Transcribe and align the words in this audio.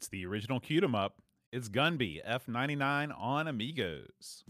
It's 0.00 0.08
the 0.08 0.24
original 0.24 0.60
cute 0.60 0.82
'em 0.82 0.94
up. 0.94 1.20
It's 1.52 1.68
Gunbee 1.68 2.22
F99 2.24 3.12
on 3.12 3.46
Amigos. 3.46 4.44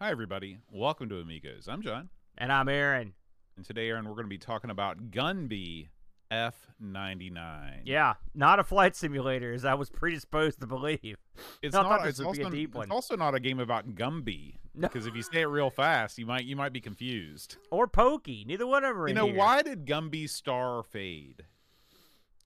Hi, 0.00 0.10
everybody. 0.10 0.56
Welcome 0.70 1.10
to 1.10 1.16
Amigos. 1.20 1.68
I'm 1.68 1.82
John. 1.82 2.08
And 2.38 2.50
I'm 2.50 2.70
Aaron. 2.70 3.12
And 3.58 3.66
today, 3.66 3.90
Aaron, 3.90 4.06
we're 4.06 4.14
going 4.14 4.24
to 4.24 4.30
be 4.30 4.38
talking 4.38 4.70
about 4.70 5.10
Gunbee 5.10 5.90
F99. 6.32 7.80
Yeah, 7.84 8.14
not 8.34 8.58
a 8.60 8.64
flight 8.64 8.96
simulator, 8.96 9.52
as 9.52 9.64
I 9.64 9.74
was 9.74 9.90
predisposed 9.90 10.60
to 10.60 10.66
believe. 10.66 11.16
It's 11.62 11.74
I 11.76 11.82
not. 11.82 12.06
It's 12.06 12.20
also, 12.20 12.46
a 12.46 12.50
deep 12.50 12.74
it's 12.76 12.90
also 12.90 13.16
not 13.16 13.34
a 13.34 13.40
game 13.40 13.58
about 13.60 13.94
Gumby. 13.94 14.54
No. 14.74 14.88
Because 14.88 15.06
if 15.06 15.16
you 15.16 15.22
say 15.22 15.40
it 15.40 15.46
real 15.46 15.70
fast, 15.70 16.18
you 16.18 16.26
might 16.26 16.44
you 16.44 16.56
might 16.56 16.72
be 16.72 16.80
confused. 16.80 17.56
Or 17.70 17.86
Pokey. 17.88 18.44
Neither 18.46 18.66
one 18.66 18.84
of 18.84 18.96
them 18.96 19.08
You 19.08 19.14
know 19.14 19.26
here. 19.26 19.36
why 19.36 19.62
did 19.62 19.84
Gumby's 19.86 20.32
star 20.32 20.82
fade? 20.82 21.44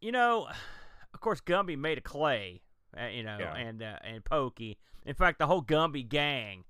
You 0.00 0.12
know, 0.12 0.48
of 1.12 1.20
course, 1.20 1.40
Gumby 1.40 1.76
made 1.78 1.98
a 1.98 2.02
Clay, 2.02 2.62
uh, 3.00 3.06
you 3.06 3.22
know, 3.22 3.36
Yeah. 3.38 3.54
and 3.54 3.82
uh, 3.82 3.96
and 4.02 4.24
Pokey. 4.24 4.78
In 5.06 5.14
fact, 5.14 5.38
the 5.38 5.46
whole 5.46 5.62
Gumby 5.62 6.08
gang. 6.08 6.64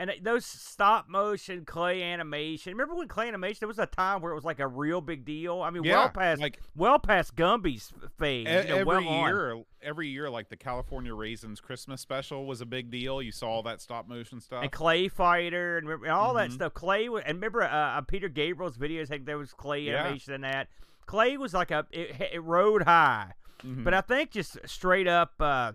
And 0.00 0.12
those 0.22 0.46
stop 0.46 1.08
motion 1.08 1.64
clay 1.64 2.04
animation. 2.04 2.72
Remember 2.72 2.94
when 2.94 3.08
clay 3.08 3.26
animation? 3.26 3.58
There 3.60 3.66
was 3.68 3.80
a 3.80 3.86
time 3.86 4.20
where 4.22 4.30
it 4.30 4.36
was 4.36 4.44
like 4.44 4.60
a 4.60 4.66
real 4.68 5.00
big 5.00 5.24
deal. 5.24 5.60
I 5.60 5.70
mean, 5.70 5.82
Yeah, 5.82 5.96
well 5.98 6.08
past 6.10 6.40
like- 6.40 6.60
well 6.76 7.00
past 7.00 7.34
Gumby's 7.34 7.92
phase. 8.16 8.46
E- 8.46 8.50
you 8.50 8.68
know, 8.68 8.76
every 8.76 8.84
well 8.84 9.08
on. 9.08 9.28
year, 9.28 9.62
every 9.82 10.06
year, 10.06 10.30
like 10.30 10.50
the 10.50 10.56
California 10.56 11.12
Raisins 11.12 11.60
Christmas 11.60 12.00
special 12.00 12.46
was 12.46 12.60
a 12.60 12.66
big 12.66 12.92
deal. 12.92 13.20
You 13.20 13.32
saw 13.32 13.48
all 13.48 13.62
that 13.64 13.80
stop 13.80 14.06
motion 14.06 14.40
stuff. 14.40 14.62
and 14.62 14.70
Clay 14.70 15.08
Fighter 15.08 15.78
and, 15.78 15.88
and 15.88 16.06
all 16.06 16.32
that 16.34 16.50
Mhm. 16.50 16.54
stuff. 16.54 16.74
Clay 16.74 17.06
and 17.06 17.26
remember 17.26 17.64
uh, 17.64 17.68
uh, 17.68 18.00
Peter 18.02 18.28
Gabriel's 18.28 18.78
videos. 18.78 19.10
Like 19.10 19.24
there 19.24 19.36
was 19.38 19.52
Clay 19.52 19.80
Yeah. 19.80 20.04
animation 20.04 20.32
in 20.32 20.42
that. 20.42 20.68
Clay 21.06 21.36
was 21.36 21.54
like 21.54 21.72
a 21.72 21.86
it, 21.90 22.34
it 22.34 22.42
rode 22.44 22.82
high, 22.84 23.32
Mhm. 23.64 23.82
but 23.82 23.94
I 23.94 24.00
think 24.02 24.30
just 24.30 24.58
straight 24.68 25.08
up, 25.08 25.32
uh, 25.40 25.72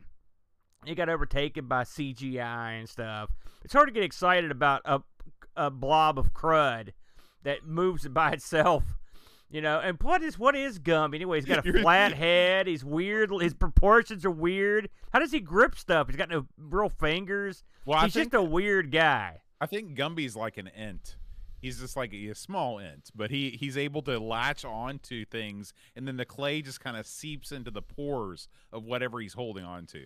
it 0.85 0.95
got 0.95 1.09
overtaken 1.09 1.65
by 1.67 1.83
CGI 1.83 2.73
and 2.79 2.87
stuff. 2.87 3.29
It's 3.63 3.73
hard 3.73 3.87
to 3.87 3.93
get 3.93 4.03
excited 4.03 4.51
about 4.51 4.81
a 4.85 5.01
a 5.55 5.69
blob 5.69 6.17
of 6.17 6.33
crud 6.33 6.89
that 7.43 7.65
moves 7.65 8.07
by 8.07 8.31
itself. 8.33 8.83
You 9.49 9.61
know, 9.61 9.79
and 9.79 10.01
what 10.01 10.23
is 10.23 10.39
what 10.39 10.55
is 10.55 10.79
Gumby 10.79 11.15
anyway? 11.15 11.37
He's 11.37 11.45
got 11.45 11.65
a 11.67 11.73
flat 11.81 12.13
head. 12.13 12.65
He's 12.65 12.83
weird. 12.83 13.29
His 13.39 13.53
proportions 13.53 14.25
are 14.25 14.31
weird. 14.31 14.89
How 15.11 15.19
does 15.19 15.31
he 15.31 15.39
grip 15.39 15.77
stuff? 15.77 16.07
He's 16.07 16.15
got 16.15 16.29
no 16.29 16.47
real 16.57 16.89
fingers. 16.89 17.63
well, 17.85 18.01
He's 18.03 18.13
think, 18.13 18.31
just 18.31 18.41
a 18.41 18.43
weird 18.43 18.91
guy. 18.91 19.41
I 19.61 19.67
think 19.67 19.95
Gumby's 19.95 20.35
like 20.35 20.57
an 20.57 20.67
int. 20.75 21.17
He's 21.61 21.79
just 21.79 21.95
like 21.95 22.13
a, 22.13 22.29
a 22.29 22.35
small 22.35 22.79
int, 22.79 23.11
but 23.15 23.29
he 23.29 23.51
he's 23.51 23.77
able 23.77 24.01
to 24.01 24.19
latch 24.19 24.65
on 24.65 24.97
to 25.03 25.23
things, 25.23 25.71
and 25.95 26.07
then 26.07 26.17
the 26.17 26.25
clay 26.25 26.61
just 26.63 26.79
kind 26.81 26.97
of 26.97 27.05
seeps 27.05 27.51
into 27.51 27.69
the 27.69 27.81
pores 27.83 28.47
of 28.71 28.83
whatever 28.83 29.19
he's 29.19 29.33
holding 29.33 29.63
on 29.63 29.85
to. 29.85 30.03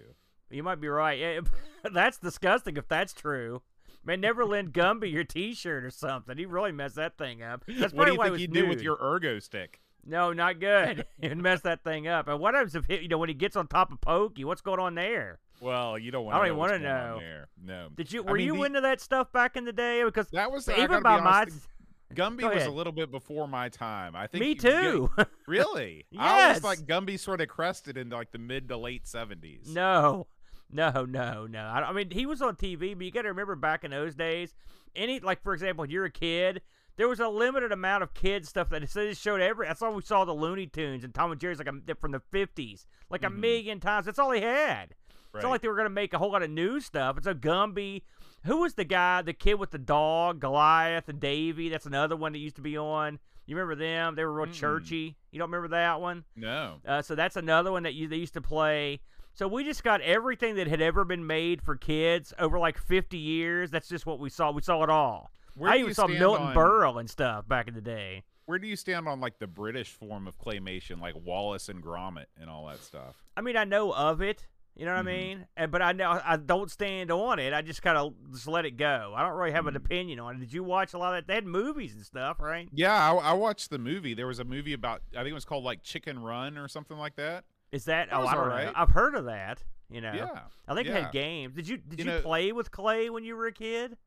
You 0.49 0.63
might 0.63 0.79
be 0.79 0.87
right. 0.87 1.17
Yeah, 1.19 1.41
that's 1.91 2.17
disgusting 2.17 2.77
if 2.77 2.87
that's 2.87 3.13
true. 3.13 3.61
Man, 4.05 4.21
never 4.21 4.45
lend 4.45 4.71
Gumby 4.73 5.11
your 5.11 5.25
T-shirt 5.25 5.83
or 5.83 5.89
something. 5.91 6.37
He 6.37 6.45
really 6.45 6.71
messed 6.71 6.95
that 6.95 7.17
thing 7.17 7.43
up. 7.43 7.65
That's 7.67 7.91
what 7.93 8.05
do 8.05 8.13
you 8.13 8.17
think 8.23 8.37
he 8.37 8.47
was 8.47 8.53
do 8.53 8.67
with 8.67 8.81
your 8.81 8.97
ergo 9.01 9.39
stick? 9.39 9.81
No, 10.05 10.31
not 10.31 10.61
good. 10.61 11.05
He 11.21 11.27
messed 11.35 11.63
that 11.63 11.83
thing 11.83 12.07
up. 12.07 12.29
And 12.29 12.39
what 12.39 12.53
happens 12.53 12.73
if 12.75 12.85
he, 12.85 12.99
you 12.99 13.07
know 13.09 13.17
when 13.17 13.27
he 13.27 13.35
gets 13.35 13.57
on 13.57 13.67
top 13.67 13.91
of 13.91 13.99
Pokey? 13.99 14.45
What's 14.45 14.61
going 14.61 14.79
on 14.79 14.95
there? 14.95 15.39
Well, 15.59 15.97
you 15.99 16.11
don't 16.11 16.23
want. 16.23 16.35
To 16.35 16.37
know. 16.37 16.41
I 16.41 16.45
don't 16.45 16.45
to 16.45 16.51
even 16.51 16.57
want 16.57 16.83
wanna 16.83 17.19
know. 17.19 17.43
No. 17.61 17.89
Did 17.95 18.13
you 18.13 18.23
I 18.23 18.31
were 18.31 18.37
mean, 18.37 18.45
you 18.45 18.55
the- 18.55 18.63
into 18.63 18.81
that 18.81 19.01
stuff 19.01 19.33
back 19.33 19.57
in 19.57 19.65
the 19.65 19.73
day? 19.73 20.03
Because 20.05 20.29
That 20.29 20.49
was 20.53 20.69
even 20.69 21.03
by 21.03 21.17
be 21.17 21.23
my 21.23 21.41
honest, 21.41 21.67
Gumby 22.15 22.53
was 22.53 22.65
a 22.65 22.71
little 22.71 22.93
bit 22.93 23.11
before 23.11 23.47
my 23.49 23.67
time. 23.67 24.15
I 24.15 24.27
think 24.27 24.41
me 24.41 24.55
too. 24.55 25.11
really? 25.47 26.05
I 26.17 26.25
Yes. 26.25 26.63
always 26.63 26.79
like 26.79 26.87
Gumby 26.87 27.19
sort 27.19 27.41
of 27.41 27.49
crested 27.49 27.97
in 27.97 28.09
like 28.09 28.31
the 28.31 28.37
mid 28.39 28.69
to 28.69 28.77
late 28.77 29.05
seventies. 29.05 29.67
No, 29.73 30.27
no, 30.71 31.05
no, 31.05 31.47
no. 31.47 31.59
I, 31.59 31.89
I 31.89 31.93
mean, 31.93 32.11
he 32.11 32.25
was 32.25 32.41
on 32.41 32.55
TV, 32.55 32.95
but 32.97 33.05
you 33.05 33.11
got 33.11 33.23
to 33.23 33.29
remember 33.29 33.55
back 33.55 33.83
in 33.83 33.91
those 33.91 34.15
days, 34.15 34.55
any 34.95 35.19
like 35.19 35.41
for 35.43 35.53
example, 35.53 35.83
when 35.83 35.89
you're 35.89 36.05
a 36.05 36.11
kid, 36.11 36.61
there 36.97 37.07
was 37.07 37.19
a 37.19 37.27
limited 37.27 37.71
amount 37.71 38.03
of 38.03 38.13
kid 38.13 38.45
stuff 38.47 38.69
that 38.69 38.81
they 38.81 38.87
just 39.09 39.21
showed 39.21 39.41
every. 39.41 39.67
That's 39.67 39.81
all 39.81 39.93
we 39.93 40.01
saw 40.01 40.25
the 40.25 40.33
Looney 40.33 40.65
Tunes 40.67 41.03
and 41.03 41.13
Tom 41.13 41.31
and 41.31 41.39
Jerry's 41.39 41.59
like 41.59 41.67
a, 41.67 41.95
from 41.95 42.11
the 42.11 42.21
'50s, 42.33 42.85
like 43.09 43.23
a 43.23 43.27
Mhm. 43.29 43.39
million 43.39 43.79
times. 43.79 44.05
That's 44.05 44.19
all 44.19 44.31
he 44.31 44.41
had. 44.41 44.95
It's 45.33 45.43
not 45.43 45.51
like 45.51 45.61
they 45.61 45.67
were 45.67 45.75
gonna 45.77 45.89
make 45.89 46.13
a 46.13 46.17
whole 46.17 46.31
lot 46.31 46.41
of 46.41 46.49
new 46.49 46.79
stuff. 46.79 47.17
It's 47.17 47.27
a 47.27 47.35
Gumby. 47.35 48.01
Who 48.45 48.57
was 48.61 48.73
the 48.73 48.85
guy, 48.85 49.21
the 49.21 49.33
kid 49.33 49.55
with 49.55 49.69
the 49.69 49.77
dog, 49.77 50.39
Goliath 50.39 51.09
and 51.09 51.19
Davy? 51.19 51.69
That's 51.69 51.85
another 51.85 52.15
one 52.15 52.31
that 52.31 52.39
used 52.39 52.55
to 52.55 52.61
be 52.63 52.75
on. 52.77 53.19
You 53.45 53.55
remember 53.55 53.75
them? 53.75 54.15
They 54.15 54.25
were 54.25 54.33
real 54.33 54.47
Mm-mm. 54.47 54.53
churchy. 54.53 55.15
You 55.31 55.37
don't 55.39 55.49
remember 55.51 55.67
that 55.75 56.01
one? 56.01 56.23
no. 56.35 56.77
Uh, 56.87 57.01
so 57.03 57.13
that's 57.13 57.35
another 57.35 57.71
one 57.71 57.83
that 57.83 57.93
you, 57.93 58.07
they 58.07 58.15
used 58.17 58.33
to 58.33 58.41
play. 58.41 58.99
So 59.37 59.47
we 59.47 59.63
just 59.63 59.83
got 59.83 60.01
everything 60.01 60.55
that 60.55 60.65
had 60.67 60.81
ever 60.81 61.05
been 61.05 61.27
made 61.27 61.61
for 61.61 61.75
kids 61.75 62.33
over 62.39 62.57
like 62.57 62.75
50 62.79 63.19
years. 63.19 63.69
That's 63.69 63.87
just 63.87 64.07
what 64.07 64.17
we 64.19 64.31
saw. 64.31 64.49
We 64.49 64.63
saw 64.63 64.81
it 64.83 64.89
all. 64.89 65.29
Where 65.53 65.71
I 65.71 65.77
even 65.77 65.93
saw 65.93 66.07
Milton 66.07 66.47
on- 66.47 66.55
Berle 66.55 66.99
and 66.99 67.07
stuff 67.07 67.47
back 67.47 67.67
in 67.67 67.75
the 67.75 67.81
day. 67.81 68.23
Where 68.47 68.57
do 68.57 68.65
you 68.67 68.75
stand 68.75 69.07
on 69.07 69.19
like 69.21 69.37
the 69.37 69.45
British 69.45 69.91
form 69.91 70.27
of 70.27 70.39
claymation, 70.39 70.99
like 70.99 71.13
Wallace 71.15 71.69
and 71.69 71.83
Gromit 71.83 72.25
and 72.41 72.49
all 72.49 72.65
that 72.65 72.79
stuff? 72.81 73.15
I 73.35 73.41
mean, 73.41 73.55
I 73.57 73.63
know 73.63 73.91
of 73.93 74.23
it. 74.23 74.47
You 74.75 74.85
know 74.85 74.95
what 74.95 75.05
Mhm. 75.05 75.09
I 75.09 75.17
mean? 75.17 75.47
And, 75.55 75.71
but 75.71 75.81
I 75.83 75.91
know 75.91 76.19
I 76.23 76.37
don't 76.37 76.71
stand 76.71 77.11
on 77.11 77.37
it. 77.37 77.53
I 77.53 77.61
just 77.61 77.83
kind 77.83 77.97
of 77.97 78.15
just 78.31 78.47
let 78.47 78.65
it 78.65 78.71
go. 78.77 79.13
I 79.15 79.21
don't 79.21 79.37
really 79.37 79.51
have 79.51 79.67
an 79.67 79.75
Mhm. 79.75 79.77
opinion 79.85 80.19
on 80.19 80.35
it. 80.35 80.39
Did 80.39 80.53
you 80.53 80.63
watch 80.63 80.93
a 80.95 80.97
lot 80.97 81.13
of 81.15 81.17
that? 81.23 81.27
They 81.27 81.35
had 81.35 81.45
movies 81.45 81.93
and 81.93 82.03
stuff, 82.03 82.39
right? 82.39 82.69
Yeah, 82.73 82.93
I, 82.93 83.15
I 83.15 83.33
watched 83.33 83.69
the 83.69 83.79
movie. 83.79 84.15
There 84.15 84.27
was 84.27 84.39
a 84.39 84.43
movie 84.45 84.73
about 84.73 85.01
I 85.13 85.17
think 85.17 85.29
it 85.29 85.33
was 85.33 85.45
called 85.45 85.63
like 85.63 85.83
Chicken 85.83 86.17
Run 86.19 86.57
or 86.57 86.67
something 86.67 86.97
like 86.97 87.15
that. 87.17 87.43
Is 87.71 87.85
that? 87.85 88.09
That 88.09 88.15
oh, 88.15 88.25
I 88.25 88.33
don't 88.35 88.43
alright. 88.43 88.65
know. 88.67 88.73
I've 88.75 88.89
heard 88.89 89.15
of 89.15 89.25
that. 89.25 89.63
You 89.89 90.01
know. 90.01 90.11
Yeah, 90.13 90.39
I 90.67 90.73
think 90.75 90.87
it 90.87 90.93
had 90.93 91.11
games. 91.11 91.55
Did 91.55 91.67
you 91.67 91.77
did 91.77 91.99
You 91.99 92.05
you, 92.05 92.11
know- 92.11 92.21
play 92.21 92.51
with 92.51 92.71
clay 92.71 93.09
when 93.09 93.23
you 93.23 93.35
were 93.35 93.47
a 93.47 93.51
kid? 93.53 93.97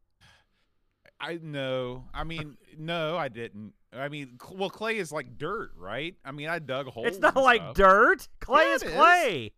I 1.21 1.39
no. 1.43 2.05
I 2.15 2.25
mean, 2.25 2.57
no, 2.79 3.17
I 3.17 3.29
didn't. 3.29 3.75
I 3.93 4.09
mean, 4.09 4.39
well, 4.53 4.71
clay 4.71 4.97
is 4.97 5.13
like 5.13 5.37
dirt, 5.37 5.73
right? 5.77 6.15
I 6.25 6.31
mean, 6.33 6.49
I 6.49 6.59
dug 6.61 6.87
holes. 6.87 7.09
It's 7.09 7.19
not 7.19 7.37
like 7.37 7.61
stuff. 7.61 7.75
dirt. 7.75 8.29
Clay 8.41 8.69
Yeah, 8.69 8.75
is 8.77 8.83
clay. 8.83 9.53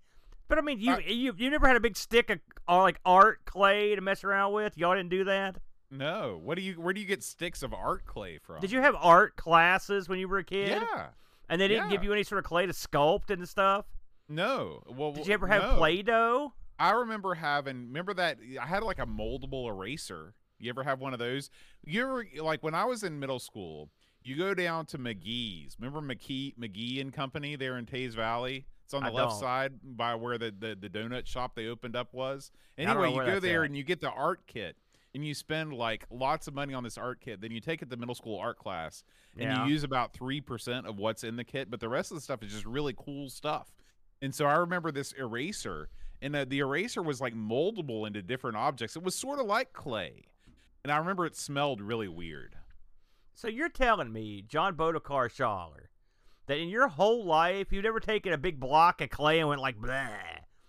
But 0.48 0.58
I 0.58 0.60
mean, 0.62 0.80
you 0.80 0.92
Uh, 0.94 0.98
you 1.06 1.34
you 1.36 1.50
never 1.50 1.66
had 1.66 1.76
a 1.76 1.80
big 1.80 1.96
stick 1.96 2.30
of 2.30 2.40
or 2.68 2.82
like 2.82 2.98
art 3.04 3.44
clay 3.44 3.94
to 3.94 4.00
mess 4.00 4.24
around 4.24 4.52
with. 4.52 4.76
Y'all 4.76 4.94
didn't 4.94 5.10
do 5.10 5.24
that. 5.24 5.56
No. 5.90 6.40
What 6.42 6.56
do 6.56 6.62
you? 6.62 6.74
Where 6.80 6.92
do 6.94 7.00
you 7.00 7.06
get 7.06 7.22
sticks 7.22 7.62
of 7.62 7.72
art 7.72 8.06
clay 8.06 8.38
from? 8.38 8.60
Did 8.60 8.72
you 8.72 8.80
have 8.80 8.96
art 8.98 9.36
classes 9.36 10.08
when 10.08 10.18
you 10.18 10.26
were 10.28 10.38
a 10.38 10.44
kid? 10.44 10.68
Yeah. 10.70 11.08
And 11.48 11.60
they 11.60 11.68
didn't 11.68 11.90
give 11.90 12.02
you 12.02 12.12
any 12.12 12.22
sort 12.22 12.38
of 12.38 12.44
clay 12.44 12.66
to 12.66 12.72
sculpt 12.72 13.30
and 13.30 13.48
stuff. 13.48 13.86
No. 14.28 14.82
Well, 14.88 15.12
Did 15.12 15.26
you 15.26 15.34
ever 15.34 15.46
have 15.46 15.62
no. 15.62 15.76
Play-Doh? 15.76 16.52
I 16.78 16.90
remember 16.92 17.34
having. 17.34 17.88
Remember 17.88 18.14
that 18.14 18.38
I 18.60 18.66
had 18.66 18.82
like 18.82 18.98
a 18.98 19.06
moldable 19.06 19.68
eraser. 19.68 20.34
You 20.58 20.70
ever 20.70 20.84
have 20.84 21.00
one 21.00 21.12
of 21.12 21.18
those? 21.18 21.50
You 21.84 22.02
ever 22.02 22.26
like 22.40 22.62
when 22.62 22.74
I 22.74 22.84
was 22.84 23.02
in 23.02 23.18
middle 23.18 23.38
school? 23.38 23.90
You 24.24 24.36
go 24.36 24.54
down 24.54 24.86
to 24.86 24.98
McGee's. 24.98 25.76
Remember 25.78 26.00
McKee 26.00 26.56
McGee 26.56 27.00
and 27.00 27.12
Company 27.12 27.56
there 27.56 27.76
in 27.76 27.86
Teays 27.86 28.14
Valley? 28.14 28.66
It's 28.84 28.94
on 28.94 29.02
the 29.02 29.08
I 29.08 29.12
left 29.12 29.30
don't. 29.32 29.40
side 29.40 29.72
by 29.82 30.14
where 30.14 30.38
the, 30.38 30.54
the 30.56 30.76
the 30.80 30.88
donut 30.88 31.26
shop 31.26 31.54
they 31.56 31.66
opened 31.66 31.96
up 31.96 32.14
was. 32.14 32.50
I 32.78 32.84
don't 32.84 32.94
know 32.96 33.02
Anyway, 33.02 33.26
you 33.26 33.32
go 33.32 33.40
there 33.40 33.64
and 33.64 33.76
you 33.76 33.82
get 33.82 34.00
the 34.00 34.10
art 34.10 34.46
kit. 34.46 34.76
And 35.14 35.24
you 35.24 35.34
spend 35.34 35.74
like 35.74 36.06
lots 36.10 36.48
of 36.48 36.54
money 36.54 36.72
on 36.72 36.82
this 36.84 36.96
art 36.96 37.20
kit. 37.20 37.40
Then 37.42 37.50
you 37.50 37.60
take 37.60 37.82
it 37.82 37.90
to 37.90 37.96
middle 37.98 38.14
school 38.14 38.38
art 38.38 38.58
class, 38.58 39.04
and 39.34 39.42
Yeah. 39.42 39.64
you 39.66 39.72
use 39.72 39.84
about 39.84 40.12
three 40.14 40.40
percent 40.40 40.86
of 40.86 40.98
what's 40.98 41.22
in 41.22 41.36
the 41.36 41.44
kit. 41.44 41.70
But 41.70 41.80
the 41.80 41.88
rest 41.88 42.10
of 42.10 42.16
the 42.16 42.22
stuff 42.22 42.42
is 42.42 42.50
just 42.52 42.64
really 42.64 42.94
cool 42.96 43.28
stuff. 43.28 43.72
And 44.22 44.34
so 44.34 44.46
I 44.46 44.54
remember 44.54 44.90
this 44.90 45.12
eraser, 45.12 45.90
and 46.22 46.34
uh, 46.34 46.44
the 46.48 46.60
eraser 46.60 47.02
was 47.02 47.20
like 47.20 47.34
moldable 47.34 48.06
into 48.06 48.22
different 48.22 48.56
objects. 48.56 48.96
It 48.96 49.02
was 49.02 49.14
sort 49.14 49.38
of 49.38 49.46
like 49.46 49.72
clay, 49.74 50.24
and 50.82 50.90
I 50.92 50.96
remember 50.96 51.26
it 51.26 51.36
smelled 51.36 51.80
really 51.82 52.08
weird. 52.08 52.56
So 53.34 53.48
you're 53.48 53.68
telling 53.68 54.12
me, 54.12 54.42
John 54.46 54.76
Bodekar 54.76 55.28
Schaller, 55.28 55.88
that 56.46 56.58
in 56.58 56.68
your 56.68 56.88
whole 56.88 57.24
life 57.24 57.70
you've 57.72 57.84
never 57.84 58.00
taken 58.00 58.32
a 58.32 58.38
big 58.38 58.60
block 58.60 59.00
of 59.00 59.10
clay 59.10 59.40
and 59.40 59.48
went 59.48 59.60
like 59.60 59.76
blah. 59.76 60.08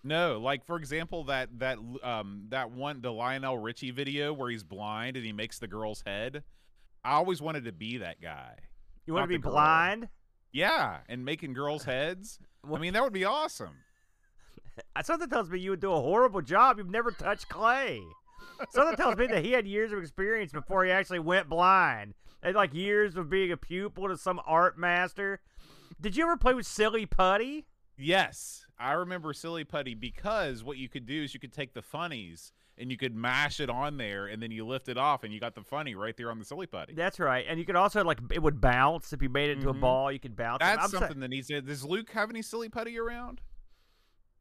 No, 0.03 0.39
like 0.39 0.65
for 0.65 0.75
example, 0.77 1.23
that 1.25 1.59
that 1.59 1.77
um 2.03 2.45
that 2.49 2.71
one 2.71 3.01
the 3.01 3.11
Lionel 3.11 3.57
Richie 3.57 3.91
video 3.91 4.33
where 4.33 4.49
he's 4.49 4.63
blind 4.63 5.15
and 5.15 5.25
he 5.25 5.31
makes 5.31 5.59
the 5.59 5.67
girl's 5.67 6.03
head. 6.05 6.43
I 7.05 7.13
always 7.13 7.41
wanted 7.41 7.65
to 7.65 7.71
be 7.71 7.97
that 7.97 8.21
guy. 8.21 8.55
You 9.05 9.13
want 9.13 9.23
to 9.25 9.27
be 9.27 9.37
girl. 9.37 9.51
blind? 9.51 10.09
Yeah, 10.51 10.99
and 11.09 11.25
making 11.25 11.53
girls' 11.53 11.83
heads. 11.83 12.39
I 12.73 12.77
mean, 12.77 12.93
that 12.93 13.03
would 13.03 13.13
be 13.13 13.25
awesome. 13.25 13.77
Something 15.03 15.29
tells 15.29 15.49
me 15.49 15.59
you 15.59 15.71
would 15.71 15.81
do 15.81 15.91
a 15.91 16.01
horrible 16.01 16.41
job. 16.41 16.77
You've 16.77 16.89
never 16.89 17.11
touched 17.11 17.49
clay. 17.49 18.01
Something 18.69 18.95
tells 18.95 19.17
me 19.17 19.27
that 19.27 19.43
he 19.43 19.51
had 19.51 19.67
years 19.67 19.91
of 19.91 19.99
experience 19.99 20.51
before 20.51 20.85
he 20.85 20.91
actually 20.91 21.19
went 21.19 21.49
blind. 21.49 22.13
Had 22.41 22.55
like 22.55 22.73
years 22.73 23.15
of 23.15 23.29
being 23.29 23.51
a 23.51 23.57
pupil 23.57 24.07
to 24.07 24.17
some 24.17 24.39
art 24.45 24.77
master. 24.77 25.41
Did 25.99 26.15
you 26.15 26.23
ever 26.23 26.37
play 26.37 26.53
with 26.53 26.65
silly 26.65 27.05
putty? 27.05 27.65
Yes, 27.97 28.65
I 28.83 28.93
remember 28.93 29.33
Silly 29.33 29.63
Putty 29.63 29.93
because 29.95 30.63
what 30.63 30.77
you 30.77 30.89
could 30.89 31.05
do 31.05 31.23
is 31.23 31.33
you 31.33 31.39
could 31.39 31.53
take 31.53 31.73
the 31.73 31.81
funnies 31.81 32.51
and 32.77 32.89
you 32.91 32.97
could 32.97 33.15
mash 33.15 33.59
it 33.59 33.69
on 33.69 33.97
there, 33.97 34.25
and 34.25 34.41
then 34.41 34.49
you 34.49 34.65
lift 34.65 34.89
it 34.89 34.97
off, 34.97 35.23
and 35.23 35.31
you 35.31 35.39
got 35.39 35.53
the 35.53 35.61
funny 35.61 35.93
right 35.93 36.17
there 36.17 36.31
on 36.31 36.39
the 36.39 36.45
Silly 36.45 36.65
Putty. 36.65 36.93
That's 36.95 37.19
right. 37.19 37.45
And 37.47 37.59
you 37.59 37.65
could 37.65 37.75
also 37.75 38.03
like 38.03 38.17
it 38.31 38.41
would 38.41 38.59
bounce 38.59 39.13
if 39.13 39.21
you 39.21 39.29
made 39.29 39.51
it 39.51 39.57
into 39.59 39.67
Mhm. 39.67 39.77
a 39.77 39.79
ball. 39.79 40.11
You 40.11 40.19
could 40.19 40.35
bounce. 40.35 40.59
That's 40.59 40.89
something 40.91 41.19
that 41.19 41.27
needs 41.27 41.47
to. 41.49 41.61
Does 41.61 41.85
Luke 41.85 42.09
have 42.11 42.31
any 42.31 42.41
Silly 42.41 42.69
Putty 42.69 42.97
around? 42.97 43.41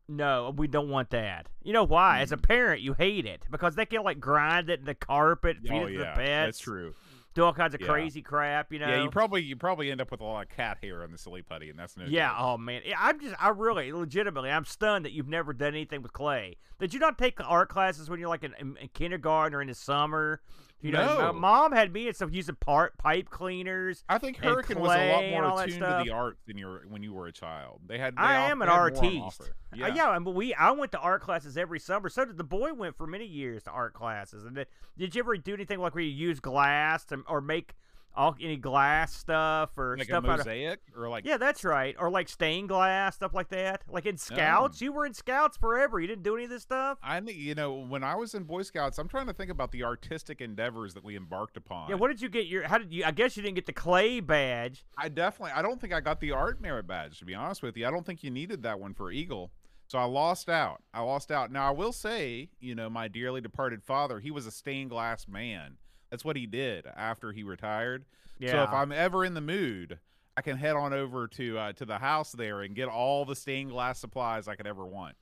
No, 0.09 0.53
we 0.57 0.67
don't 0.67 0.89
want 0.89 1.11
that. 1.11 1.49
You 1.63 1.73
know 1.73 1.85
why? 1.85 2.21
As 2.21 2.33
a 2.33 2.37
Mm. 2.37 2.43
parent, 2.43 2.83
you 2.83 2.95
hate 2.95 3.25
it 3.27 3.47
because 3.51 3.77
they 3.77 3.87
can 3.87 4.03
like 4.03 4.19
grind 4.19 4.69
it 4.69 4.81
in 4.81 4.85
the 4.87 4.95
carpet, 4.95 5.59
feed 5.63 5.71
oh 5.73 5.87
it 5.87 5.93
to 5.93 5.93
yeah, 5.93 5.99
the 5.99 6.05
pets, 6.17 6.57
that's 6.57 6.59
true. 6.59 6.95
Do 7.35 7.45
all 7.45 7.53
kinds 7.53 7.75
of 7.75 7.81
Yeah. 7.81 7.87
crazy 7.89 8.23
crap. 8.23 8.73
You 8.73 8.79
know? 8.79 8.89
Yeah, 8.89 9.03
you 9.03 9.11
probably 9.11 9.43
you 9.43 9.57
probably 9.57 9.91
end 9.91 10.01
up 10.01 10.11
with 10.11 10.21
a 10.21 10.25
lot 10.25 10.45
of 10.45 10.49
cat 10.51 10.79
hair 10.83 11.03
on 11.03 11.13
the 11.13 11.19
Silly 11.19 11.43
Putty, 11.43 11.71
and 11.71 11.79
that's 11.79 11.97
no. 11.97 12.05
Yeah, 12.07 12.29
good. 12.31 12.37
oh 12.39 12.59
man, 12.59 12.83
I'm 12.99 13.21
just, 13.21 13.35
I 13.43 13.49
really, 13.49 13.93
legitimately, 13.93 14.51
I'm 14.51 14.65
stunned 14.65 15.05
that 15.05 15.13
you've 15.13 15.29
never 15.29 15.53
done 15.53 15.69
anything 15.69 16.03
with 16.03 16.13
clay. 16.13 16.57
Did 16.79 16.93
you 16.93 17.01
not 17.01 17.17
take 17.19 17.39
art 17.45 17.69
classes 17.69 18.11
when 18.11 18.19
you're 18.19 18.29
like 18.29 18.43
in, 18.45 18.55
in, 18.59 18.77
in 18.81 18.89
kindergarten 18.89 19.55
or 19.55 19.63
in 19.63 19.69
the 19.69 19.75
summer? 19.75 20.41
You 20.83 20.91
know, 20.93 21.17
my 21.19 21.27
No. 21.27 21.33
mom 21.33 21.73
had 21.73 21.93
me 21.93 22.09
and 22.09 22.17
stuff 22.17 22.31
using 22.33 22.57
part 22.57 22.99
pipe 22.99 23.31
cleaners. 23.31 24.05
I 24.09 24.19
think 24.19 24.39
Hurricane 24.39 24.81
was 24.81 24.91
a 24.93 25.13
lot 25.13 25.25
all 25.25 25.31
more 25.31 25.63
attuned 25.63 25.81
to 25.81 26.03
the 26.05 26.11
arts 26.11 26.43
than 26.47 26.59
you 26.59 26.67
were 26.67 26.85
when 26.89 27.03
you 27.05 27.13
were 27.13 27.29
a 27.29 27.33
child. 27.33 27.83
They 27.87 27.99
had. 27.99 28.17
They 28.17 28.21
I 28.23 28.37
off- 28.47 28.51
am 28.51 28.63
an 28.63 28.69
had 28.69 28.75
more 28.75 28.83
on 28.87 28.93
artiste. 28.97 29.51
Yeah, 29.75 29.87
uh, 29.87 29.95
yeah, 29.95 30.17
and 30.17 30.27
we 30.27 30.53
I 30.55 30.73
went 30.73 30.91
to 30.93 30.99
art 30.99 31.23
classes 31.23 31.57
every 31.57 31.79
summer. 31.79 32.09
So 32.09 32.25
did 32.25 32.37
the 32.37 32.45
boy. 32.45 32.75
Went 32.75 32.97
for 32.97 33.07
many 33.07 33.27
years 33.27 33.63
to 33.63 33.71
art 33.71 33.95
classes. 33.95 34.45
And 34.45 34.57
then, 34.57 34.67
did 34.99 35.15
you 35.15 35.21
ever 35.21 35.37
do 35.37 35.55
anything 35.55 35.79
like 35.79 35.95
where 35.95 36.03
you 36.03 36.11
use 36.11 36.41
glass 36.41 37.05
to, 37.07 37.23
or 37.29 37.41
make 37.41 37.75
all 38.15 38.37
any 38.41 38.57
glass 38.57 39.15
stuff 39.15 39.71
or 39.77 39.97
like 39.97 40.07
stuff 40.07 40.25
a 40.25 40.31
out 40.31 40.41
of 40.41 40.47
mosaic 40.47 40.81
or 40.97 41.09
like 41.09 41.25
Yeah, 41.25 41.37
that's 41.37 41.65
right. 41.65 41.95
Or 41.99 42.11
like 42.11 42.29
stained 42.29 42.69
glass, 42.69 43.17
stuff 43.17 43.35
like 43.35 43.49
that. 43.51 43.83
Like 43.89 44.07
in 44.07 44.17
scouts, 44.17 44.81
oh. 44.81 44.85
you 44.85 44.93
were 44.93 45.07
in 45.07 45.15
scouts 45.15 45.57
forever. 45.57 46.01
You 46.01 46.07
didn't 46.07 46.23
do 46.23 46.35
any 46.35 46.45
of 46.45 46.51
this 46.51 46.63
stuff. 46.63 46.99
I 47.03 47.21
think 47.21 47.39
you 47.39 47.55
know 47.55 47.73
when 47.75 48.05
I 48.05 48.15
was 48.15 48.35
in 48.35 48.45
Boy 48.45 48.63
Scouts, 48.63 48.99
I'm 48.99 49.09
trying 49.09 49.27
to 49.27 49.33
think 49.33 49.51
about 49.51 49.73
the 49.73 49.85
artistic 49.85 50.41
endeavors 50.41 50.95
that 50.95 51.05
we 51.05 51.17
embarked 51.17 51.57
upon. 51.57 51.89
Yeah, 51.89 51.97
what 51.97 52.09
did 52.09 52.21
you 52.21 52.29
get 52.29 52.47
your 52.47 52.67
how 52.67 52.79
did 52.79 52.93
you 52.93 53.05
I 53.05 53.11
guess 53.11 53.37
you 53.37 53.43
didn't 53.43 53.57
get 53.57 53.67
the 53.67 53.73
clay 53.73 54.21
badge. 54.21 54.85
I 54.97 55.09
definitely, 55.09 55.53
I 55.53 55.63
don't 55.63 55.81
think 55.81 55.93
I 55.93 56.01
got 56.01 56.21
the 56.21 56.33
art 56.33 56.61
merit 56.61 56.87
badge 56.87 57.19
to 57.19 57.25
be 57.25 57.35
honest 57.35 57.63
with 57.63 57.77
you. 57.77 57.87
I 57.87 57.91
don't 57.91 58.05
think 58.05 58.23
you 58.23 58.31
needed 58.31 58.63
that 58.63 58.81
one 58.81 58.95
for 58.95 59.11
Eagle, 59.11 59.51
so 59.89 59.99
I 59.99 60.05
lost 60.05 60.49
out. 60.49 60.83
I 60.95 61.03
lost 61.03 61.31
out. 61.31 61.51
Now 61.51 61.69
I 61.69 61.71
will 61.71 61.93
say, 61.93 62.51
you 62.61 62.75
know, 62.75 62.89
my 62.89 63.09
dearly 63.09 63.41
departed 63.41 63.83
father, 63.83 64.21
he 64.21 64.31
was 64.31 64.47
a 64.47 64.51
stained 64.51 64.91
glass 64.91 65.29
man. 65.29 65.77
That's 66.13 66.27
what 66.27 66.37
he 66.37 66.45
did 66.47 66.85
after 66.95 67.33
he 67.33 67.43
retired. 67.43 68.05
Yeah. 68.39 68.51
So 68.53 68.63
if 68.65 68.71
I'm 68.71 68.93
ever 68.93 69.25
in 69.25 69.33
the 69.33 69.41
mood, 69.41 69.99
I 70.37 70.43
can 70.43 70.59
head 70.59 70.77
on 70.77 70.93
over 70.93 71.27
to 71.27 71.59
uh, 71.59 71.73
to 71.73 71.87
the 71.87 71.97
house 71.99 72.33
there 72.33 72.61
and 72.61 72.75
get 72.77 72.87
all 72.87 73.25
the 73.25 73.35
stained 73.35 73.71
glass 73.71 73.99
supplies 73.99 74.47
I 74.47 74.55
could 74.55 74.67
ever 74.67 74.85
want. 74.85 75.17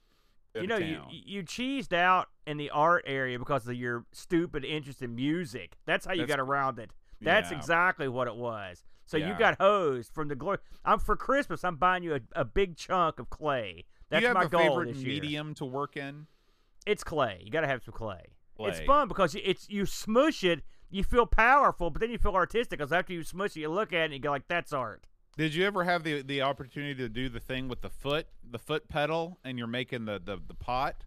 You 0.56 0.66
know, 0.66 0.78
you 0.78 0.96
town. 0.96 1.06
you 1.10 1.42
cheesed 1.44 1.92
out 1.92 2.28
in 2.44 2.56
the 2.56 2.70
art 2.70 3.04
area 3.06 3.38
because 3.38 3.68
of 3.68 3.74
your 3.76 4.04
stupid 4.10 4.64
interest 4.64 5.00
in 5.00 5.14
music. 5.14 5.76
That's 5.86 6.04
how 6.06 6.12
you 6.12 6.22
That's- 6.22 6.36
got 6.38 6.42
around 6.42 6.80
it. 6.80 6.90
That's 7.20 7.52
Yeah. 7.52 7.58
exactly 7.58 8.08
what 8.08 8.26
it 8.26 8.34
was. 8.34 8.82
So 9.06 9.16
you 9.16 9.34
got 9.38 9.58
hosed 9.60 10.12
from 10.12 10.26
the 10.28 10.34
glory. 10.34 10.58
I'm 10.84 10.98
for 10.98 11.14
Christmas. 11.14 11.62
I'm 11.62 11.76
buying 11.76 12.02
you 12.02 12.14
a, 12.14 12.20
a 12.34 12.44
big 12.44 12.76
chunk 12.76 13.20
of 13.20 13.30
clay. 13.30 13.84
That's 14.08 14.26
my 14.34 14.46
goal 14.46 14.60
favorite 14.60 14.94
this 14.94 15.02
year. 15.02 15.14
medium 15.20 15.54
to 15.54 15.64
work 15.64 15.96
in? 15.96 16.26
It's 16.86 17.04
clay. 17.04 17.42
You 17.44 17.50
got 17.50 17.60
to 17.60 17.66
have 17.68 17.84
some 17.84 17.92
clay. 17.94 18.22
It's 18.58 18.80
fun 18.80 19.08
because 19.08 19.34
it's 19.36 19.68
you 19.70 19.86
smush 19.86 20.44
it, 20.44 20.62
you 20.90 21.04
feel 21.04 21.26
powerful, 21.26 21.90
but 21.90 22.00
then 22.00 22.10
you 22.10 22.18
feel 22.18 22.34
artistic 22.34 22.78
because 22.78 22.92
after 22.92 23.12
you 23.12 23.22
smush 23.22 23.56
it, 23.56 23.60
you 23.60 23.68
look 23.68 23.92
at 23.92 24.00
it 24.00 24.04
and 24.06 24.14
you 24.14 24.18
go 24.20 24.30
like, 24.30 24.48
"That's 24.48 24.72
art." 24.72 25.06
Did 25.36 25.54
you 25.54 25.64
ever 25.66 25.84
have 25.84 26.02
the 26.02 26.22
the 26.22 26.42
opportunity 26.42 26.94
to 26.96 27.08
do 27.08 27.28
the 27.28 27.40
thing 27.40 27.68
with 27.68 27.80
the 27.82 27.88
foot, 27.90 28.26
the 28.48 28.58
foot 28.58 28.88
pedal, 28.88 29.38
and 29.44 29.56
you're 29.58 29.66
making 29.66 30.04
the 30.04 30.20
the, 30.22 30.38
the 30.46 30.54
pot? 30.54 31.04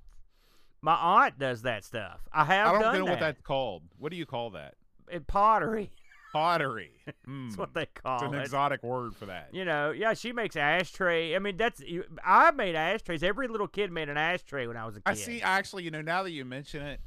My 0.82 0.96
aunt 0.96 1.40
does 1.40 1.62
that 1.62 1.84
stuff. 1.86 2.22
I 2.34 2.44
have 2.46 2.68
I 2.68 2.72
don't 2.74 2.82
done 2.82 2.94
know 3.00 3.06
that. 3.06 3.12
what 3.12 3.20
that's 3.20 3.42
called. 3.42 3.84
What 3.98 4.12
do 4.12 4.18
you 4.18 4.26
call 4.26 4.50
that? 4.52 4.76
In 5.12 5.24
pottery. 5.24 5.92
Pottery. 6.34 6.90
That's 7.06 7.18
Hmm. 7.26 7.50
what 7.52 7.76
they 7.76 7.86
call 7.86 8.16
it. 8.20 8.26
It's 8.26 8.34
an 8.34 8.40
it. 8.40 8.42
exotic 8.42 8.82
word 8.82 9.16
for 9.16 9.28
that. 9.28 9.50
You 9.54 9.66
know, 9.66 9.92
yeah, 9.92 10.16
she 10.16 10.34
makes 10.34 10.56
ashtray. 10.56 11.36
I 11.36 11.40
mean, 11.40 11.58
that's 11.58 11.80
I 12.26 12.50
made 12.50 12.74
ashtrays. 12.74 13.22
Every 13.22 13.48
little 13.48 13.68
kid 13.68 13.92
made 13.92 14.10
an 14.10 14.18
ashtray 14.18 14.66
when 14.66 14.76
I 14.76 14.84
was 14.88 14.96
a 14.98 15.02
kid. 15.02 15.12
I 15.12 15.14
see. 15.14 15.42
Actually, 15.44 15.84
you 15.84 15.92
know, 15.92 16.02
now 16.02 16.24
that 16.24 16.32
you 16.32 16.44
mention 16.44 16.82
it, 16.82 17.00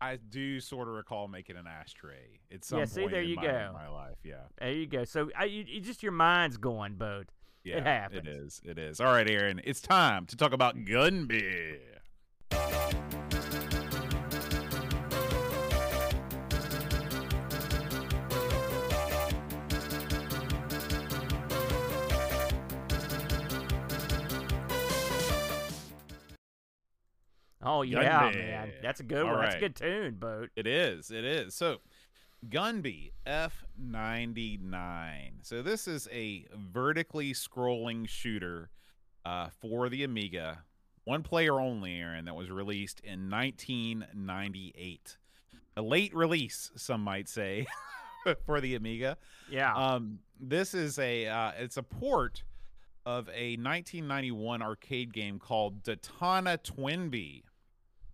I 0.00 0.16
do 0.16 0.60
sort 0.60 0.88
of 0.88 0.94
recall 0.94 1.26
making 1.28 1.56
an 1.56 1.66
ashtray 1.66 2.40
It's 2.50 2.68
some 2.68 2.78
Yeah, 2.80 2.84
see, 2.84 3.06
there 3.06 3.22
in 3.22 3.28
you 3.30 3.36
my, 3.36 3.42
go. 3.42 3.70
my 3.72 3.88
life. 3.88 4.16
Yeah, 4.24 4.34
There 4.60 4.72
you 4.72 4.86
go. 4.86 5.04
So 5.04 5.30
I, 5.38 5.44
you, 5.44 5.64
you 5.66 5.80
just 5.80 6.02
your 6.02 6.12
mind's 6.12 6.56
going, 6.58 6.94
boat. 6.96 7.28
yeah, 7.64 7.82
happens. 7.82 8.18
It 8.26 8.28
is. 8.28 8.60
It 8.64 8.78
is. 8.78 9.00
All 9.00 9.12
right, 9.12 9.28
Aaron. 9.28 9.60
It's 9.64 9.80
time 9.80 10.26
to 10.26 10.36
talk 10.36 10.52
about 10.52 10.76
Gunbee. 10.84 11.78
Oh 27.66 27.82
yeah, 27.82 28.30
Gunbee. 28.30 28.34
man, 28.36 28.72
that's 28.80 29.00
a 29.00 29.02
good 29.02 29.26
All 29.26 29.32
one. 29.32 29.42
That's 29.42 29.56
a 29.56 29.58
good 29.58 29.76
tune, 29.76 30.14
boat. 30.14 30.50
It 30.54 30.66
is. 30.66 31.10
It 31.10 31.24
is. 31.24 31.54
So, 31.54 31.78
Gunbee 32.48 33.10
F99. 33.26 35.32
So, 35.42 35.62
this 35.62 35.88
is 35.88 36.08
a 36.12 36.46
vertically 36.54 37.32
scrolling 37.32 38.08
shooter 38.08 38.70
uh, 39.24 39.48
for 39.60 39.88
the 39.88 40.04
Amiga. 40.04 40.62
One 41.04 41.22
player 41.22 41.60
only, 41.60 41.98
Aaron, 41.98 42.24
that 42.24 42.34
was 42.34 42.50
released 42.50 43.00
in 43.00 43.30
1998. 43.30 45.16
A 45.76 45.82
late 45.82 46.14
release, 46.14 46.70
some 46.76 47.02
might 47.02 47.28
say, 47.28 47.66
for 48.46 48.60
the 48.60 48.74
Amiga. 48.76 49.16
Yeah. 49.50 49.74
Um, 49.74 50.20
this 50.38 50.74
is 50.74 50.98
a 50.98 51.26
uh, 51.26 51.52
it's 51.58 51.76
a 51.76 51.82
port 51.82 52.42
of 53.04 53.28
a 53.28 53.56
1991 53.56 54.62
arcade 54.62 55.12
game 55.12 55.38
called 55.38 55.82
Detana 55.84 56.58
Twinbee, 56.58 57.42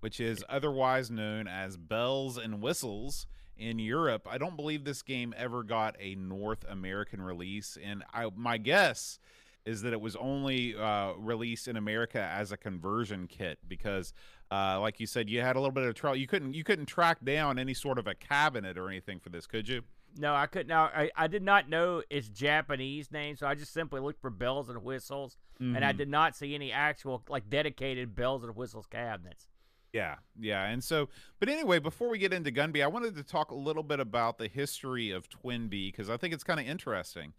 which 0.02 0.18
is 0.18 0.44
otherwise 0.48 1.10
known 1.12 1.46
as 1.46 1.76
Bells 1.76 2.36
and 2.36 2.60
Whistles 2.60 3.26
in 3.56 3.78
Europe. 3.78 4.26
I 4.28 4.36
don't 4.36 4.56
believe 4.56 4.82
this 4.84 5.00
game 5.02 5.32
ever 5.36 5.62
got 5.62 5.94
a 6.00 6.16
North 6.16 6.64
American 6.68 7.22
release, 7.22 7.78
and 7.82 8.02
I 8.12 8.28
my 8.34 8.58
guess 8.58 9.20
is 9.64 9.82
that 9.82 9.92
it 9.92 10.00
was 10.00 10.16
only 10.16 10.74
uh, 10.74 11.12
released 11.12 11.68
in 11.68 11.76
America 11.76 12.18
as 12.20 12.50
a 12.50 12.56
conversion 12.56 13.28
kit 13.28 13.60
because, 13.68 14.12
uh, 14.50 14.80
like 14.80 14.98
you 14.98 15.06
said, 15.06 15.30
you 15.30 15.40
had 15.40 15.54
a 15.54 15.60
little 15.60 15.70
bit 15.72 15.84
of 15.84 15.94
trouble. 15.94 16.16
You 16.16 16.26
couldn't 16.26 16.54
you 16.54 16.64
couldn't 16.64 16.86
track 16.86 17.24
down 17.24 17.60
any 17.60 17.72
sort 17.74 17.96
of 17.98 18.08
a 18.08 18.14
cabinet 18.16 18.76
or 18.76 18.88
anything 18.88 19.20
for 19.20 19.28
this, 19.28 19.46
could 19.46 19.68
you? 19.68 19.82
no, 20.18 20.34
I 20.34 20.44
couldn't. 20.46 20.66
Now 20.66 20.90
I, 20.94 21.10
I 21.16 21.26
did 21.28 21.42
not 21.42 21.70
know 21.70 22.02
its 22.10 22.28
Japanese 22.28 23.10
name, 23.12 23.34
so 23.36 23.46
I 23.46 23.54
just 23.54 23.72
simply 23.72 23.98
looked 24.00 24.20
for 24.20 24.28
bells 24.30 24.68
and 24.68 24.82
whistles, 24.82 25.38
and 25.60 25.82
I 25.82 25.92
Mhm. 25.92 25.96
did 25.96 26.08
not 26.08 26.34
see 26.36 26.54
any 26.56 26.70
actual 26.72 27.22
like 27.28 27.48
dedicated 27.48 28.14
bells 28.16 28.42
and 28.44 28.54
whistles 28.56 28.84
cabinets. 28.86 29.46
Yeah, 29.92 30.16
yeah. 30.40 30.64
And 30.68 30.82
so, 30.82 31.08
but 31.38 31.48
anyway, 31.48 31.78
before 31.78 32.08
we 32.08 32.18
get 32.18 32.32
into 32.32 32.50
Gunbee, 32.50 32.82
I 32.82 32.86
wanted 32.86 33.14
to 33.16 33.22
talk 33.22 33.50
a 33.50 33.54
little 33.54 33.82
bit 33.82 34.00
about 34.00 34.38
the 34.38 34.48
history 34.48 35.10
of 35.10 35.28
Twinbee 35.28 35.92
because 35.92 36.08
I 36.08 36.16
think 36.16 36.32
it's 36.32 36.44
kind 36.44 36.58
of 36.58 36.66
interesting. 36.66 37.34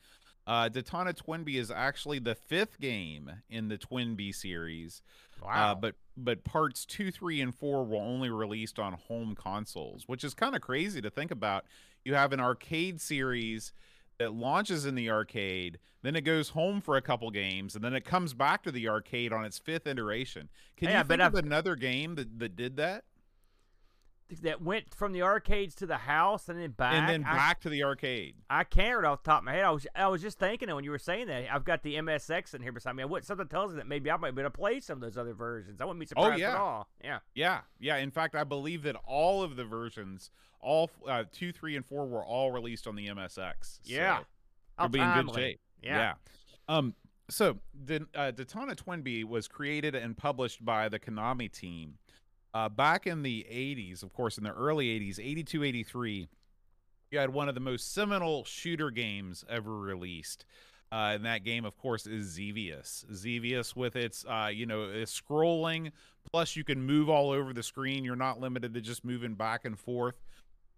Uh, 0.45 0.69
Detana 0.69 1.13
Twinbee 1.15 1.55
is 1.55 1.71
actually 1.71 2.19
the 2.19 2.35
fifth 2.35 2.79
game 2.79 3.31
in 3.49 3.69
the 3.69 3.77
Twinbee 3.77 4.35
series, 4.35 5.01
Wow. 5.41 5.71
uh, 5.71 5.75
but 5.75 5.95
but 6.15 6.43
parts 6.43 6.85
two, 6.85 7.11
three, 7.11 7.41
and 7.41 7.55
four 7.55 7.85
were 7.85 7.97
only 7.97 8.29
released 8.29 8.77
on 8.77 8.93
home 8.93 9.35
consoles, 9.35 10.03
which 10.07 10.23
is 10.23 10.33
kind 10.33 10.53
of 10.55 10.61
crazy 10.61 11.01
to 11.01 11.09
think 11.09 11.31
about. 11.31 11.65
You 12.05 12.13
have 12.15 12.33
an 12.33 12.39
arcade 12.41 12.99
series 13.01 13.71
that 14.19 14.33
launches 14.33 14.85
in 14.85 14.95
the 14.95 15.09
arcade, 15.09 15.79
then 16.01 16.15
it 16.15 16.21
goes 16.21 16.49
home 16.49 16.81
for 16.81 16.97
a 16.97 17.01
couple 17.01 17.29
games, 17.31 17.75
and 17.75 17.83
then 17.83 17.93
it 17.93 18.05
comes 18.05 18.33
back 18.33 18.63
to 18.63 18.71
the 18.71 18.87
arcade 18.87 19.31
on 19.33 19.45
its 19.45 19.57
fifth 19.57 19.87
iteration. 19.87 20.49
Can 20.77 20.89
Yeah, 20.89 20.99
you 20.99 21.03
think 21.07 21.21
of 21.21 21.35
I've- 21.35 21.45
another 21.47 21.75
game 21.75 22.15
that, 22.15 22.39
that 22.39 22.55
did 22.55 22.77
that? 22.77 23.05
That 24.41 24.61
went 24.61 24.95
from 24.95 25.11
the 25.11 25.21
arcades 25.21 25.75
to 25.75 25.85
the 25.85 25.97
house 25.97 26.49
and 26.49 26.59
then 26.59 26.71
back. 26.71 26.93
and 26.95 27.07
then 27.07 27.23
I- 27.23 27.35
back 27.35 27.59
to 27.61 27.69
the 27.69 27.83
arcade. 27.83 28.35
I 28.49 28.63
can't 28.63 28.97
right 28.97 29.05
off 29.05 29.21
the 29.23 29.29
top 29.31 29.39
of 29.41 29.45
my 29.45 29.53
head. 29.53 29.63
I 29.63 29.69
was 29.71 29.85
I 29.95 30.07
was 30.07 30.21
just 30.21 30.39
thinking 30.39 30.69
it 30.69 30.73
when 30.73 30.83
you 30.83 30.89
were 30.91 30.97
saying 30.97 31.27
that. 31.27 31.53
I've 31.53 31.65
got 31.65 31.83
the 31.83 31.95
MSX 31.95 32.53
in 32.55 32.61
here 32.63 32.71
beside 32.71 32.95
me. 32.95 33.05
What 33.05 33.25
something 33.25 33.47
tells 33.47 33.71
me 33.71 33.77
that 33.77 33.87
maybe 33.87 34.09
I 34.09 34.17
might 34.17 34.33
be 34.33 34.41
able 34.41 34.49
to 34.51 34.57
play 34.57 34.79
some 34.79 34.97
of 34.97 35.01
those 35.01 35.17
other 35.17 35.33
versions. 35.33 35.81
I 35.81 35.85
wouldn't 35.85 35.99
be 35.99 36.05
surprised 36.07 36.41
at 36.41 36.49
Oh, 36.49 36.53
yeah. 36.53 36.57
all. 36.57 36.87
Yeah. 37.03 37.19
Yeah, 37.35 37.61
yeah. 37.79 37.97
In 37.97 38.09
fact, 38.11 38.33
I 38.35 38.43
believe 38.43 38.81
that 38.83 38.95
all 39.05 39.43
of 39.43 39.55
the 39.55 39.65
versions, 39.65 40.31
all 40.59 40.89
uh, 41.07 41.25
two, 41.31 41.51
three, 41.51 41.75
and 41.75 41.85
four, 41.85 42.07
were 42.07 42.25
all 42.25 42.51
released 42.51 42.87
on 42.87 42.95
the 42.95 43.07
MSX. 43.07 43.79
Yeah. 43.83 44.19
so 44.19 44.25
you'll 44.79 44.89
be 44.89 44.99
in 44.99 45.13
good 45.25 45.35
shape. 45.35 45.59
Yeah. 45.81 46.13
Um. 46.67 46.95
So, 47.29 47.59
the 47.73 48.05
uh, 48.15 48.31
Detana 48.33 48.75
Twinbee 48.75 49.23
was 49.23 49.47
created 49.47 49.95
and 49.95 50.15
published 50.17 50.63
by 50.63 50.89
the 50.89 50.99
Konami 50.99 51.49
team 51.51 51.97
uh, 52.53 52.69
back 52.69 53.07
in 53.07 53.23
the 53.23 53.45
80s. 53.49 54.03
Of 54.03 54.13
course, 54.13 54.37
in 54.37 54.43
the 54.43 54.53
early 54.53 54.87
80s, 54.99 55.19
82, 55.19 55.63
83. 55.63 56.27
You 57.11 57.19
had 57.19 57.31
one 57.31 57.47
of 57.47 57.55
the 57.55 57.61
most 57.61 57.93
seminal 57.93 58.43
shooter 58.43 58.89
games 58.91 59.45
ever 59.49 59.79
released. 59.79 60.45
uh, 60.91 61.13
in 61.15 61.23
that 61.23 61.43
game, 61.43 61.65
of 61.65 61.75
course, 61.77 62.05
is 62.05 62.27
Xevious. 62.27 63.03
Xevious 63.11 63.75
with 63.75 63.95
its, 63.95 64.25
uh, 64.25 64.49
you 64.53 64.67
know, 64.67 64.83
it's 64.83 65.19
scrolling. 65.19 65.91
Plus, 66.31 66.55
you 66.55 66.63
can 66.63 66.83
move 66.83 67.09
all 67.09 67.31
over 67.31 67.51
the 67.51 67.63
screen. 67.63 68.03
You're 68.05 68.15
not 68.15 68.39
limited 68.39 68.75
to 68.75 68.81
just 68.81 69.03
moving 69.03 69.33
back 69.33 69.65
and 69.65 69.77
forth. 69.79 70.21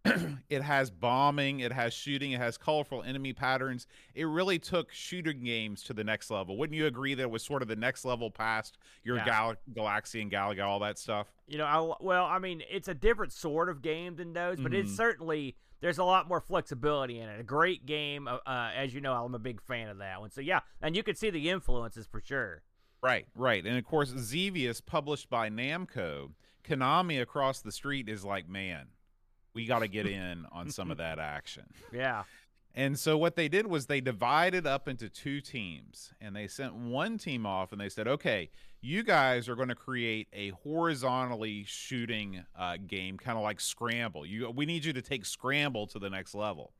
it 0.50 0.62
has 0.62 0.92
bombing, 0.92 1.62
it 1.62 1.72
has 1.72 1.94
shooting, 1.94 2.32
it 2.34 2.40
has 2.40 2.58
colorful 2.58 3.02
enemy 3.04 3.34
patterns. 3.34 3.88
It 4.14 4.26
really 4.26 4.60
took 4.60 4.92
shooting 4.92 5.44
games 5.44 5.84
to 5.84 5.94
the 5.94 6.04
next 6.04 6.30
level. 6.30 6.58
Wouldn't 6.58 6.78
you 6.78 6.86
agree 6.86 7.14
that 7.16 7.24
it 7.24 7.32
was 7.32 7.44
sort 7.44 7.62
of 7.62 7.68
the 7.68 7.76
next 7.76 8.06
level 8.06 8.30
past 8.30 8.78
your 9.04 9.18
Yeah. 9.18 9.26
Gal- 9.26 9.56
Galaxy 9.74 10.22
and 10.22 10.32
Galaga, 10.32 10.66
all 10.66 10.80
that 10.80 10.98
stuff? 11.00 11.28
You 11.48 11.58
know, 11.58 11.66
I, 11.66 12.04
well, 12.04 12.26
I 12.26 12.40
mean, 12.40 12.62
it's 12.70 12.88
a 12.88 12.94
different 12.94 13.34
sort 13.34 13.70
of 13.70 13.82
game 13.82 14.16
than 14.16 14.34
those, 14.34 14.60
but 14.60 14.74
it's 14.74 14.92
Mhm. 14.92 14.96
certainly 14.98 15.56
there's 15.82 15.98
a 15.98 16.04
lot 16.04 16.28
more 16.28 16.40
flexibility 16.42 17.20
in 17.20 17.28
it. 17.30 17.40
A 17.40 17.44
great 17.44 17.86
game, 17.86 18.28
uh, 18.28 18.38
uh, 18.48 18.72
as 18.76 18.94
you 18.94 19.02
know, 19.02 19.14
I'm 19.14 19.36
a 19.36 19.40
big 19.40 19.62
fan 19.62 19.90
of 19.90 19.98
that 20.00 20.20
one. 20.22 20.30
So 20.32 20.42
yeah, 20.42 20.62
and 20.82 20.96
you 20.96 21.04
can 21.04 21.16
see 21.16 21.30
the 21.30 21.50
influences 21.50 22.08
for 22.08 22.22
sure. 22.22 22.64
Right, 23.04 23.28
right. 23.36 23.64
And 23.66 23.78
of 23.78 23.86
course, 23.86 24.10
Xevious, 24.10 24.82
published 24.82 25.30
by 25.30 25.50
Namco, 25.50 26.32
Konami 26.64 27.22
across 27.22 27.62
the 27.62 27.72
street 27.72 28.10
is 28.10 28.26
like, 28.26 28.48
man, 28.50 28.88
we 29.56 29.66
got 29.66 29.80
to 29.80 29.88
get 29.88 30.06
in 30.08 30.46
on 30.52 30.70
some 30.70 30.92
of 30.92 30.98
that 30.98 31.18
action. 31.18 31.66
Yeah, 31.92 32.24
And 32.78 33.00
so 33.00 33.18
what 33.18 33.38
they 33.38 33.48
did 33.48 33.68
was 33.68 33.86
they 33.86 34.02
divided 34.02 34.68
up 34.68 34.90
into 34.90 35.08
two 35.08 35.40
teams 35.40 36.12
and 36.20 36.36
they 36.36 36.48
sent 36.48 36.76
one 36.76 37.18
team 37.18 37.46
off 37.46 37.72
and 37.72 37.80
they 37.80 37.88
said, 37.88 38.06
okay, 38.06 38.50
you 38.82 39.02
guys 39.02 39.48
are 39.48 39.56
going 39.56 39.70
to 39.70 39.76
create 39.76 40.28
a 40.34 40.50
horizontally 40.50 41.64
shooting 41.66 42.44
uh, 42.60 42.78
game, 42.86 43.18
kind 43.18 43.38
of 43.38 43.44
like 43.44 43.62
Scramble. 43.62 44.26
You, 44.26 44.52
we 44.52 44.66
need 44.66 44.84
you 44.84 44.92
to 44.92 45.02
take 45.02 45.26
Scramble 45.26 45.88
to 45.88 46.00
the 46.00 46.10
next 46.10 46.36
level. 46.36 46.74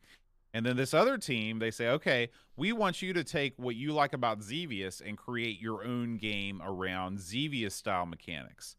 And 0.54 0.66
then 0.66 0.76
this 0.76 0.94
other 0.94 1.18
team, 1.18 1.60
they 1.60 1.72
say, 1.72 1.90
okay, 1.90 2.30
we 2.58 2.74
want 2.74 3.02
you 3.02 3.14
to 3.14 3.24
take 3.24 3.54
what 3.58 3.76
you 3.76 3.94
like 3.94 4.14
about 4.14 4.42
Xevious 4.42 5.02
and 5.02 5.18
create 5.18 5.60
your 5.60 5.84
own 5.84 6.18
game 6.18 6.62
around 6.64 7.20
Xevious 7.20 7.74
style 7.74 8.06
mechanics. 8.06 8.76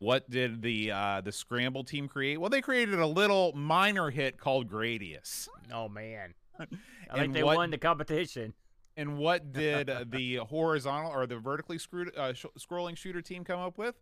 What 0.00 0.28
did 0.30 0.62
the 0.62 0.90
uh, 0.90 1.20
the 1.20 1.30
Scramble 1.30 1.84
team 1.84 2.08
create? 2.08 2.38
Well, 2.40 2.48
they 2.50 2.62
created 2.62 2.98
a 2.98 3.06
little 3.06 3.52
minor 3.54 4.10
hit 4.10 4.38
called 4.38 4.68
Gradius. 4.68 5.46
oh 5.72 5.88
man, 5.88 6.34
I 6.58 7.18
think 7.18 7.34
they 7.34 7.42
what- 7.42 7.56
won 7.58 7.70
the 7.70 7.78
competition. 7.78 8.54
And 8.96 9.18
what 9.18 9.52
did 9.54 9.90
the 10.10 10.36
horizontal 10.36 11.12
or 11.12 11.26
the 11.26 11.36
vertically 11.38 11.78
screwed, 11.78 12.14
uh, 12.16 12.32
sh- 12.32 12.46
scrolling 12.58 12.96
shooter 12.96 13.22
team 13.22 13.44
come 13.44 13.60
up 13.60 13.78
with? 13.78 13.94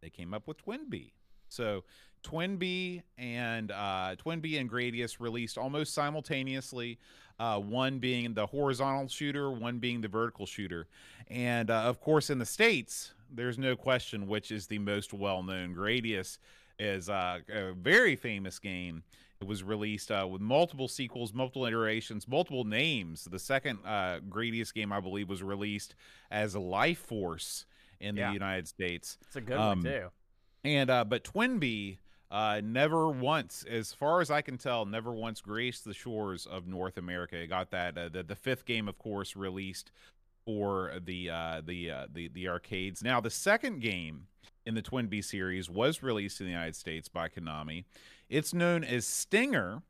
They 0.00 0.10
came 0.10 0.32
up 0.32 0.46
with 0.48 0.56
Twin 0.58 0.88
Bee. 0.88 1.12
So 1.48 1.84
Twin 2.22 2.56
Bee 2.56 3.02
and 3.18 3.70
uh, 3.70 4.14
Twin 4.18 4.40
Bee 4.40 4.58
and 4.58 4.70
Gradius 4.70 5.20
released 5.20 5.58
almost 5.58 5.92
simultaneously. 5.92 6.98
Uh, 7.38 7.58
one 7.58 7.98
being 7.98 8.34
the 8.34 8.46
horizontal 8.46 9.08
shooter, 9.08 9.50
one 9.50 9.78
being 9.78 10.00
the 10.00 10.08
vertical 10.08 10.46
shooter, 10.46 10.86
and 11.28 11.70
uh, 11.70 11.80
of 11.82 12.00
course 12.00 12.30
in 12.30 12.38
the 12.38 12.46
states, 12.46 13.12
there's 13.34 13.58
no 13.58 13.76
question 13.76 14.26
which 14.26 14.50
is 14.50 14.66
the 14.66 14.78
most 14.78 15.12
well-known. 15.12 15.74
Gradius 15.74 16.38
is 16.78 17.08
uh, 17.08 17.38
a 17.52 17.72
very 17.72 18.16
famous 18.16 18.58
game. 18.58 19.02
It 19.40 19.46
was 19.46 19.62
released 19.64 20.10
uh, 20.12 20.26
with 20.30 20.40
multiple 20.40 20.86
sequels, 20.86 21.32
multiple 21.32 21.66
iterations, 21.66 22.28
multiple 22.28 22.64
names. 22.64 23.24
The 23.24 23.38
second 23.40 23.80
uh, 23.84 24.20
Gradius 24.28 24.72
game, 24.72 24.92
I 24.92 25.00
believe, 25.00 25.28
was 25.28 25.42
released 25.42 25.94
as 26.30 26.54
Life 26.54 26.98
Force 26.98 27.66
in 28.00 28.16
Yeah. 28.16 28.28
the 28.28 28.34
United 28.34 28.68
States. 28.68 29.18
It's 29.26 29.36
a 29.36 29.40
good 29.40 29.56
um, 29.58 29.82
one 29.82 29.82
too. 29.82 30.08
And 30.64 30.90
uh, 30.90 31.04
but 31.04 31.24
Twin 31.24 31.58
Bee 31.58 31.98
uh, 32.30 32.60
never 32.64 33.08
once, 33.10 33.64
as 33.68 33.92
far 33.92 34.20
as 34.20 34.30
I 34.30 34.42
can 34.42 34.58
tell, 34.58 34.86
never 34.86 35.12
once 35.12 35.40
graced 35.40 35.84
the 35.84 35.92
shores 35.92 36.46
of 36.46 36.68
North 36.68 36.96
America. 36.96 37.36
It 37.36 37.48
got 37.48 37.70
that 37.72 37.98
uh, 37.98 38.08
the 38.08 38.22
the 38.22 38.36
fifth 38.36 38.64
game, 38.64 38.88
of 38.88 38.96
course, 38.96 39.34
released 39.34 39.90
for 40.44 40.92
the 41.04 41.30
uh, 41.30 41.62
the 41.64 41.90
uh, 41.90 42.06
the 42.12 42.28
the 42.28 42.48
arcades. 42.48 43.02
Now 43.02 43.20
the 43.20 43.30
second 43.30 43.80
game 43.80 44.26
in 44.64 44.74
the 44.74 44.82
Twin 44.82 45.06
B 45.06 45.22
series 45.22 45.68
was 45.68 46.02
released 46.02 46.40
in 46.40 46.46
the 46.46 46.52
United 46.52 46.76
States 46.76 47.08
by 47.08 47.28
Konami. 47.28 47.84
It's 48.28 48.54
known 48.54 48.84
as 48.84 49.06
Stinger, 49.06 49.82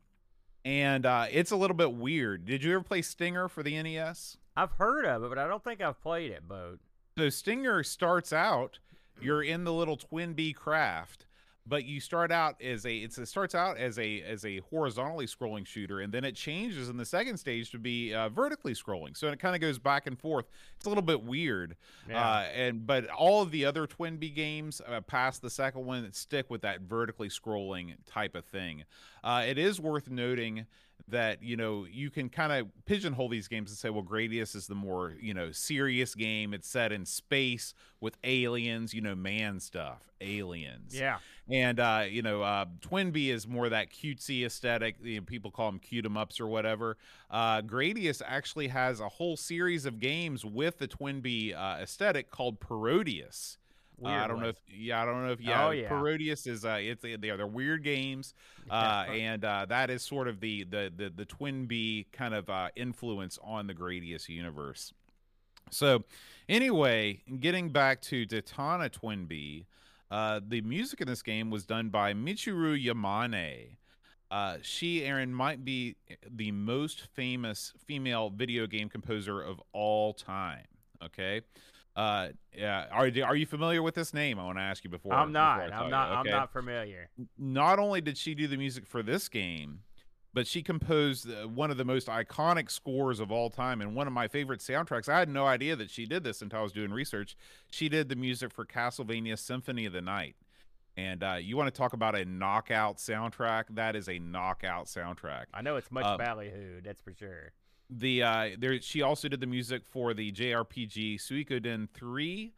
and 0.65 1.05
uh, 1.05 1.27
it's 1.31 1.51
a 1.51 1.55
little 1.55 1.77
bit 1.77 1.93
weird. 1.93 2.45
Did 2.45 2.63
you 2.63 2.73
ever 2.73 2.83
play 2.83 3.01
Stinger 3.01 3.47
for 3.47 3.63
the 3.63 3.81
NES? 3.81 4.37
I've 4.55 4.73
heard 4.73 5.05
of 5.05 5.23
it, 5.23 5.29
but 5.29 5.37
I 5.37 5.47
don't 5.47 5.63
think 5.63 5.81
I've 5.81 6.01
played 6.01 6.31
it, 6.31 6.47
Boat. 6.47 6.79
So 7.17 7.29
Stinger 7.29 7.83
starts 7.83 8.33
out, 8.33 8.79
you're 9.21 9.43
in 9.43 9.63
the 9.63 9.73
little 9.73 9.97
twin 9.97 10.33
B 10.33 10.53
craft, 10.53 11.25
but 11.65 11.85
you 11.85 11.99
start 11.99 12.31
out 12.31 12.61
as 12.61 12.85
a 12.85 12.93
it's, 12.97 13.17
it 13.17 13.27
starts 13.27 13.55
out 13.55 13.77
as 13.77 13.97
a 13.97 14.21
as 14.23 14.43
a 14.45 14.59
horizontally 14.69 15.25
scrolling 15.25 15.65
shooter, 15.65 16.01
and 16.01 16.11
then 16.13 16.23
it 16.25 16.35
changes 16.35 16.89
in 16.89 16.97
the 16.97 17.05
second 17.05 17.37
stage 17.37 17.71
to 17.71 17.79
be 17.79 18.13
uh, 18.13 18.29
vertically 18.29 18.73
scrolling. 18.73 19.15
So 19.15 19.27
it 19.29 19.39
kind 19.39 19.55
of 19.55 19.61
goes 19.61 19.79
back 19.79 20.05
and 20.07 20.19
forth. 20.19 20.45
It's 20.75 20.85
a 20.85 20.89
little 20.89 21.03
bit 21.03 21.23
weird, 21.23 21.75
Yeah. 22.09 22.21
uh, 22.21 22.39
and 22.53 22.85
but 22.85 23.07
all 23.09 23.41
of 23.41 23.51
the 23.51 23.65
other 23.65 23.87
twin 23.87 24.17
bee 24.17 24.29
games 24.29 24.81
uh, 24.87 25.01
past 25.01 25.41
the 25.41 25.49
second 25.49 25.85
one 25.85 26.11
stick 26.11 26.49
with 26.49 26.61
that 26.63 26.81
vertically 26.81 27.29
scrolling 27.29 27.95
type 28.05 28.35
of 28.35 28.45
thing. 28.45 28.83
Uh, 29.23 29.43
it 29.47 29.57
is 29.57 29.79
worth 29.79 30.09
noting 30.09 30.65
that 31.07 31.43
you 31.43 31.57
know 31.57 31.85
you 31.89 32.09
can 32.09 32.29
kind 32.29 32.51
of 32.51 32.67
pigeonhole 32.85 33.29
these 33.29 33.47
games 33.47 33.69
and 33.69 33.77
say 33.77 33.89
well 33.89 34.03
gradius 34.03 34.55
is 34.55 34.67
the 34.67 34.75
more 34.75 35.15
you 35.19 35.33
know 35.33 35.51
serious 35.51 36.15
game 36.15 36.53
it's 36.53 36.67
set 36.67 36.91
in 36.91 37.05
space 37.05 37.73
with 37.99 38.17
aliens 38.23 38.93
you 38.93 39.01
know 39.01 39.15
man 39.15 39.59
stuff 39.59 40.01
aliens 40.21 40.97
yeah, 40.97 41.17
and 41.49 41.79
uh, 41.79 42.05
you 42.09 42.21
know, 42.21 42.41
uh, 42.41 42.65
Twin 42.81 43.11
Bee 43.11 43.29
is 43.29 43.47
more 43.47 43.67
that 43.69 43.91
cutesy 43.91 44.45
aesthetic. 44.45 44.95
You 45.01 45.17
know, 45.17 45.25
people 45.25 45.51
call 45.51 45.69
them 45.69 45.79
cute 45.79 46.05
'em 46.05 46.15
ups 46.15 46.39
or 46.39 46.47
whatever. 46.47 46.97
Uh, 47.29 47.61
Gradius 47.61 48.21
actually 48.25 48.69
has 48.69 48.99
a 48.99 49.09
whole 49.09 49.35
series 49.35 49.85
of 49.85 49.99
games 49.99 50.45
with 50.45 50.77
the 50.77 50.87
Twin 50.87 51.19
Bee 51.19 51.53
uh, 51.53 51.77
aesthetic 51.77 52.29
called 52.29 52.59
Parodius. 52.59 53.57
Uh, 54.03 54.07
I 54.07 54.27
don't 54.27 54.41
know 54.41 54.49
if 54.49 54.57
yeah, 54.67 55.01
I 55.01 55.05
don't 55.05 55.25
know 55.25 55.31
if 55.31 55.41
yeah, 55.41 55.67
Oh, 55.67 55.71
yeah. 55.71 55.89
Parodius 55.89 56.47
is 56.47 56.65
uh, 56.65 56.79
it's 56.79 57.01
they 57.01 57.29
are 57.29 57.37
they're 57.37 57.47
weird 57.47 57.83
games, 57.83 58.33
uh, 58.69 59.05
and 59.09 59.43
uh, 59.43 59.65
that 59.69 59.89
is 59.89 60.01
sort 60.01 60.27
of 60.27 60.39
the 60.39 60.63
the 60.63 60.91
the, 60.95 61.09
the 61.09 61.25
Twin 61.25 61.65
Bee 61.65 62.07
kind 62.11 62.33
of 62.33 62.49
uh, 62.49 62.69
influence 62.75 63.37
on 63.43 63.67
the 63.67 63.73
Gradius 63.73 64.29
universe. 64.29 64.93
So, 65.71 66.03
anyway, 66.49 67.21
getting 67.39 67.69
back 67.69 68.01
to 68.03 68.25
Detana 68.25 68.91
Twin 68.91 69.25
Bee, 69.25 69.65
uh, 70.11 70.41
the 70.45 70.61
music 70.61 71.01
in 71.01 71.07
this 71.07 71.21
game 71.21 71.49
was 71.49 71.65
done 71.65 71.89
by 71.89 72.13
Michiru 72.13 72.83
Yamane. 72.83 73.77
Uh, 74.29 74.57
she, 74.61 75.05
Aaron, 75.05 75.33
might 75.33 75.63
be 75.63 75.95
the 76.27 76.51
most 76.51 77.07
famous 77.13 77.73
female 77.85 78.29
video 78.29 78.67
game 78.67 78.89
composer 78.89 79.41
of 79.41 79.61
all 79.73 80.13
time. 80.13 80.65
Okay. 81.03 81.41
Uh, 81.95 82.29
yeah. 82.55 82.85
Are, 82.91 83.09
are 83.25 83.35
you 83.35 83.45
familiar 83.45 83.83
with 83.83 83.95
this 83.95 84.13
name? 84.13 84.39
I 84.39 84.43
want 84.43 84.57
to 84.57 84.63
ask 84.63 84.83
you 84.83 84.89
before. 84.89 85.13
I'm 85.13 85.31
not. 85.31 85.69
tell 85.69 85.83
I'm 85.83 85.89
not. 85.89 86.11
I'm 86.11 86.25
not 86.25 86.51
familiar. 86.51 87.09
not 87.37 87.79
only 87.79 88.01
did 88.01 88.17
she 88.17 88.33
do 88.33 88.47
the 88.47 88.57
music 88.57 88.87
for 88.87 89.03
this 89.03 89.29
game, 89.29 89.81
but 90.33 90.47
she 90.47 90.63
composed 90.63 91.29
uh, 91.29 91.47
one 91.47 91.69
of 91.69 91.77
the 91.77 91.85
most 91.85 92.07
iconic 92.07 92.71
scores 92.71 93.19
of 93.19 93.31
all 93.31 93.51
time 93.51 93.81
and 93.81 93.95
one 93.95 94.07
of 94.07 94.13
my 94.13 94.27
favorite 94.27 94.59
soundtracks. 94.59 95.07
I 95.07 95.19
had 95.19 95.29
no 95.29 95.45
idea 95.45 95.75
that 95.75 95.91
she 95.91 96.05
did 96.07 96.23
this 96.23 96.41
until 96.41 96.59
I 96.59 96.63
was 96.63 96.71
doing 96.71 96.91
research. 96.91 97.37
She 97.71 97.89
did 97.89 98.09
the 98.09 98.15
music 98.15 98.51
for 98.51 98.65
Castlevania 98.65 99.37
Symphony 99.37 99.85
of 99.85 99.93
the 99.93 100.01
Night. 100.01 100.35
And 100.97 101.23
uh, 101.23 101.37
you 101.39 101.57
want 101.57 101.73
to 101.73 101.77
talk 101.77 101.93
about 101.93 102.15
a 102.15 102.23
knockout 102.25 102.97
soundtrack? 102.97 103.65
That 103.71 103.95
is 103.95 104.07
a 104.09 104.19
knockout 104.19 104.85
soundtrack. 104.85 105.45
I 105.53 105.61
know 105.61 105.75
it's 105.75 105.91
much 105.91 106.05
Um, 106.05 106.19
ballyhooed. 106.19 106.83
That's 106.83 107.01
for 107.01 107.13
sure. 107.13 107.51
The 107.99 108.23
uh, 108.23 108.49
there, 108.57 108.81
she 108.81 109.01
also 109.01 109.27
did 109.27 109.39
the 109.39 109.47
music 109.47 109.83
for 109.85 110.13
the 110.13 110.31
JRPG 110.31 111.15
Suikoden 111.21 111.89
3 111.93 112.53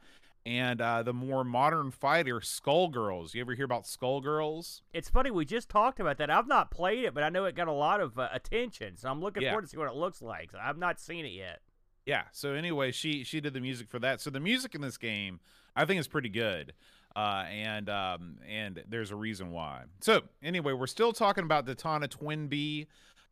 and 0.45 0.79
uh, 0.79 1.01
the 1.03 1.13
more 1.13 1.43
modern 1.43 1.89
fighter 1.91 2.39
Skullgirls. 2.39 3.33
You 3.33 3.41
ever 3.41 3.53
hear 3.55 3.65
about 3.65 3.83
Skullgirls? 3.83 4.81
It's 4.93 5.09
funny. 5.09 5.31
We 5.31 5.43
just 5.43 5.69
talked 5.69 5.99
about 5.99 6.17
that. 6.19 6.29
I've 6.29 6.47
not 6.47 6.69
played 6.71 7.03
it, 7.05 7.13
but 7.13 7.23
I 7.23 7.29
know 7.29 7.45
it 7.45 7.55
got 7.55 7.67
a 7.67 7.71
lot 7.73 7.99
of 7.99 8.17
uh, 8.19 8.29
attention. 8.31 8.95
So 8.97 9.09
I'm 9.09 9.19
looking 9.21 9.43
Yeah. 9.43 9.49
forward 9.51 9.63
to 9.63 9.67
see 9.67 9.77
what 9.77 9.87
it 9.89 9.95
looks 9.95 10.21
like. 10.21 10.51
So 10.51 10.59
I've 10.61 10.77
not 10.77 10.99
seen 10.99 11.25
it 11.25 11.31
yet. 11.33 11.61
Yeah. 12.05 12.23
So 12.31 12.53
anyway, 12.53 12.91
she 12.91 13.23
she 13.23 13.41
did 13.41 13.53
the 13.53 13.59
music 13.61 13.89
for 13.89 13.99
that. 13.99 14.21
So 14.21 14.29
the 14.29 14.39
music 14.39 14.75
in 14.75 14.81
this 14.81 14.97
game, 14.97 15.39
I 15.75 15.85
think, 15.85 15.99
is 15.99 16.07
pretty 16.07 16.29
good. 16.29 16.73
Uh, 17.15 17.45
and 17.49 17.89
um, 17.89 18.37
and 18.47 18.83
there's 18.87 19.09
a 19.09 19.15
reason 19.15 19.51
why. 19.51 19.83
So 20.01 20.21
anyway, 20.43 20.73
we're 20.73 20.85
still 20.87 21.11
talking 21.13 21.43
about 21.43 21.65
Detana 21.65 22.07
Twin 22.09 22.47
Bee. 22.47 22.87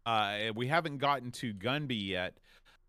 Uh, 0.05 0.51
we 0.55 0.67
haven't 0.67 0.98
gotten 0.98 1.31
to 1.31 1.53
Gunbee 1.53 2.07
yet. 2.07 2.38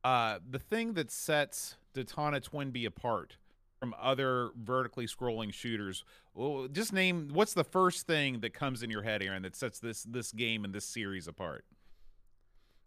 Uh, 0.03 0.39
the 0.49 0.59
thing 0.59 0.95
that 0.95 1.11
sets 1.11 1.77
Detana 1.95 2.43
Twin 2.43 2.71
Bee 2.71 2.85
apart 2.85 3.37
from 3.79 3.95
other 4.01 4.51
vertically 4.57 5.07
scrolling 5.07 5.53
shooters, 5.53 6.05
well, 6.35 6.67
just 6.69 6.93
name 6.93 7.31
what's 7.33 7.55
the 7.55 7.65
first 7.65 8.07
thing 8.07 8.41
that 8.41 8.53
comes 8.53 8.83
in 8.83 8.91
your 8.91 9.03
head, 9.03 9.23
Aaron, 9.23 9.43
that 9.43 9.55
sets 9.57 9.79
this 9.79 10.03
this 10.03 10.33
game 10.33 10.65
and 10.65 10.75
this 10.75 10.85
series 10.85 11.27
apart. 11.29 11.65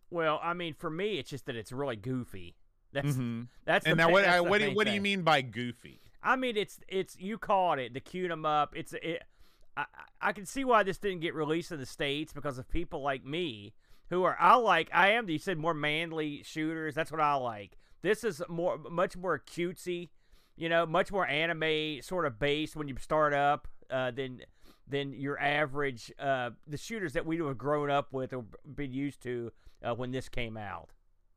Well, 0.09 0.39
I 0.43 0.53
mean, 0.53 0.73
for 0.73 0.89
me, 0.89 1.17
it's 1.19 1.29
just 1.29 1.45
that 1.47 1.55
it's 1.55 1.71
really 1.71 1.95
goofy. 1.95 2.55
That's 2.93 3.15
Mhm. 3.15 3.47
that's 3.65 3.83
the 3.83 3.91
And 3.91 3.97
now, 3.97 4.09
what 4.11 4.25
I, 4.25 4.39
what 4.41 4.59
do 4.59 4.69
you, 4.69 4.75
what 4.75 4.87
do 4.87 4.93
you 4.93 5.01
mean 5.01 5.21
by 5.23 5.41
goofy? 5.41 5.99
I 6.23 6.35
mean, 6.35 6.55
it's 6.57 6.79
it's 6.87 7.17
you 7.17 7.37
called 7.37 7.79
it 7.79 7.93
the 7.93 7.99
cute 7.99 8.31
'em 8.31 8.45
up. 8.45 8.75
It's 8.75 8.93
it. 8.93 9.23
I- 9.75 9.85
I 10.19 10.31
can 10.33 10.45
see 10.47 10.65
why 10.65 10.81
this 10.83 10.97
didn't 10.97 11.19
get 11.19 11.35
released 11.35 11.71
in 11.71 11.79
the 11.79 11.85
states 11.85 12.33
because 12.33 12.57
of 12.57 12.67
people 12.69 13.01
like 13.01 13.23
me 13.23 13.73
who 14.09 14.23
are 14.23 14.37
I 14.39 14.55
like. 14.55 14.89
I 14.93 15.11
am. 15.11 15.29
You 15.29 15.39
said 15.39 15.57
more 15.57 15.73
manly 15.73 16.43
shooters. 16.43 16.95
That's 16.95 17.11
what 17.11 17.21
I 17.21 17.35
like. 17.35 17.77
This 18.01 18.23
is 18.23 18.41
more, 18.47 18.77
much 18.77 19.17
more 19.17 19.39
cutesy. 19.39 20.09
You 20.55 20.69
know, 20.69 20.85
much 20.85 21.11
more 21.11 21.27
anime 21.27 22.01
sort 22.01 22.25
of 22.25 22.39
based 22.39 22.75
when 22.75 22.87
you 22.87 22.95
start 22.99 23.33
up 23.33 23.67
uh, 23.91 24.11
than 24.11 24.41
than 24.87 25.13
your 25.13 25.39
average 25.39 26.11
uh, 26.17 26.51
the 26.65 26.77
shooters 26.77 27.13
that 27.13 27.25
we 27.25 27.37
have 27.37 27.57
grown 27.57 27.91
up 27.91 28.13
with 28.13 28.33
or 28.33 28.45
been 28.75 28.91
used 28.91 29.21
to 29.23 29.51
uh, 29.83 29.93
when 29.93 30.11
this 30.11 30.29
came 30.29 30.57
out. 30.57 30.89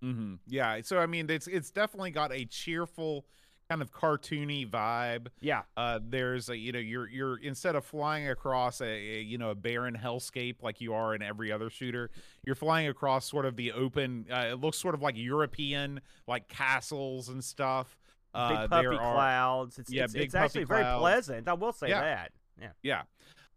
Mm-hmm. 0.02 0.34
Yeah. 0.46 0.80
So 0.82 0.98
I 0.98 1.06
mean, 1.06 1.28
it's 1.28 1.46
it's 1.46 1.70
definitely 1.70 2.12
got 2.12 2.32
a 2.32 2.44
cheerful 2.44 3.26
kind 3.70 3.82
of 3.82 3.92
cartoony 3.92 4.68
vibe. 4.68 5.28
Yeah. 5.40 5.62
Uh, 5.76 6.00
there's 6.02 6.48
a 6.48 6.56
you 6.56 6.72
know 6.72 6.80
you're 6.80 7.08
you're 7.08 7.36
instead 7.36 7.76
of 7.76 7.84
flying 7.84 8.28
across 8.28 8.80
a, 8.80 8.84
a, 8.84 9.20
you 9.22 9.38
know 9.38 9.50
a 9.50 9.54
barren 9.54 9.96
hellscape 9.96 10.56
like 10.60 10.80
you 10.80 10.92
are 10.92 11.14
in 11.14 11.22
every 11.22 11.52
other 11.52 11.70
shooter, 11.70 12.10
you're 12.44 12.56
flying 12.56 12.88
across 12.88 13.30
sort 13.30 13.46
of 13.46 13.54
the 13.54 13.70
open. 13.70 14.26
Uh, 14.30 14.48
it 14.50 14.60
looks 14.60 14.76
sort 14.76 14.94
of 14.94 15.02
like 15.02 15.16
European 15.16 16.00
like 16.26 16.48
castles 16.48 17.28
and 17.28 17.44
stuff. 17.44 17.96
Uh, 18.34 18.62
big 18.62 18.70
puffy 18.70 18.96
clouds. 18.96 19.78
It's, 19.78 19.92
yeah, 19.92 20.04
it's, 20.04 20.14
it's 20.14 20.34
actually 20.34 20.64
clouds. 20.64 20.84
very 20.84 20.98
pleasant. 20.98 21.48
I 21.48 21.52
will 21.52 21.72
say 21.72 21.88
yeah. 21.90 22.00
that. 22.00 22.32
Yeah. 22.60 22.68
Yeah. 22.82 23.02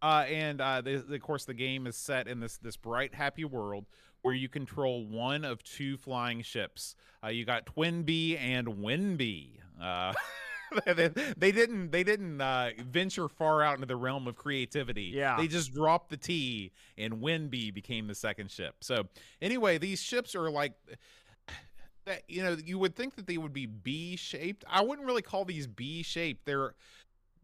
Uh, 0.02 0.26
and 0.28 0.62
uh, 0.62 0.82
the, 0.82 0.98
the, 0.98 1.16
of 1.16 1.22
course, 1.22 1.46
the 1.46 1.54
game 1.54 1.88
is 1.88 1.96
set 1.96 2.28
in 2.28 2.40
this 2.40 2.58
this 2.58 2.78
bright, 2.78 3.16
happy 3.16 3.46
world 3.46 3.86
where 4.22 4.34
you 4.36 4.48
control 4.48 5.06
one 5.08 5.44
of 5.44 5.64
two 5.64 5.98
flying 5.98 6.44
ships. 6.44 6.96
Uh, 7.24 7.30
you 7.30 7.46
got 7.46 7.66
Twin 7.66 8.04
Bee 8.04 8.38
and 8.38 8.68
Winbee. 8.68 9.63
Uh, 9.82 10.14
they, 10.96 11.10
they, 11.38 11.52
didn't 11.52 11.92
they 11.92 12.04
didn't 12.04 12.42
uh, 12.42 12.72
venture 12.80 13.28
far 13.28 13.62
out 13.62 13.76
into 13.76 13.86
the 13.86 13.96
realm 13.96 14.28
of 14.28 14.36
creativity. 14.36 15.12
Yeah, 15.14 15.38
they 15.38 15.48
just 15.48 15.74
dropped 15.74 16.10
the 16.10 16.18
T, 16.18 16.72
and 16.98 17.16
Winbee 17.16 17.74
became 17.74 18.08
the 18.08 18.16
second 18.16 18.52
ship. 18.52 18.76
So 18.82 19.08
anyway, 19.42 19.78
these 19.78 20.02
ships 20.02 20.36
are 20.36 20.50
like. 20.50 20.74
That, 22.06 22.24
you 22.28 22.44
know, 22.44 22.58
you 22.62 22.78
would 22.80 22.98
think 22.98 23.16
that 23.16 23.28
they 23.28 23.38
would 23.38 23.54
be 23.54 23.66
B 23.66 24.18
shaped. 24.18 24.66
I 24.70 24.82
wouldn't 24.82 25.08
really 25.08 25.22
call 25.22 25.46
these 25.46 25.68
B 25.68 26.04
shaped. 26.04 26.46
They're 26.46 26.74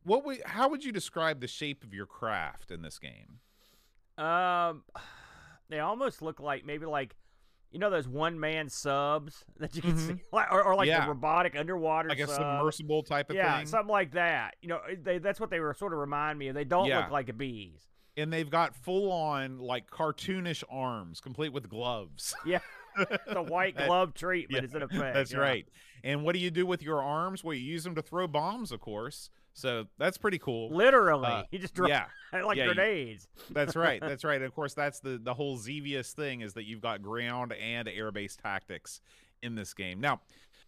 what 0.03 0.25
would 0.25 0.41
how 0.45 0.67
would 0.69 0.83
you 0.83 0.91
describe 0.91 1.39
the 1.39 1.47
shape 1.47 1.83
of 1.83 1.93
your 1.93 2.05
craft 2.05 2.71
in 2.71 2.81
this 2.81 2.99
game? 2.99 3.39
Um 4.17 4.83
they 5.69 5.79
almost 5.79 6.21
look 6.21 6.41
like 6.41 6.65
maybe 6.65 6.85
like 6.85 7.15
you 7.71 7.79
know 7.79 7.89
those 7.89 8.07
one 8.07 8.39
man 8.39 8.69
subs 8.69 9.45
that 9.59 9.75
you 9.75 9.81
can 9.81 9.93
mm-hmm. 9.93 10.15
see, 10.15 10.21
or, 10.31 10.63
or 10.63 10.75
like 10.75 10.87
yeah. 10.87 11.01
the 11.01 11.09
robotic 11.09 11.55
underwater, 11.57 12.09
like 12.09 12.19
sub. 12.19 12.29
a 12.29 12.33
submersible 12.33 13.03
type 13.03 13.29
of 13.29 13.35
yeah, 13.35 13.57
thing. 13.57 13.67
something 13.67 13.91
like 13.91 14.13
that. 14.13 14.55
You 14.61 14.69
know, 14.69 14.79
they, 15.01 15.19
that's 15.19 15.39
what 15.39 15.49
they 15.49 15.59
were 15.59 15.73
sort 15.73 15.93
of 15.93 15.99
remind 15.99 16.39
me 16.39 16.47
of. 16.47 16.55
They 16.55 16.63
don't 16.63 16.87
yeah. 16.87 16.99
look 17.01 17.11
like 17.11 17.29
a 17.29 17.33
bees, 17.33 17.87
and 18.17 18.33
they've 18.33 18.49
got 18.49 18.75
full 18.75 19.11
on 19.11 19.59
like 19.59 19.89
cartoonish 19.89 20.63
arms, 20.69 21.21
complete 21.21 21.53
with 21.53 21.69
gloves. 21.69 22.33
Yeah, 22.45 22.59
the 23.31 23.43
white 23.43 23.77
glove 23.77 24.13
treatment 24.13 24.63
yeah, 24.63 24.67
is 24.67 24.75
in 24.75 24.81
effect. 24.81 25.13
That's 25.13 25.35
right. 25.35 25.67
And 26.03 26.23
what 26.23 26.33
do 26.33 26.39
you 26.39 26.49
do 26.49 26.65
with 26.65 26.81
your 26.81 27.01
arms? 27.03 27.43
Well, 27.43 27.53
you 27.53 27.63
use 27.63 27.83
them 27.83 27.95
to 27.95 28.01
throw 28.01 28.27
bombs, 28.27 28.71
of 28.71 28.79
course. 28.79 29.29
So 29.59 29.87
that's 29.97 30.17
pretty 30.17 30.39
cool. 30.39 30.69
Literally, 30.69 31.27
uh, 31.27 31.43
you 31.51 31.59
just 31.59 31.73
drop 31.73 31.89
yeah, 31.89 32.05
like 32.43 32.57
yeah, 32.57 32.65
grenades. 32.65 33.27
that's 33.51 33.75
right. 33.75 33.99
That's 34.01 34.23
right. 34.23 34.37
And 34.37 34.45
of 34.45 34.55
course, 34.55 34.73
that's 34.73 34.99
the 34.99 35.19
the 35.21 35.33
whole 35.33 35.57
Xevious 35.57 36.13
thing 36.13 36.41
is 36.41 36.53
that 36.53 36.63
you've 36.63 36.81
got 36.81 37.01
ground 37.01 37.53
and 37.53 37.87
air 37.87 38.11
based 38.11 38.39
tactics 38.39 39.01
in 39.43 39.55
this 39.55 39.73
game. 39.73 39.99
Now, 39.99 40.21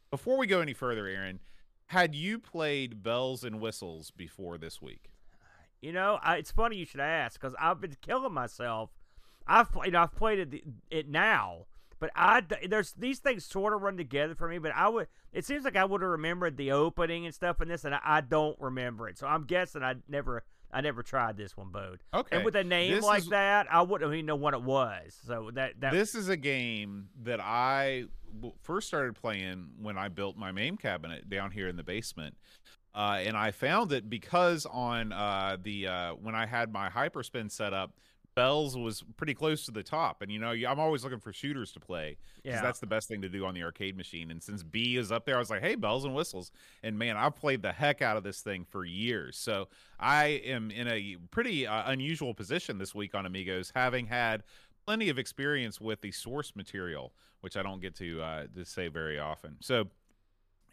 before 0.10 0.38
we 0.38 0.48
go 0.48 0.60
any 0.60 0.74
further, 0.74 1.08
Aaron, 1.08 1.40
had 1.88 2.16
you 2.16 2.38
played 2.38 3.02
Bells 3.02 3.44
and 3.44 3.60
Whistles 3.60 4.12
before 4.12 4.58
this 4.58 4.82
week? 4.82 5.10
You 5.82 5.94
know, 5.94 6.20
I, 6.22 6.38
it's 6.38 6.52
funny 6.52 6.78
you 6.78 6.86
should 6.86 7.00
ask 7.00 7.40
because 7.40 7.56
I've 7.60 7.82
been 7.82 7.96
killing 8.02 8.34
myself. 8.34 8.92
I've 9.48 9.72
played. 9.72 9.96
I've 9.96 10.16
played 10.16 10.54
it, 10.54 10.64
it 10.92 11.10
now, 11.10 11.66
but 12.02 12.10
I 12.16 12.42
there's 12.68 12.94
these 12.94 13.20
things 13.20 13.46
sort 13.46 13.74
of 13.74 13.84
run 13.84 13.96
together 13.96 14.34
for 14.34 14.50
me. 14.50 14.58
But 14.58 14.72
I 14.76 14.90
would. 14.90 15.08
It 15.32 15.46
seems 15.46 15.64
like 15.64 15.76
I 15.76 15.86
would 15.86 16.02
have 16.02 16.10
remembered 16.10 16.58
the 16.58 16.72
opening 16.72 17.28
and 17.28 17.34
stuff 17.34 17.62
in 17.62 17.68
this, 17.68 17.86
and 17.86 17.94
I, 17.94 18.00
I, 18.04 18.22
don't 18.22 18.60
remember 18.60 19.08
it. 19.08 19.20
So 19.20 19.28
I'm 19.28 19.46
guessing 19.46 19.84
I 19.84 19.96
never. 20.10 20.44
I 20.74 20.80
never 20.80 21.04
tried 21.04 21.36
this 21.36 21.58
one, 21.58 21.70
Boat. 21.70 22.00
Okay. 22.14 22.38
And 22.38 22.46
with 22.46 22.56
a 22.56 22.64
name 22.64 22.94
this 22.94 23.04
like 23.04 23.24
is, 23.24 23.28
that, 23.28 23.68
I 23.70 23.82
wouldn't 23.82 24.14
even 24.14 24.26
know 24.26 24.38
what 24.38 24.54
it 24.54 24.64
was. 24.64 25.20
So 25.28 25.52
that 25.54 25.80
that 25.82 25.92
this 25.92 26.16
is 26.16 26.28
a 26.28 26.38
game 26.38 27.10
that 27.24 27.40
I 27.42 28.06
first 28.64 28.88
started 28.88 29.14
playing 29.16 29.68
when 29.80 29.98
I 29.98 30.08
built 30.08 30.38
my 30.38 30.52
main 30.52 30.78
cabinet 30.78 31.30
down 31.30 31.52
here 31.52 31.68
in 31.68 31.76
the 31.76 31.84
basement. 31.84 32.36
Uh, 32.96 33.20
and 33.24 33.38
I 33.38 33.52
found 33.52 33.92
it 33.92 34.10
because 34.10 34.66
on 34.66 35.12
uh, 35.12 35.58
the 35.62 35.88
uh, 35.88 36.14
when 36.14 36.36
I 36.36 36.46
had 36.46 36.74
my 36.74 36.90
hyperspin 36.90 37.52
set 37.52 37.74
up, 37.74 37.94
Bells 38.34 38.78
was 38.78 39.04
pretty 39.18 39.34
close 39.34 39.66
to 39.66 39.72
the 39.72 39.84
top, 39.84 40.22
and 40.22 40.32
you 40.32 40.40
know 40.40 40.52
I'm 40.52 40.80
always 40.80 41.04
looking 41.04 41.20
for 41.20 41.34
shooters 41.34 41.72
to 41.74 41.80
play 41.80 42.18
because 42.42 42.58
yeah. 42.58 42.62
that's 42.62 42.80
the 42.80 42.88
best 42.88 43.10
thing 43.10 43.22
to 43.24 43.30
do 43.30 43.46
on 43.46 43.54
the 43.54 43.64
arcade 43.64 43.98
machine. 43.98 44.32
And 44.32 44.42
since 44.42 44.64
B 44.64 44.96
is 44.96 45.12
up 45.12 45.26
there, 45.26 45.36
I 45.36 45.40
was 45.40 45.50
like, 45.50 45.62
hey, 45.62 45.76
bells 45.76 46.06
and 46.06 46.16
whistles, 46.16 46.52
and 46.82 46.98
man, 46.98 47.18
I've 47.18 47.36
played 47.36 47.62
the 47.62 47.74
heck 47.74 48.02
out 48.02 48.16
of 48.16 48.24
this 48.24 48.42
thing 48.42 48.66
for 48.70 48.86
years. 48.86 49.38
So 49.38 49.68
I 50.00 50.42
am 50.46 50.72
in 50.72 50.88
a 50.88 51.18
pretty 51.32 51.68
uh, 51.68 51.92
unusual 51.92 52.34
position 52.34 52.78
this 52.78 52.96
week 52.96 53.16
on 53.16 53.26
Amigos, 53.26 53.72
having 53.76 54.06
had 54.06 54.44
plenty 54.86 55.10
of 55.10 55.20
experience 55.20 55.82
with 55.82 56.02
the 56.02 56.12
source 56.12 56.56
material, 56.56 57.14
which 57.42 57.58
I 57.58 57.64
don't 57.64 57.82
get 57.82 57.96
to 57.98 58.22
uh, 58.22 58.46
to 58.56 58.66
say 58.66 58.88
very 58.88 59.20
often. 59.20 59.58
So 59.60 59.88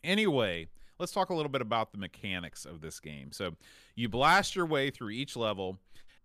anyway, 0.04 0.68
let's 0.98 1.12
talk 1.12 1.30
a 1.30 1.34
little 1.34 1.50
bit 1.50 1.62
about 1.62 1.92
the 1.92 1.98
mechanics 1.98 2.64
of 2.64 2.80
this 2.80 3.00
game. 3.00 3.32
So 3.32 3.54
you 3.94 4.08
blast 4.08 4.56
your 4.56 4.66
way 4.66 4.90
through 4.90 5.10
each 5.10 5.36
level 5.36 5.78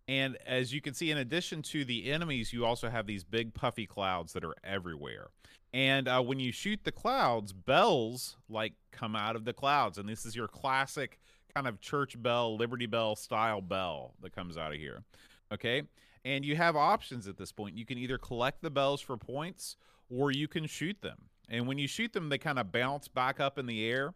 and 0.08 0.38
as 0.46 0.74
you 0.74 0.82
can 0.82 0.94
see, 0.94 1.12
in 1.12 1.18
addition 1.18 1.62
to 1.64 1.86
the 1.86 2.12
enemies, 2.12 2.52
you 2.52 2.66
also 2.66 2.90
have 2.90 3.08
these 3.08 3.24
big 3.24 3.54
puffy 3.54 3.86
clouds 3.86 4.34
that 4.34 4.44
are 4.44 4.56
everywhere. 4.64 5.28
And 5.74 6.08
uh, 6.08 6.22
when 6.22 6.40
you 6.40 6.52
shoot 6.52 6.82
the 6.84 6.92
clouds, 6.92 7.54
bells 7.54 8.38
like 8.50 8.74
come 8.92 9.16
out 9.16 9.36
of 9.36 9.46
the 9.46 9.54
clouds, 9.54 9.98
and 9.98 10.08
this 10.08 10.26
is 10.26 10.36
your 10.36 10.48
classic 10.48 11.20
kind 11.56 11.68
of 11.68 11.80
church 11.80 12.22
bell, 12.22 12.58
Liberty 12.58 12.86
Bell 12.86 13.16
style 13.16 13.62
bell 13.62 14.14
that 14.22 14.36
comes 14.36 14.58
out 14.58 14.74
of 14.74 14.78
here. 14.78 15.04
Okay, 15.52 15.84
and 16.26 16.46
you 16.46 16.56
have 16.56 16.76
options 16.76 17.28
at 17.28 17.38
this 17.38 17.52
point. 17.52 17.78
You 17.78 17.86
can 17.86 17.98
either 17.98 18.18
collect 18.18 18.62
the 18.62 18.70
bells 18.70 19.02
for 19.02 19.18
points, 19.18 19.78
or 20.10 20.32
you 20.32 20.48
can 20.48 20.68
shoot 20.68 21.02
them. 21.02 21.18
And 21.50 21.68
when 21.68 21.78
you 21.78 21.88
shoot 21.88 22.14
them, 22.14 22.30
they 22.30 22.38
kind 22.38 22.60
of 22.60 22.72
bounce 22.72 23.08
back 23.08 23.40
up 23.40 23.58
in 23.58 23.66
the 23.66 23.86
air. 23.86 24.14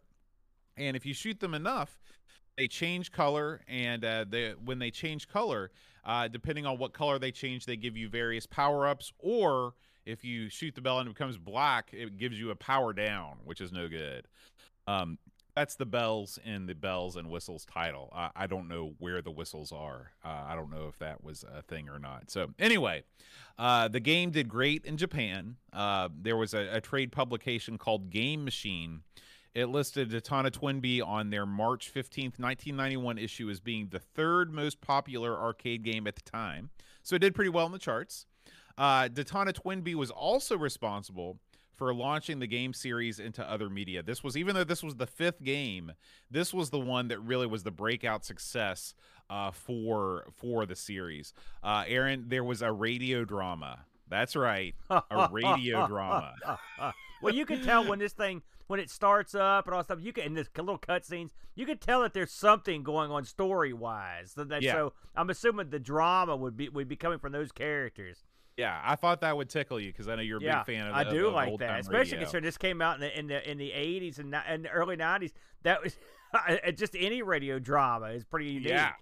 And 0.76 0.96
if 0.96 1.04
you 1.04 1.12
shoot 1.12 1.40
them 1.40 1.54
enough, 1.54 1.98
they 2.58 2.68
change 2.68 3.12
color, 3.12 3.60
and 3.68 4.04
uh, 4.04 4.24
they, 4.28 4.50
when 4.64 4.78
they 4.78 4.90
change 4.90 5.28
color, 5.28 5.70
uh, 6.04 6.28
depending 6.28 6.66
on 6.66 6.76
what 6.76 6.92
color 6.92 7.18
they 7.18 7.30
change, 7.30 7.64
they 7.64 7.76
give 7.76 7.96
you 7.96 8.08
various 8.08 8.46
power 8.46 8.86
ups. 8.86 9.12
Or 9.20 9.74
if 10.04 10.24
you 10.24 10.48
shoot 10.48 10.74
the 10.74 10.80
bell 10.80 10.98
and 10.98 11.08
it 11.08 11.14
becomes 11.14 11.38
black, 11.38 11.90
it 11.92 12.18
gives 12.18 12.38
you 12.38 12.50
a 12.50 12.56
power 12.56 12.92
down, 12.92 13.36
which 13.44 13.60
is 13.60 13.72
no 13.72 13.88
good. 13.88 14.26
Um, 14.86 15.18
that's 15.54 15.74
the 15.74 15.86
bells 15.86 16.38
in 16.44 16.66
the 16.66 16.74
bells 16.74 17.16
and 17.16 17.28
whistles 17.28 17.64
title. 17.64 18.12
Uh, 18.14 18.28
I 18.34 18.46
don't 18.46 18.68
know 18.68 18.94
where 18.98 19.20
the 19.22 19.30
whistles 19.30 19.72
are. 19.72 20.12
Uh, 20.24 20.44
I 20.46 20.54
don't 20.54 20.70
know 20.70 20.86
if 20.88 20.98
that 21.00 21.24
was 21.24 21.44
a 21.52 21.62
thing 21.62 21.88
or 21.88 21.98
not. 21.98 22.30
So 22.30 22.50
anyway, 22.58 23.02
uh, 23.58 23.88
the 23.88 23.98
game 24.00 24.30
did 24.30 24.48
great 24.48 24.84
in 24.84 24.96
Japan. 24.96 25.56
Uh, 25.72 26.10
there 26.16 26.36
was 26.36 26.54
a, 26.54 26.76
a, 26.76 26.80
trade 26.80 27.10
publication 27.10 27.76
called 27.76 28.10
Game 28.10 28.44
Machine 28.44 29.00
it 29.54 29.66
listed 29.66 30.10
Daytona 30.10 30.50
Twin 30.50 30.80
Bee 30.80 31.00
on 31.00 31.30
their 31.30 31.46
March 31.46 31.92
15th, 31.92 32.38
1991 32.38 33.18
issue 33.18 33.50
as 33.50 33.60
being 33.60 33.88
the 33.88 33.98
third 33.98 34.52
most 34.52 34.80
popular 34.80 35.36
arcade 35.36 35.82
game 35.82 36.06
at 36.06 36.14
the 36.16 36.22
time. 36.22 36.70
So 37.02 37.16
it 37.16 37.20
did 37.20 37.34
pretty 37.34 37.50
well 37.50 37.66
in 37.66 37.72
the 37.72 37.78
charts. 37.78 38.26
Uh, 38.76 39.08
Daytona 39.08 39.52
Twin 39.52 39.80
Bee 39.80 39.94
was 39.94 40.10
also 40.10 40.56
responsible 40.56 41.38
for 41.74 41.94
launching 41.94 42.40
the 42.40 42.46
game 42.46 42.74
series 42.74 43.20
into 43.20 43.48
other 43.48 43.70
media. 43.70 44.02
This 44.02 44.22
was, 44.22 44.36
even 44.36 44.54
though 44.54 44.64
this 44.64 44.82
was 44.82 44.96
the 44.96 45.06
fifth 45.06 45.42
game, 45.42 45.92
this 46.30 46.52
was 46.52 46.70
the 46.70 46.78
one 46.78 47.08
that 47.08 47.20
really 47.20 47.46
was 47.46 47.62
the 47.62 47.70
breakout 47.70 48.24
success 48.24 48.94
uh, 49.30 49.50
for 49.52 50.26
for 50.36 50.66
the 50.66 50.74
series. 50.74 51.32
Uh, 51.62 51.84
Aaron, 51.86 52.24
there 52.28 52.44
was 52.44 52.62
a 52.62 52.72
radio 52.72 53.24
drama. 53.24 53.84
That's 54.08 54.34
right, 54.34 54.74
a 54.90 55.28
radio 55.32 55.86
drama. 55.86 56.34
well, 57.22 57.34
you 57.34 57.46
can 57.46 57.62
tell 57.62 57.86
when 57.86 57.98
this 57.98 58.12
thing 58.12 58.42
when 58.68 58.78
it 58.78 58.90
starts 58.90 59.34
up 59.34 59.66
and 59.66 59.74
all 59.74 59.82
stuff, 59.82 59.98
you 60.00 60.12
can 60.12 60.24
in 60.24 60.34
this 60.34 60.48
little 60.56 60.78
cutscenes, 60.78 61.30
you 61.56 61.66
can 61.66 61.78
tell 61.78 62.02
that 62.02 62.14
there's 62.14 62.30
something 62.30 62.82
going 62.82 63.10
on 63.10 63.24
story 63.24 63.72
wise. 63.72 64.32
So, 64.36 64.46
yeah. 64.60 64.72
so 64.72 64.92
I'm 65.16 65.28
assuming 65.30 65.70
the 65.70 65.80
drama 65.80 66.36
would 66.36 66.56
be 66.56 66.68
would 66.68 66.86
be 66.86 66.96
coming 66.96 67.18
from 67.18 67.32
those 67.32 67.50
characters. 67.50 68.24
Yeah, 68.56 68.80
I 68.84 68.96
thought 68.96 69.20
that 69.20 69.36
would 69.36 69.48
tickle 69.48 69.78
you 69.78 69.92
because 69.92 70.08
I 70.08 70.16
know 70.16 70.22
you're 70.22 70.38
a 70.38 70.42
yeah, 70.42 70.64
big 70.64 70.76
fan 70.76 70.88
of. 70.88 70.94
I 70.94 71.04
do 71.04 71.28
of 71.28 71.34
like 71.34 71.58
that, 71.58 71.80
especially 71.80 72.18
considering 72.18 72.44
this 72.44 72.58
came 72.58 72.82
out 72.82 72.96
in 72.96 73.00
the 73.00 73.18
in 73.18 73.26
the 73.28 73.50
in 73.50 73.58
the 73.58 73.70
80s 73.70 74.18
and, 74.18 74.34
and 74.34 74.64
the 74.64 74.70
early 74.70 74.96
90s. 74.96 75.32
That 75.62 75.82
was 75.82 75.96
just 76.74 76.94
any 76.98 77.22
radio 77.22 77.58
drama 77.58 78.06
is 78.06 78.24
pretty 78.24 78.50
unique. 78.50 78.68
Yeah. 78.68 78.92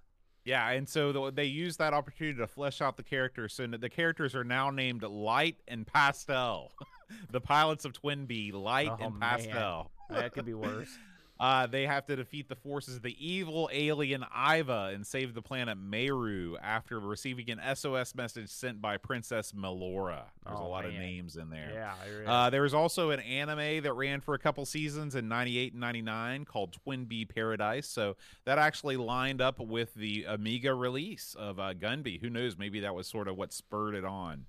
Yeah, 0.46 0.70
and 0.70 0.88
so 0.88 1.12
the, 1.12 1.32
they 1.32 1.46
use 1.46 1.76
that 1.78 1.92
opportunity 1.92 2.38
to 2.38 2.46
flesh 2.46 2.80
out 2.80 2.96
the 2.96 3.02
characters. 3.02 3.52
So 3.52 3.66
the 3.66 3.90
characters 3.90 4.36
are 4.36 4.44
now 4.44 4.70
named 4.70 5.02
Light 5.02 5.56
and 5.66 5.84
Pastel. 5.84 6.70
the 7.32 7.40
pilots 7.40 7.84
of 7.84 7.92
Twin 7.92 8.26
Bee, 8.26 8.52
Light 8.52 8.92
oh, 8.92 9.04
and 9.04 9.20
Pastel. 9.20 9.90
Man. 10.08 10.20
That 10.20 10.32
could 10.32 10.46
be 10.46 10.54
worse. 10.54 10.96
Uh, 11.38 11.66
they 11.66 11.86
have 11.86 12.06
to 12.06 12.16
defeat 12.16 12.48
the 12.48 12.54
forces 12.54 12.96
of 12.96 13.02
the 13.02 13.14
evil 13.18 13.68
alien 13.72 14.24
Iva 14.34 14.90
and 14.94 15.06
save 15.06 15.34
the 15.34 15.42
planet 15.42 15.76
Meru 15.76 16.56
after 16.62 16.98
receiving 16.98 17.50
an 17.50 17.60
SOS 17.76 18.14
message 18.14 18.48
sent 18.48 18.80
by 18.80 18.96
Princess 18.96 19.52
Melora. 19.52 20.22
There's 20.46 20.58
Oh, 20.58 20.66
a 20.66 20.68
lot 20.68 20.84
of 20.86 20.92
names 20.94 21.36
in 21.36 21.50
there. 21.50 21.70
Yeah, 21.74 21.92
is. 22.06 22.26
Uh, 22.26 22.48
there 22.50 22.62
was 22.62 22.72
also 22.72 23.10
an 23.10 23.20
anime 23.20 23.82
that 23.82 23.92
ran 23.92 24.20
for 24.20 24.32
a 24.34 24.38
couple 24.38 24.64
seasons 24.64 25.14
in 25.14 25.28
98 25.28 25.72
and 25.72 25.80
99 25.80 26.44
called 26.46 26.72
Twin 26.72 27.04
Bee 27.04 27.26
Paradise. 27.26 27.86
So 27.86 28.16
that 28.46 28.58
actually 28.58 28.96
lined 28.96 29.40
up 29.42 29.60
with 29.60 29.92
the 29.94 30.24
Amiga 30.26 30.72
release 30.72 31.34
of 31.38 31.58
uh, 31.60 31.74
Gunbee. 31.74 32.20
Who 32.20 32.30
knows? 32.30 32.56
Maybe 32.56 32.80
that 32.80 32.94
was 32.94 33.06
sort 33.08 33.28
of 33.28 33.36
what 33.36 33.52
spurred 33.52 33.94
it 33.94 34.04
on. 34.04 34.46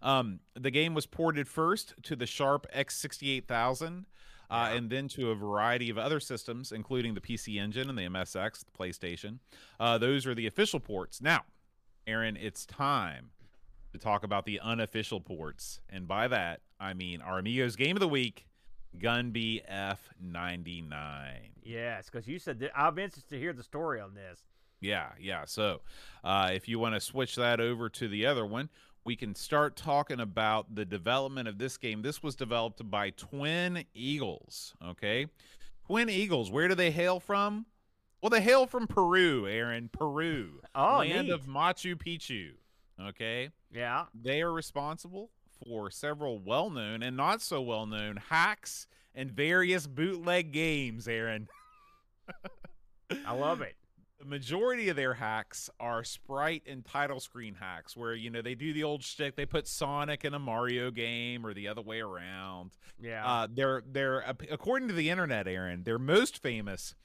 Um, 0.00 0.38
the 0.54 0.70
game 0.70 0.94
was 0.94 1.06
ported 1.06 1.48
first 1.48 1.94
to 2.04 2.14
the 2.14 2.26
Sharp 2.26 2.66
X68000. 2.72 4.04
Uh, 4.50 4.68
Yeah. 4.70 4.76
and 4.78 4.90
then 4.90 5.08
to 5.08 5.30
a 5.30 5.34
variety 5.34 5.90
of 5.90 5.98
other 5.98 6.20
systems, 6.20 6.72
including 6.72 7.14
the 7.14 7.20
PC 7.20 7.58
Engine 7.58 7.88
and 7.90 7.98
the 7.98 8.02
MSX, 8.04 8.64
the 8.64 8.70
PlayStation. 8.70 9.38
Uh, 9.78 9.98
those 9.98 10.26
are 10.26 10.34
the 10.34 10.46
official 10.46 10.80
ports. 10.80 11.20
Now, 11.20 11.44
Aaron, 12.06 12.36
it's 12.36 12.64
time 12.64 13.30
to 13.92 13.98
talk 13.98 14.24
about 14.24 14.46
the 14.46 14.58
unofficial 14.60 15.20
ports. 15.20 15.80
And 15.90 16.08
by 16.08 16.28
that, 16.28 16.60
I 16.80 16.94
mean 16.94 17.20
our 17.20 17.38
Amigos 17.38 17.76
Game 17.76 17.96
of 17.96 18.00
the 18.00 18.08
Week, 18.08 18.46
Gunbee 18.98 19.62
F99. 19.70 21.50
yes, 21.62 22.08
because 22.10 22.26
you 22.26 22.38
said 22.38 22.58
that, 22.60 22.70
I'm 22.78 22.98
interested 22.98 23.30
to 23.30 23.38
hear 23.38 23.52
the 23.52 23.62
story 23.62 24.00
on 24.00 24.14
this. 24.14 24.40
Yeah, 24.80 25.08
yeah. 25.20 25.44
So 25.44 25.80
uh, 26.24 26.50
if 26.54 26.68
you 26.68 26.78
want 26.78 26.94
to 26.94 27.00
switch 27.00 27.36
that 27.36 27.60
over 27.60 27.88
to 27.90 28.08
the 28.08 28.26
other 28.26 28.46
one, 28.46 28.68
we 29.04 29.16
can 29.16 29.34
start 29.34 29.76
talking 29.76 30.20
about 30.20 30.74
the 30.74 30.84
development 30.84 31.48
of 31.48 31.58
this 31.58 31.76
game. 31.76 32.02
This 32.02 32.22
was 32.22 32.34
developed 32.34 32.88
by 32.90 33.10
Twin 33.10 33.84
Eagles. 33.94 34.74
Okay. 34.84 35.26
Twin 35.86 36.10
Eagles, 36.10 36.50
where 36.50 36.68
do 36.68 36.74
they 36.74 36.90
hail 36.90 37.18
from? 37.18 37.66
Well, 38.20 38.30
they 38.30 38.40
hail 38.40 38.66
from 38.66 38.86
Peru, 38.86 39.46
Aaron. 39.46 39.88
Peru. 39.92 40.60
Oh, 40.74 40.98
land 40.98 41.28
neat. 41.28 41.32
of 41.32 41.46
Machu 41.46 41.94
Picchu. 41.94 42.50
Okay. 43.00 43.50
Yeah. 43.72 44.06
They 44.14 44.42
are 44.42 44.52
responsible 44.52 45.30
for 45.64 45.90
several 45.90 46.38
well 46.38 46.68
known 46.68 47.02
and 47.02 47.16
not 47.16 47.40
so 47.40 47.62
well 47.62 47.86
known 47.86 48.18
hacks 48.28 48.86
and 49.14 49.30
various 49.30 49.86
bootleg 49.86 50.52
games, 50.52 51.08
Aaron. 51.08 51.48
I 53.26 53.32
love 53.32 53.62
it. 53.62 53.74
The 54.18 54.24
majority 54.24 54.88
of 54.88 54.96
their 54.96 55.14
hacks 55.14 55.70
are 55.78 56.02
sprite 56.02 56.64
and 56.66 56.84
title 56.84 57.20
screen 57.20 57.54
hacks, 57.54 57.96
where 57.96 58.14
you 58.14 58.30
know 58.30 58.42
they 58.42 58.56
do 58.56 58.72
the 58.72 58.82
old 58.82 59.04
shtick. 59.04 59.36
They 59.36 59.46
put 59.46 59.68
Sonic 59.68 60.24
in 60.24 60.34
a 60.34 60.38
Mario 60.40 60.90
game, 60.90 61.46
or 61.46 61.54
the 61.54 61.68
other 61.68 61.82
way 61.82 62.00
around. 62.00 62.72
Yeah. 63.00 63.24
Uh, 63.24 63.46
they're 63.48 63.82
they're 63.86 64.20
according 64.50 64.88
to 64.88 64.94
the 64.94 65.08
internet, 65.10 65.46
Aaron. 65.46 65.84
They're 65.84 66.00
most 66.00 66.42
famous 66.42 66.96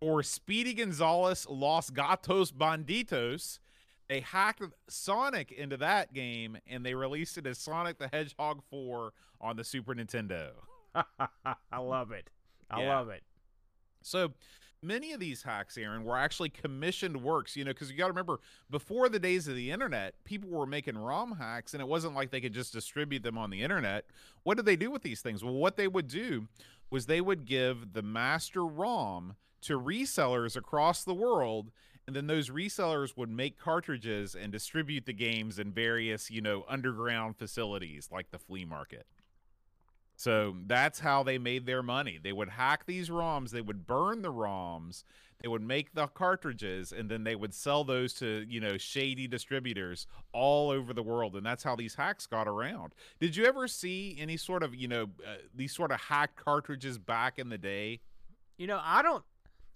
for 0.00 0.22
Speedy 0.22 0.72
Gonzales 0.74 1.46
Los 1.50 1.90
Gatos 1.90 2.52
Banditos. 2.52 3.58
They 4.08 4.20
hacked 4.20 4.62
Sonic 4.88 5.50
into 5.52 5.76
that 5.78 6.12
game, 6.14 6.56
and 6.68 6.86
they 6.86 6.94
released 6.94 7.36
it 7.36 7.46
as 7.46 7.58
Sonic 7.58 7.98
the 7.98 8.08
Hedgehog 8.12 8.62
4 8.70 9.12
on 9.40 9.56
the 9.56 9.62
Super 9.64 9.94
Nintendo. 9.94 10.50
I 10.94 11.78
love 11.78 12.10
it. 12.12 12.28
I 12.70 12.82
Yeah. 12.82 12.96
love 12.96 13.08
it. 13.08 13.22
So 14.02 14.32
many 14.82 15.12
of 15.12 15.20
these 15.20 15.42
hacks, 15.42 15.76
Aaron, 15.76 16.04
were 16.04 16.16
actually 16.16 16.48
commissioned 16.48 17.22
works, 17.22 17.56
you 17.56 17.64
know, 17.64 17.72
because 17.72 17.90
you 17.90 17.96
got 17.96 18.06
to 18.06 18.12
remember, 18.12 18.40
before 18.70 19.08
the 19.08 19.18
days 19.18 19.48
of 19.48 19.54
the 19.54 19.70
internet, 19.70 20.14
people 20.24 20.48
were 20.48 20.66
making 20.66 20.98
ROM 20.98 21.36
hacks, 21.36 21.74
and 21.74 21.80
it 21.80 21.88
wasn't 21.88 22.14
like 22.14 22.30
they 22.30 22.40
could 22.40 22.54
just 22.54 22.72
distribute 22.72 23.22
them 23.22 23.38
on 23.38 23.50
the 23.50 23.62
internet. 23.62 24.06
What 24.42 24.56
did 24.56 24.66
they 24.66 24.76
do 24.76 24.90
with 24.90 25.02
these 25.02 25.20
things? 25.20 25.44
Well, 25.44 25.54
what 25.54 25.76
they 25.76 25.88
would 25.88 26.08
do 26.08 26.48
was 26.90 27.06
they 27.06 27.20
would 27.20 27.44
give 27.44 27.92
the 27.92 28.02
master 28.02 28.64
ROM 28.64 29.36
to 29.62 29.78
resellers 29.78 30.56
across 30.56 31.04
the 31.04 31.14
world. 31.14 31.70
And 32.06 32.16
then 32.16 32.26
those 32.26 32.50
resellers 32.50 33.16
would 33.16 33.30
make 33.30 33.58
cartridges 33.58 34.34
and 34.34 34.50
distribute 34.50 35.06
the 35.06 35.12
games 35.12 35.58
in 35.58 35.70
various, 35.70 36.30
you 36.30 36.40
know, 36.40 36.64
underground 36.68 37.36
facilities 37.36 38.08
like 38.10 38.30
the 38.30 38.38
flea 38.38 38.64
market. 38.64 39.06
So 40.20 40.54
that's 40.66 41.00
how 41.00 41.22
they 41.22 41.38
made 41.38 41.64
their 41.64 41.82
money. 41.82 42.18
They 42.22 42.34
would 42.34 42.50
hack 42.50 42.84
these 42.84 43.08
ROMs, 43.08 43.52
they 43.52 43.62
would 43.62 43.86
burn 43.86 44.20
the 44.20 44.30
ROMs, 44.30 45.02
they 45.40 45.48
would 45.48 45.62
make 45.62 45.94
the 45.94 46.08
cartridges, 46.08 46.92
and 46.92 47.10
then 47.10 47.24
they 47.24 47.34
would 47.34 47.54
sell 47.54 47.84
those 47.84 48.12
to, 48.16 48.44
you 48.46 48.60
know, 48.60 48.76
shady 48.76 49.26
distributors 49.26 50.06
all 50.34 50.68
over 50.68 50.92
the 50.92 51.02
world. 51.02 51.36
And 51.36 51.46
that's 51.46 51.62
how 51.62 51.74
these 51.74 51.94
hacks 51.94 52.26
got 52.26 52.46
around. 52.46 52.92
Did 53.18 53.34
you 53.34 53.46
ever 53.46 53.66
see 53.66 54.14
any 54.20 54.36
sort 54.36 54.62
of, 54.62 54.74
you 54.74 54.88
know, 54.88 55.04
uh, 55.26 55.36
these 55.54 55.74
sort 55.74 55.90
of 55.90 55.98
hacked 55.98 56.36
cartridges 56.36 56.98
back 56.98 57.38
in 57.38 57.48
the 57.48 57.56
day? 57.56 58.00
You 58.58 58.66
know, 58.66 58.78
I 58.82 59.00
don't. 59.00 59.24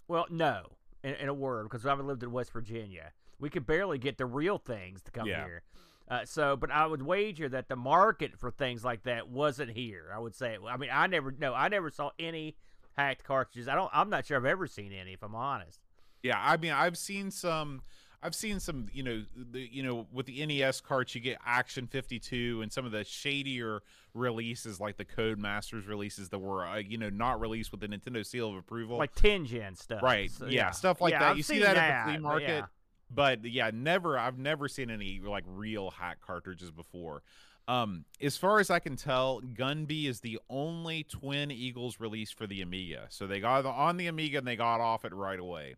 Well, 0.09 0.27
no, 0.29 0.73
in, 1.03 1.15
in 1.15 1.31
a 1.31 1.35
word, 1.35 1.63
because 1.71 1.87
I 1.87 1.89
haven't 1.89 2.07
lived 2.07 2.23
in 2.23 2.33
West 2.33 2.53
Virginia. 2.53 3.13
We 3.39 3.49
could 3.49 3.67
barely 3.67 3.97
get 3.97 4.19
the 4.19 4.27
real 4.27 4.59
things 4.59 5.01
to 5.05 5.11
come 5.11 5.27
Yeah. 5.27 5.47
here. 5.47 5.63
Uh, 6.09 6.25
so, 6.25 6.57
but 6.57 6.71
I 6.71 6.87
would 6.87 7.03
wager 7.03 7.49
that 7.49 7.69
the 7.69 7.77
market 7.77 8.39
for 8.39 8.51
things 8.51 8.85
like 8.85 9.05
that 9.05 9.29
wasn't 9.29 9.71
here. 9.71 10.11
I 10.15 10.19
would 10.19 10.35
say. 10.35 10.59
I 10.67 10.77
mean, 10.77 10.91
I 10.93 11.07
never, 11.07 11.35
no, 11.37 11.55
I 11.55 11.69
never 11.69 11.91
saw 11.91 12.11
any 12.19 12.57
hacked 12.97 13.25
cartridges. 13.25 13.69
I 13.69 13.75
don't. 13.75 13.91
I'm 13.93 14.11
not 14.11 14.27
sure 14.27 14.37
I've 14.37 14.45
ever 14.45 14.67
seen 14.67 14.93
any. 14.93 15.13
If 15.15 15.23
I'm 15.23 15.35
honest. 15.35 15.81
Yeah, 16.23 16.41
I 16.43 16.57
mean, 16.57 16.73
I've 16.73 16.99
seen 16.99 17.31
some. 17.31 17.83
I've 18.23 18.35
seen 18.35 18.59
some, 18.59 18.87
you 18.91 19.03
know, 19.03 19.23
the 19.37 19.69
you 19.71 19.83
know, 19.83 20.07
with 20.11 20.25
the 20.25 20.47
NES 20.47 20.81
carts, 20.81 21.15
you 21.15 21.21
get 21.21 21.39
Action 21.45 21.87
52 21.87 22.63
and 22.63 22.73
some 22.73 22.87
of 22.87 22.93
the 22.93 23.05
shadier 23.05 23.83
releases, 24.15 24.81
like 24.81 24.97
the 24.97 25.05
Codemasters 25.05 25.87
releases 25.87 26.31
that 26.31 26.39
were, 26.39 26.65
uh, 26.65 26.77
you 26.77 26.97
know, 26.97 27.11
not 27.11 27.39
released 27.39 27.71
with 27.71 27.81
the 27.81 27.89
Nintendo 27.89 28.25
seal 28.25 28.49
of 28.49 28.57
approval. 28.57 28.97
Like 28.97 29.15
Tengen 29.15 29.77
stuff. 29.77 30.03
right? 30.03 30.31
So, 30.31 30.47
yeah, 30.47 30.71
stuff 30.71 31.03
like 31.03 31.13
Yeah, 31.13 31.19
that. 31.19 31.31
I've 31.33 31.37
you 31.37 31.43
see 31.43 31.59
that, 31.59 31.75
that 31.75 31.91
at 31.91 32.07
the 32.07 32.13
flea 32.13 32.23
market, 32.23 32.49
yeah. 32.49 32.67
But 33.11 33.45
yeah, 33.45 33.71
never. 33.73 34.19
I've 34.19 34.39
never 34.39 34.69
seen 34.69 34.91
any 34.91 35.21
like 35.21 35.45
real 35.47 35.91
hack 35.91 36.19
cartridges 36.21 36.71
before. 36.71 37.23
Um, 37.67 38.05
as 38.21 38.37
far 38.37 38.61
as 38.61 38.71
I 38.71 38.79
can 38.79 38.97
tell, 38.97 39.41
Gunbee 39.41 40.07
is 40.07 40.21
the 40.21 40.39
only 40.51 41.05
Twin 41.05 41.51
Eagles 41.51 41.99
release 41.99 42.31
for 42.31 42.47
the 42.47 42.61
Amiga. 42.61 43.07
So 43.09 43.27
they 43.27 43.41
got 43.41 43.65
on 43.65 43.97
the 43.97 44.07
Amiga 44.07 44.39
and 44.39 44.47
they 44.47 44.57
got 44.57 44.81
off 44.81 45.05
it 45.05 45.15
right 45.15 45.39
away. 45.39 45.77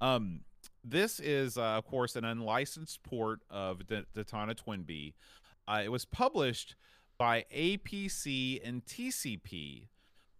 Um, 0.00 0.40
this 0.84 1.18
is, 1.18 1.58
uh, 1.58 1.62
of 1.62 1.86
course, 1.86 2.14
an 2.14 2.24
unlicensed 2.24 3.02
port 3.02 3.40
of 3.50 3.86
D- 3.86 4.04
Daytona 4.14 4.54
Twin 4.54 4.82
Bee. 4.82 5.14
Uh, 5.66 5.82
it 5.84 5.88
was 5.88 6.04
published 6.04 6.76
by 7.18 7.44
APC 7.54 8.60
and 8.64 8.84
TCP, 8.84 9.88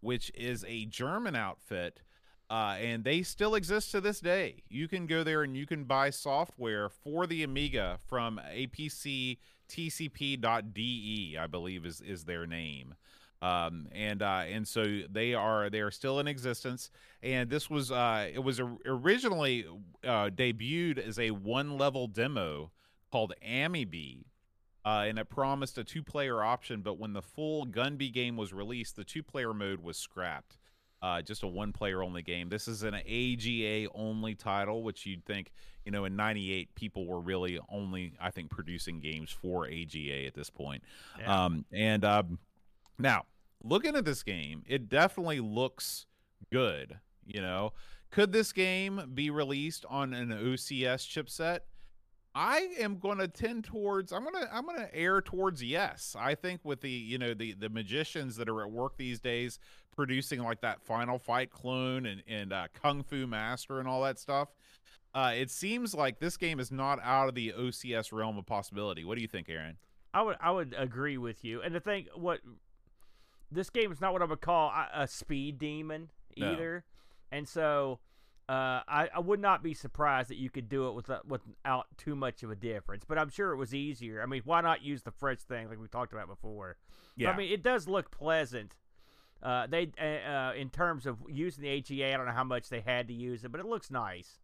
which 0.00 0.30
is 0.34 0.64
a 0.68 0.84
German 0.84 1.34
outfit, 1.34 2.00
uh, 2.48 2.76
and 2.80 3.04
they 3.04 3.22
still 3.22 3.54
exist 3.54 3.90
to 3.90 4.00
this 4.00 4.20
day. 4.20 4.62
You 4.68 4.88
can 4.88 5.06
go 5.06 5.24
there 5.24 5.42
and 5.42 5.56
you 5.56 5.66
can 5.66 5.84
buy 5.84 6.10
software 6.10 6.88
for 6.88 7.26
the 7.26 7.42
Amiga 7.42 7.98
from 8.06 8.40
APC 8.52 9.38
TCP.de, 9.68 10.80
E, 10.80 11.36
I 11.38 11.46
believe 11.46 11.84
is 11.84 12.00
is 12.00 12.24
their 12.24 12.46
name. 12.46 12.94
Um, 13.42 13.88
and 13.92 14.22
uh, 14.22 14.44
and 14.46 14.66
so 14.66 15.02
they 15.10 15.34
are 15.34 15.68
they 15.68 15.80
are 15.80 15.90
still 15.90 16.20
in 16.20 16.28
existence. 16.28 16.90
And 17.22 17.50
this 17.50 17.68
was 17.68 17.90
uh, 17.90 18.28
it 18.32 18.38
was 18.38 18.60
originally 18.86 19.66
uh, 20.04 20.30
debuted 20.30 20.98
as 20.98 21.18
a 21.18 21.32
one 21.32 21.76
level 21.76 22.06
demo 22.06 22.70
called 23.10 23.34
Amiibi. 23.46 24.24
Uh, 24.84 25.04
and 25.08 25.18
it 25.18 25.28
promised 25.28 25.76
a 25.78 25.82
two-player 25.82 26.44
option, 26.44 26.80
but 26.80 26.96
when 26.96 27.12
the 27.12 27.20
full 27.20 27.66
Gunbee 27.66 28.12
game 28.12 28.36
was 28.36 28.52
released, 28.52 28.94
the 28.94 29.02
two-player 29.02 29.52
mode 29.52 29.82
was 29.82 29.96
scrapped. 29.96 30.58
Uh, 31.02 31.20
just 31.20 31.42
a 31.42 31.46
one-player 31.46 32.02
only 32.02 32.22
game. 32.22 32.48
This 32.48 32.68
is 32.68 32.82
an 32.82 32.94
AGA 32.94 33.88
only 33.94 34.34
title, 34.34 34.82
which 34.82 35.04
you'd 35.04 35.24
think, 35.24 35.52
you 35.84 35.92
know, 35.92 36.04
in 36.06 36.16
'98 36.16 36.74
people 36.74 37.06
were 37.06 37.20
really 37.20 37.60
only, 37.68 38.14
I 38.20 38.30
think, 38.30 38.50
producing 38.50 39.00
games 39.00 39.30
for 39.30 39.66
AGA 39.66 40.26
at 40.26 40.34
this 40.34 40.48
point. 40.48 40.82
Yeah. 41.20 41.44
Um, 41.44 41.64
and 41.70 42.04
um, 42.04 42.38
now, 42.98 43.24
looking 43.62 43.94
at 43.94 44.04
this 44.04 44.22
game, 44.22 44.62
it 44.66 44.88
definitely 44.88 45.40
looks 45.40 46.06
good. 46.50 46.98
You 47.26 47.42
know, 47.42 47.72
could 48.10 48.32
this 48.32 48.52
game 48.52 49.10
be 49.14 49.30
released 49.30 49.84
on 49.88 50.14
an 50.14 50.30
OCS 50.30 51.06
chipset? 51.06 51.60
I 52.34 52.68
am 52.78 52.98
going 52.98 53.16
to 53.18 53.28
tend 53.28 53.64
towards. 53.64 54.12
I'm 54.12 54.22
going 54.22 54.34
to. 54.34 54.54
I'm 54.54 54.66
going 54.66 54.78
to 54.78 54.94
err 54.94 55.22
towards 55.22 55.62
yes. 55.62 56.14
I 56.18 56.34
think 56.34 56.60
with 56.64 56.82
the 56.82 56.90
you 56.90 57.16
know 57.16 57.32
the 57.32 57.54
the 57.54 57.70
magicians 57.70 58.36
that 58.36 58.48
are 58.48 58.60
at 58.60 58.70
work 58.70 58.98
these 58.98 59.20
days, 59.20 59.58
producing 59.96 60.42
like 60.42 60.60
that 60.60 60.80
Final 60.82 61.18
Fight 61.18 61.50
clone 61.50 62.06
and 62.06 62.22
and 62.28 62.52
uh, 62.52 62.66
Kung 62.74 63.02
Fu 63.02 63.26
Master 63.26 63.78
and 63.80 63.88
all 63.88 64.02
that 64.02 64.18
stuff. 64.18 64.48
Uh, 65.14 65.32
it 65.34 65.50
seems 65.50 65.94
like 65.94 66.18
this 66.18 66.36
game 66.36 66.60
is 66.60 66.70
not 66.70 66.98
out 67.02 67.28
of 67.28 67.34
the 67.34 67.52
OCS 67.58 68.12
realm 68.12 68.36
of 68.36 68.44
possibility. 68.44 69.02
What 69.04 69.16
do 69.16 69.22
you 69.22 69.28
think, 69.28 69.48
Aaron? 69.48 69.78
I 70.12 70.22
would 70.22 70.36
I 70.40 70.50
would 70.50 70.74
agree 70.76 71.16
with 71.18 71.44
you. 71.44 71.62
And 71.62 71.74
the 71.74 71.80
thing, 71.80 72.06
what 72.14 72.40
this 73.50 73.70
game 73.70 73.92
is 73.92 74.00
not 74.00 74.12
what 74.12 74.22
I 74.22 74.26
would 74.26 74.40
call 74.40 74.68
a, 74.70 75.02
a 75.02 75.08
speed 75.08 75.58
demon 75.58 76.10
No. 76.36 76.52
either, 76.52 76.84
and 77.32 77.48
so 77.48 78.00
uh, 78.48 78.80
I 78.88 79.08
I 79.14 79.20
would 79.20 79.40
not 79.40 79.62
be 79.62 79.72
surprised 79.74 80.30
that 80.30 80.36
you 80.36 80.50
could 80.50 80.68
do 80.68 80.88
it 80.88 80.94
without 80.94 81.26
without 81.26 81.86
too 81.96 82.14
much 82.14 82.42
of 82.42 82.50
a 82.50 82.56
difference. 82.56 83.04
But 83.06 83.18
I'm 83.18 83.30
sure 83.30 83.52
it 83.52 83.56
was 83.56 83.74
easier. 83.74 84.22
I 84.22 84.26
mean, 84.26 84.42
why 84.44 84.60
not 84.60 84.82
use 84.82 85.02
the 85.02 85.12
French 85.12 85.40
thing 85.40 85.68
like 85.68 85.80
we 85.80 85.88
talked 85.88 86.12
about 86.12 86.28
before? 86.28 86.76
But, 87.18 87.28
I 87.28 87.36
mean, 87.36 87.50
it 87.50 87.62
does 87.62 87.88
look 87.88 88.10
pleasant. 88.10 88.74
Uh, 89.42 89.66
they 89.66 89.90
uh, 90.00 90.28
uh, 90.28 90.52
in 90.56 90.70
terms 90.70 91.06
of 91.06 91.18
using 91.28 91.62
the 91.62 91.84
HEA, 91.86 92.14
I 92.14 92.16
don't 92.16 92.26
know 92.26 92.32
how 92.32 92.44
much 92.44 92.68
they 92.68 92.80
had 92.80 93.08
to 93.08 93.14
use 93.14 93.44
it, 93.44 93.52
but 93.52 93.60
it 93.60 93.66
looks 93.66 93.90
nice. 93.90 94.38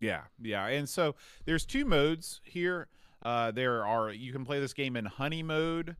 Yeah, 0.00 0.22
yeah. 0.40 0.66
And 0.66 0.88
so 0.88 1.16
there's 1.44 1.64
two 1.64 1.84
modes 1.84 2.40
here. 2.44 2.88
Uh, 3.22 3.50
there 3.50 3.84
are 3.84 4.10
you 4.10 4.32
can 4.32 4.44
play 4.44 4.60
this 4.60 4.72
game 4.72 4.96
in 4.96 5.04
honey 5.04 5.42
mode 5.42 5.96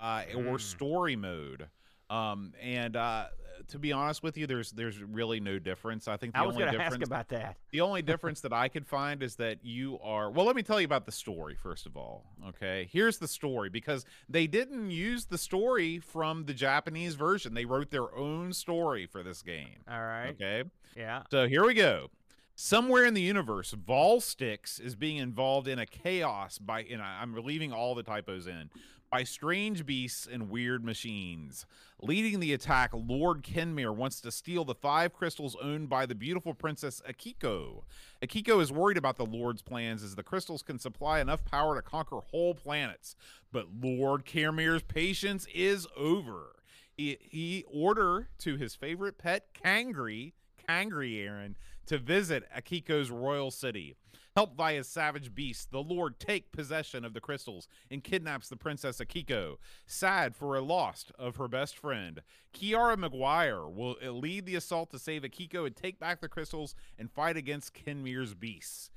uh, 0.00 0.22
mm. 0.22 0.50
or 0.50 0.58
story 0.58 1.16
mode. 1.16 1.68
Um, 2.10 2.52
and 2.62 2.96
uh, 2.96 3.26
to 3.68 3.78
be 3.78 3.92
honest 3.92 4.22
with 4.22 4.36
you, 4.36 4.46
there's 4.46 4.72
there's 4.72 5.02
really 5.02 5.40
no 5.40 5.58
difference. 5.58 6.08
I 6.08 6.16
think 6.16 6.34
the 6.34 6.40
I 6.40 6.42
was 6.42 6.54
only 6.54 6.66
going 6.66 6.78
to 6.78 6.84
ask 6.84 7.02
about 7.02 7.28
that. 7.28 7.56
The 7.70 7.80
only 7.80 8.02
difference 8.02 8.40
that 8.42 8.52
I 8.52 8.68
could 8.68 8.86
find 8.86 9.22
is 9.22 9.36
that 9.36 9.58
you 9.64 9.98
are 10.02 10.30
well. 10.30 10.46
Let 10.46 10.56
me 10.56 10.62
tell 10.62 10.80
you 10.80 10.86
about 10.86 11.06
the 11.06 11.12
story 11.12 11.56
first 11.62 11.86
of 11.86 11.96
all. 11.96 12.24
Okay, 12.48 12.88
here's 12.92 13.18
the 13.18 13.28
story 13.28 13.68
because 13.68 14.04
they 14.28 14.46
didn't 14.46 14.90
use 14.90 15.26
the 15.26 15.38
story 15.38 15.98
from 15.98 16.44
the 16.44 16.54
Japanese 16.54 17.14
version. 17.14 17.54
They 17.54 17.64
wrote 17.64 17.90
their 17.90 18.14
own 18.14 18.52
story 18.52 19.06
for 19.06 19.22
this 19.22 19.42
game. 19.42 19.84
All 19.90 20.00
right. 20.00 20.30
Okay. 20.30 20.64
Yeah. 20.96 21.22
So 21.30 21.46
here 21.48 21.64
we 21.64 21.74
go. 21.74 22.10
Somewhere 22.58 23.04
in 23.04 23.12
the 23.12 23.20
universe, 23.20 23.74
Volstix 23.74 24.80
is 24.80 24.96
being 24.96 25.18
involved 25.18 25.68
in 25.68 25.78
a 25.78 25.84
chaos 25.84 26.56
by, 26.56 26.84
and 26.84 27.02
I'm 27.02 27.34
leaving 27.34 27.70
all 27.70 27.94
the 27.94 28.02
typos 28.02 28.46
in, 28.46 28.70
by 29.16 29.24
strange 29.24 29.86
beasts 29.86 30.28
and 30.30 30.50
weird 30.50 30.84
machines. 30.84 31.64
Leading 32.02 32.38
the 32.38 32.52
attack, 32.52 32.90
Lord 32.92 33.42
Kenmir 33.42 33.90
wants 33.90 34.20
to 34.20 34.30
steal 34.30 34.62
the 34.62 34.74
five 34.74 35.14
crystals 35.14 35.56
owned 35.62 35.88
by 35.88 36.04
the 36.04 36.14
beautiful 36.14 36.52
princess 36.52 37.00
Akiko. 37.08 37.84
Akiko 38.22 38.60
is 38.60 38.70
worried 38.70 38.98
about 38.98 39.16
the 39.16 39.24
Lord's 39.24 39.62
plans 39.62 40.02
as 40.02 40.16
the 40.16 40.22
crystals 40.22 40.60
can 40.60 40.78
supply 40.78 41.20
enough 41.20 41.46
power 41.46 41.74
to 41.76 41.80
conquer 41.80 42.20
whole 42.30 42.54
planets. 42.54 43.16
But 43.50 43.68
Lord 43.80 44.26
Kenmir's 44.26 44.82
patience 44.82 45.46
is 45.54 45.86
over. 45.96 46.56
He, 46.94 47.16
he 47.22 47.64
order 47.72 48.28
to 48.40 48.58
his 48.58 48.74
favorite 48.74 49.16
pet, 49.16 49.46
Kangri, 49.54 50.34
Kangri 50.68 51.26
Aaron, 51.26 51.56
to 51.86 51.98
visit 51.98 52.44
Akiko's 52.56 53.10
royal 53.10 53.50
city. 53.50 53.96
Helped 54.34 54.56
by 54.56 54.74
his 54.74 54.86
savage 54.86 55.34
beasts, 55.34 55.64
the 55.64 55.82
Lord 55.82 56.20
take 56.20 56.52
possession 56.52 57.06
of 57.06 57.14
the 57.14 57.22
crystals 57.22 57.68
and 57.90 58.04
kidnaps 58.04 58.50
the 58.50 58.56
Princess 58.56 58.98
Akiko. 58.98 59.56
Sad 59.86 60.36
for 60.36 60.54
a 60.54 60.60
loss 60.60 61.06
of 61.18 61.36
her 61.36 61.48
best 61.48 61.78
friend, 61.78 62.20
Kiara 62.52 62.96
McGuire 62.96 63.72
will 63.72 63.96
lead 64.12 64.44
the 64.44 64.56
assault 64.56 64.90
to 64.90 64.98
save 64.98 65.22
Akiko 65.22 65.66
and 65.66 65.74
take 65.74 65.98
back 65.98 66.20
the 66.20 66.28
crystals 66.28 66.74
and 66.98 67.10
fight 67.10 67.38
against 67.38 67.72
Kenmir's 67.72 68.34
beasts. 68.34 68.90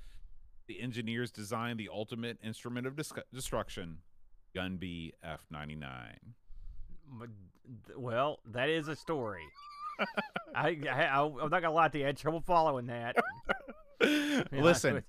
The 0.67 0.81
engineers 0.81 1.31
designed 1.31 1.79
the 1.79 1.89
ultimate 1.91 2.37
instrument 2.43 2.85
of 2.85 2.97
dis- 2.97 3.13
destruction, 3.33 3.99
Gunbee 4.53 5.13
F99. 5.25 6.17
Well, 7.95 8.39
that 8.45 8.69
is 8.69 8.89
a 8.89 8.95
story. 8.95 9.43
I, 10.55 10.77
I, 10.89 11.25
am 11.25 11.49
not 11.49 11.61
gonna 11.61 11.71
lie 11.71 11.87
to 11.89 11.97
you. 11.97 12.03
I 12.03 12.07
had 12.07 12.17
trouble 12.17 12.41
following 12.41 12.87
that. 12.87 13.15
Listen, 14.51 15.03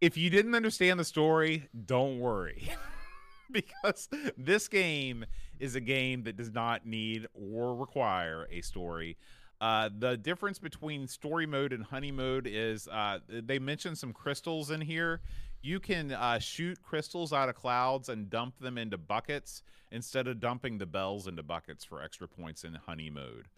if 0.00 0.16
you 0.16 0.30
didn't 0.30 0.54
understand 0.54 1.00
the 1.00 1.04
story, 1.04 1.68
don't 1.86 2.20
worry. 2.20 2.70
because 3.50 4.08
this 4.36 4.68
game 4.68 5.24
is 5.58 5.74
a 5.74 5.80
game 5.80 6.24
that 6.24 6.36
does 6.36 6.52
not 6.52 6.86
need 6.86 7.26
or 7.34 7.74
require 7.74 8.46
a 8.50 8.60
story. 8.60 9.16
Uh, 9.60 9.90
the 9.98 10.16
difference 10.16 10.58
between 10.58 11.08
story 11.08 11.46
mode 11.46 11.72
and 11.72 11.84
honey 11.84 12.12
mode 12.12 12.46
is 12.46 12.86
uh, 12.88 13.18
they 13.28 13.58
mentioned 13.58 13.98
some 13.98 14.12
crystals 14.12 14.70
in 14.70 14.80
here. 14.80 15.20
You 15.62 15.80
can 15.80 16.12
uh, 16.12 16.38
shoot 16.38 16.80
crystals 16.82 17.32
out 17.32 17.48
of 17.48 17.56
clouds 17.56 18.08
and 18.08 18.30
dump 18.30 18.60
them 18.60 18.78
into 18.78 18.96
buckets 18.96 19.62
instead 19.90 20.28
of 20.28 20.38
dumping 20.38 20.78
the 20.78 20.86
bells 20.86 21.26
into 21.26 21.42
buckets 21.42 21.84
for 21.84 22.00
extra 22.00 22.28
points 22.28 22.62
in 22.62 22.74
honey 22.74 23.10
mode. 23.10 23.48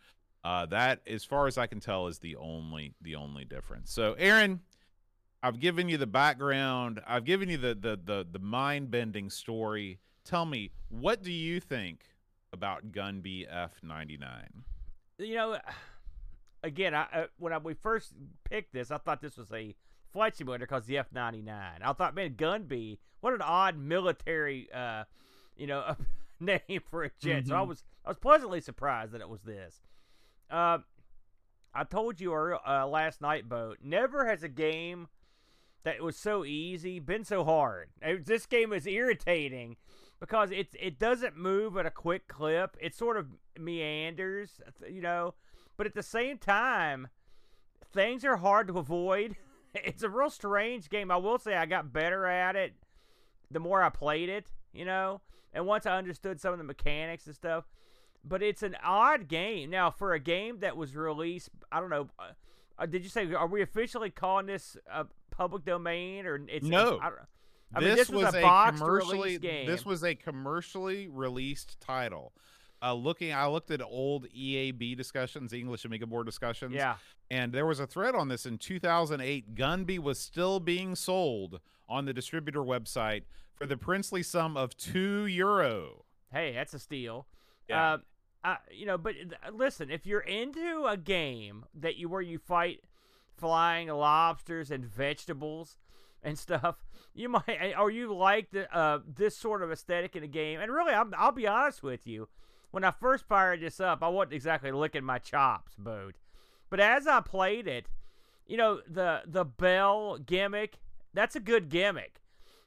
Uh, 0.43 0.67
that, 0.67 1.01
as 1.07 1.25
far 1.25 1.47
as 1.47 1.59
I 1.59 1.67
can 1.67 1.81
tell, 1.81 2.07
is 2.07 2.19
the 2.19 2.37
only 2.37 2.95
the 3.03 3.17
only 3.17 3.45
difference. 3.45 3.93
So, 3.93 4.15
Aaron, 4.19 4.61
I've 5.43 5.61
given 5.61 5.89
you 5.89 5.99
the 5.99 6.07
background. 6.07 7.01
I've 7.07 7.25
given 7.25 7.49
you 7.49 7.59
the 7.59 7.75
the 7.75 7.99
the, 8.03 8.27
the 8.31 8.39
mind 8.39 8.91
bending 8.91 9.31
story. 9.31 9.99
Tell 10.25 10.47
me, 10.47 10.71
what 10.89 11.23
do 11.23 11.33
you 11.33 11.61
think 11.61 12.05
about 12.53 12.93
Gun 12.93 13.23
BF 13.23 13.71
ninety 13.83 14.17
nine? 14.17 14.65
You 15.19 15.35
know, 15.35 15.59
again, 16.63 16.95
I, 16.95 17.07
uh, 17.13 17.27
when 17.39 17.53
I, 17.53 17.59
we 17.59 17.75
first 17.75 18.13
picked 18.45 18.73
this, 18.73 18.91
I 18.91 18.99
thought 18.99 19.21
this 19.21 19.37
was 19.37 19.53
a 19.53 19.75
flight 20.13 20.37
simulator 20.37 20.67
because 20.67 20.87
the 20.87 20.99
F 20.99 21.09
ninety 21.13 21.43
nine. 21.43 21.81
I 21.83 21.93
thought, 21.93 22.15
man, 22.15 22.35
Gunby, 22.35 22.99
what 23.21 23.35
an 23.35 23.43
odd 23.43 23.79
military, 23.79 24.69
uh, 24.73 25.05
you 25.57 25.67
know, 25.67 25.97
name 26.41 26.81
for 26.91 27.05
a 27.05 27.11
jet. 27.21 27.41
Mm-hmm. 27.41 27.49
So 27.49 27.55
I 27.55 27.59
mm-hmm. 27.59 27.69
was 27.69 27.85
I 28.05 28.11
was 28.11 28.19
pleasantly 28.19 28.61
surprised 28.61 29.13
that 29.13 29.21
it 29.21 29.29
was 29.29 29.43
this. 29.43 29.81
Uh, 30.51 30.79
I 31.75 31.85
told 31.85 32.21
you 32.21 32.35
uh, 32.35 32.87
last 32.87 33.21
night, 33.21 33.49
boat. 33.49 33.79
Never 33.83 34.27
has 34.27 34.43
a 34.43 34.49
game 34.49 35.09
that 35.85 36.03
was 36.03 36.17
so 36.17 36.45
easy 36.45 36.99
been 36.99 37.25
so 37.25 37.45
hard. 37.45 37.89
This 38.25 38.47
game 38.47 38.73
is 38.73 38.87
irritating 38.87 39.77
because 40.19 40.51
it 40.51 40.69
it 40.79 40.99
doesn't 40.99 41.37
move 41.37 41.77
at 41.77 41.87
a 41.87 41.91
quick 41.91 42.29
clip. 42.29 42.77
It 42.81 42.95
sort 42.95 43.17
of 43.17 43.29
meanders, 43.59 44.61
you 44.89 45.01
know, 45.01 45.35
but 45.77 45.87
at 45.87 45.95
the 45.95 46.03
same 46.03 46.39
time, 46.39 47.09
things 47.93 48.25
are 48.25 48.37
hard 48.37 48.69
to 48.69 48.79
avoid. 48.79 49.37
It's 49.73 50.03
a 50.03 50.09
real 50.09 50.31
strange 50.31 50.91
game. 50.91 51.13
I 51.13 51.17
will 51.17 51.39
say 51.39 51.55
I 51.55 51.65
got 51.65 51.93
better 51.93 52.27
at 52.27 52.57
it 52.57 52.75
the 53.53 53.61
more 53.61 53.83
I 53.83 53.89
played 53.89 54.29
it, 54.29 54.47
you 54.73 54.85
know, 54.85 55.21
and 55.53 55.67
once 55.67 55.87
I 55.87 55.97
understood 55.97 56.41
some 56.41 56.53
of 56.53 56.59
the 56.59 56.65
mechanics 56.65 57.27
and 57.27 57.37
stuff. 57.37 57.65
But 58.25 58.43
it's 58.43 58.63
an 58.63 58.77
odd 58.85 59.29
game. 59.29 59.71
Now, 59.71 59.91
for 59.91 60.13
a 60.13 60.21
game 60.21 60.61
that 60.61 60.77
was 60.77 60.95
released, 60.95 61.51
I 61.73 61.81
don't 61.81 61.91
know. 61.91 62.09
Uh, 62.19 62.33
uh 62.79 62.87
did 62.87 63.03
you 63.03 63.09
say 63.09 63.33
are 63.33 63.47
we 63.47 63.63
officially 63.63 64.11
calling 64.11 64.47
this 64.47 64.77
a 64.93 65.07
public 65.31 65.65
domain 65.65 66.27
or 66.27 66.41
it's 66.49 66.67
no? 66.67 66.95
It's, 66.95 67.03
I, 67.03 67.09
I 67.73 67.81
this 67.81 67.89
mean, 67.89 67.97
this 67.97 68.11
was, 68.11 68.25
was 68.25 68.35
a, 68.35 68.45
a 68.45 68.73
commercially 68.73 69.39
game. 69.39 69.67
This 69.67 69.87
was 69.87 70.05
a 70.05 70.15
commercially 70.15 71.09
released 71.09 71.81
title. 71.81 72.33
Uh, 72.83 72.95
looking, 72.95 73.33
I 73.33 73.47
looked 73.47 73.71
at 73.71 73.83
old 73.83 74.27
EAB 74.29 74.97
discussions, 74.97 75.53
English 75.53 75.85
Amiga 75.85 76.07
board 76.07 76.25
discussions. 76.25 76.75
Yeah, 76.75 76.97
and 77.31 77.53
there 77.53 77.67
was 77.67 77.79
a 77.79 77.87
thread 77.87 78.15
on 78.15 78.29
this 78.29 78.47
in 78.47 78.59
2008. 78.59 79.55
Gunbee 79.55 79.99
was 79.99 80.19
still 80.19 80.61
being 80.61 80.95
sold 80.95 81.61
on 81.89 82.07
the 82.07 82.13
distributor 82.13 82.61
website 82.61 83.25
for 83.55 83.67
the 83.67 83.77
princely 83.77 84.23
sum 84.23 84.57
of 84.57 84.77
two 84.77 85.27
euro. 85.27 86.05
Hey, 86.33 86.53
that's 86.55 86.73
a 86.73 86.79
steal. 86.79 87.27
Yeah. 87.69 87.95
Uh, 87.95 87.99
uh, 88.43 88.57
you 88.71 88.87
know, 88.87 88.97
but 88.97 89.15
listen, 89.53 89.91
if 89.91 90.07
you're 90.07 90.21
into 90.21 90.87
a 90.87 90.97
game 90.97 91.65
that 91.75 91.97
you 91.97 92.09
where 92.09 92.23
you 92.23 92.39
fight 92.39 92.83
flying 93.37 93.89
lobsters 93.89 94.71
and 94.71 94.85
vegetables 94.85 95.77
and 96.23 96.39
stuff, 96.39 96.77
you 97.15 97.29
might, 97.29 97.75
or 97.79 97.91
you 97.91 98.15
like 98.15 98.51
the 98.51 98.75
uh, 98.75 99.01
this 99.07 99.37
sort 99.37 99.63
of 99.63 99.71
aesthetic 99.71 100.17
in 100.17 100.23
a 100.23 100.29
game. 100.29 100.61
And 100.61 100.73
really, 100.73 100.95
I'm, 100.95 101.13
I'll 101.17 101.33
be 101.33 101.47
honest 101.47 101.83
with 101.83 102.07
you, 102.07 102.29
when 102.71 102.85
I 102.85 102.91
first 102.91 103.27
fired 103.27 103.61
this 103.61 103.81
up, 103.81 104.03
I 104.03 104.09
wasn't 104.09 104.35
exactly 104.35 104.73
licking 104.73 105.05
my 105.05 105.19
chops, 105.19 105.75
boat. 105.77 106.15
But 106.71 106.81
as 106.81 107.07
I 107.07 107.21
played 107.21 107.67
it, 107.67 107.87
you 108.47 108.57
know, 108.57 108.81
the 108.89 109.23
the 109.27 109.45
bell 109.45 110.19
gimmick, 110.19 110.79
that's 111.13 111.37
a 111.37 111.41
good 111.41 111.69
gimmick. 111.69 112.20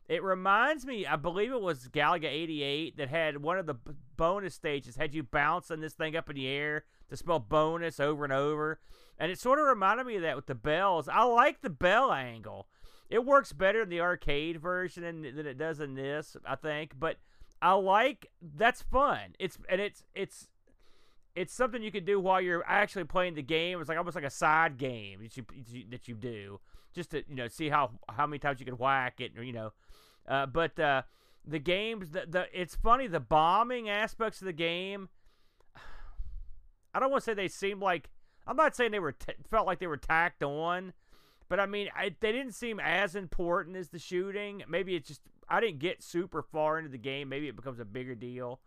It 0.10 0.22
reminds 0.22 0.86
me, 0.86 1.06
I 1.06 1.16
believe 1.16 1.52
it 1.52 1.62
was 1.62 1.88
Galaga 1.88 2.26
88 2.26 2.98
that 2.98 3.10
had 3.10 3.42
one 3.42 3.58
of 3.58 3.66
the 3.66 3.76
b- 3.76 3.94
bonus 4.18 4.54
stages, 4.54 4.98
had 4.98 5.13
you 5.13 5.24
bouncing 5.24 5.80
this 5.80 5.94
thing 5.94 6.16
up 6.16 6.30
in 6.30 6.36
the 6.36 6.48
air 6.48 6.84
to 7.10 7.16
spell 7.16 7.39
bonus 7.39 8.00
over 8.00 8.26
and 8.26 8.34
over. 8.34 8.80
And 9.18 9.32
it 9.32 9.39
sort 9.39 9.60
of 9.60 9.66
reminded 9.66 10.06
me 10.06 10.18
of 10.18 10.22
that 10.24 10.36
with 10.36 10.48
the 10.48 10.56
bells. 10.56 11.08
I 11.08 11.24
like 11.24 11.62
the 11.62 11.70
bell 11.70 12.12
angle. 12.12 12.68
It 13.10 13.26
works 13.26 13.54
better 13.54 13.84
in 13.84 13.89
the 13.89 14.02
arcade 14.02 14.60
version 14.60 15.04
than, 15.04 15.48
it 15.48 15.58
does 15.58 15.80
in 15.80 15.94
this, 15.94 16.36
I 16.46 16.56
think. 16.56 16.94
But 17.00 17.18
I 17.62 17.74
like 17.74 18.28
that's 18.42 18.82
fun. 18.82 19.36
It's 19.39 19.58
and 19.70 19.80
it's 19.80 20.04
it's 20.13 20.50
it's 21.36 21.54
something 21.54 21.82
you 21.82 21.92
can 21.92 22.06
do 22.06 22.20
while 22.20 22.42
you're 22.42 22.63
actually 22.68 23.06
playing 23.06 23.36
the 23.36 23.42
game. 23.42 23.80
It's 23.80 23.88
like 23.88 23.98
almost 23.98 24.16
like 24.16 24.26
a 24.26 24.30
side 24.30 24.78
game 24.78 25.22
that 25.22 25.38
you 25.38 25.46
that 25.89 26.08
you 26.08 26.16
do 26.16 26.60
just 26.93 27.12
to 27.12 27.23
you 27.27 27.36
know 27.36 27.47
see 27.47 27.69
how 27.69 27.91
how 28.10 28.25
many 28.25 28.39
times 28.39 28.60
you 28.60 28.65
can 28.65 28.77
whack 28.77 29.19
it, 29.19 29.38
or 29.38 29.43
you 29.43 29.53
know. 29.53 29.73
Uh, 30.27 30.45
but 30.45 30.79
uh, 30.79 31.01
the 31.45 31.60
games, 31.60 32.12
the, 32.12 32.25
the 32.27 32.47
it's 32.53 32.75
funny 32.75 33.08
the 33.08 33.19
bombing 33.19 33.89
aspects 33.89 34.41
of 34.41 34.45
the 34.45 34.53
game. 34.53 35.10
I 36.93 36.99
don't 36.99 37.12
want 37.12 37.23
to 37.23 37.25
say 37.25 37.34
they 37.34 37.47
seem 37.47 37.79
like 37.79 38.10
I'm 38.47 38.56
not 38.56 38.75
saying 38.75 38.91
they 38.91 38.99
were 38.99 39.13
t- 39.13 39.34
felt 39.49 39.67
like 39.67 39.79
they 39.79 39.88
were 39.88 39.97
tacked 39.97 40.43
on, 40.43 40.93
but 41.49 41.60
I 41.60 41.65
mean 41.65 41.89
I, 41.95 42.15
they 42.19 42.32
didn't 42.32 42.53
seem 42.53 42.79
as 42.79 43.15
important 43.15 43.75
as 43.75 43.89
the 43.89 43.99
shooting. 43.99 44.63
Maybe 44.67 44.95
it's 44.95 45.08
just 45.08 45.21
I 45.49 45.60
didn't 45.60 45.79
get 45.79 46.01
super 46.01 46.41
far 46.41 46.77
into 46.77 46.89
the 46.89 46.97
game. 46.97 47.29
Maybe 47.29 47.47
it 47.47 47.56
becomes 47.56 47.79
a 47.79 47.86
bigger 47.86 48.15
deal, 48.15 48.60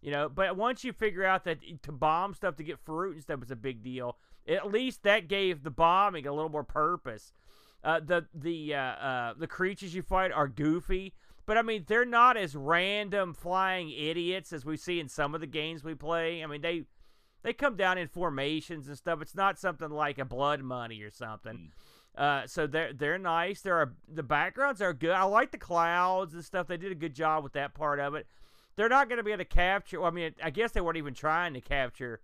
you 0.00 0.10
know. 0.10 0.28
But 0.28 0.56
once 0.56 0.84
you 0.84 0.92
figure 0.92 1.24
out 1.24 1.44
that 1.44 1.58
to 1.82 1.92
bomb 1.92 2.34
stuff 2.34 2.56
to 2.56 2.64
get 2.64 2.78
fruit 2.78 3.14
and 3.14 3.22
stuff 3.22 3.42
is 3.42 3.50
a 3.50 3.56
big 3.56 3.82
deal, 3.82 4.16
at 4.48 4.70
least 4.70 5.02
that 5.02 5.28
gave 5.28 5.62
the 5.62 5.70
bombing 5.70 6.26
a 6.26 6.32
little 6.32 6.50
more 6.50 6.64
purpose. 6.64 7.32
Uh, 7.84 8.00
the 8.00 8.26
the 8.34 8.74
uh, 8.74 8.78
uh, 8.78 9.34
the 9.36 9.46
creatures 9.46 9.94
you 9.94 10.02
fight 10.02 10.30
are 10.30 10.46
goofy, 10.46 11.14
but 11.46 11.58
I 11.58 11.62
mean 11.62 11.84
they're 11.86 12.04
not 12.04 12.36
as 12.36 12.54
random 12.54 13.34
flying 13.34 13.90
idiots 13.90 14.52
as 14.52 14.64
we 14.64 14.76
see 14.76 15.00
in 15.00 15.08
some 15.08 15.34
of 15.34 15.40
the 15.40 15.46
games 15.46 15.82
we 15.82 15.94
play. 15.94 16.44
I 16.44 16.46
mean 16.46 16.60
they 16.60 16.84
they 17.42 17.52
come 17.52 17.76
down 17.76 17.98
in 17.98 18.08
formations 18.08 18.86
and 18.86 18.96
stuff. 18.96 19.20
It's 19.20 19.34
not 19.34 19.58
something 19.58 19.90
like 19.90 20.18
a 20.18 20.24
Blood 20.24 20.62
Money 20.62 21.02
or 21.02 21.10
something. 21.10 21.54
Mm. 21.54 21.70
Uh, 22.14 22.46
so 22.46 22.66
they're 22.66 22.92
they're 22.92 23.18
nice. 23.18 23.62
There 23.62 23.76
are 23.76 23.94
the 24.06 24.22
backgrounds 24.22 24.82
are 24.82 24.92
good. 24.92 25.12
I 25.12 25.24
like 25.24 25.50
the 25.50 25.58
clouds 25.58 26.34
and 26.34 26.44
stuff. 26.44 26.66
They 26.66 26.76
did 26.76 26.92
a 26.92 26.96
good 26.96 27.14
job 27.14 27.42
with 27.42 27.54
that 27.54 27.74
part 27.74 28.00
of 28.00 28.14
it. 28.14 28.26
They're 28.76 28.88
not 28.88 29.08
going 29.08 29.18
to 29.18 29.22
be 29.22 29.32
able 29.32 29.44
to 29.44 29.44
capture. 29.44 30.00
Well, 30.00 30.10
I 30.10 30.14
mean, 30.14 30.34
I 30.42 30.50
guess 30.50 30.72
they 30.72 30.80
weren't 30.80 30.98
even 30.98 31.14
trying 31.14 31.54
to 31.54 31.60
capture. 31.60 32.20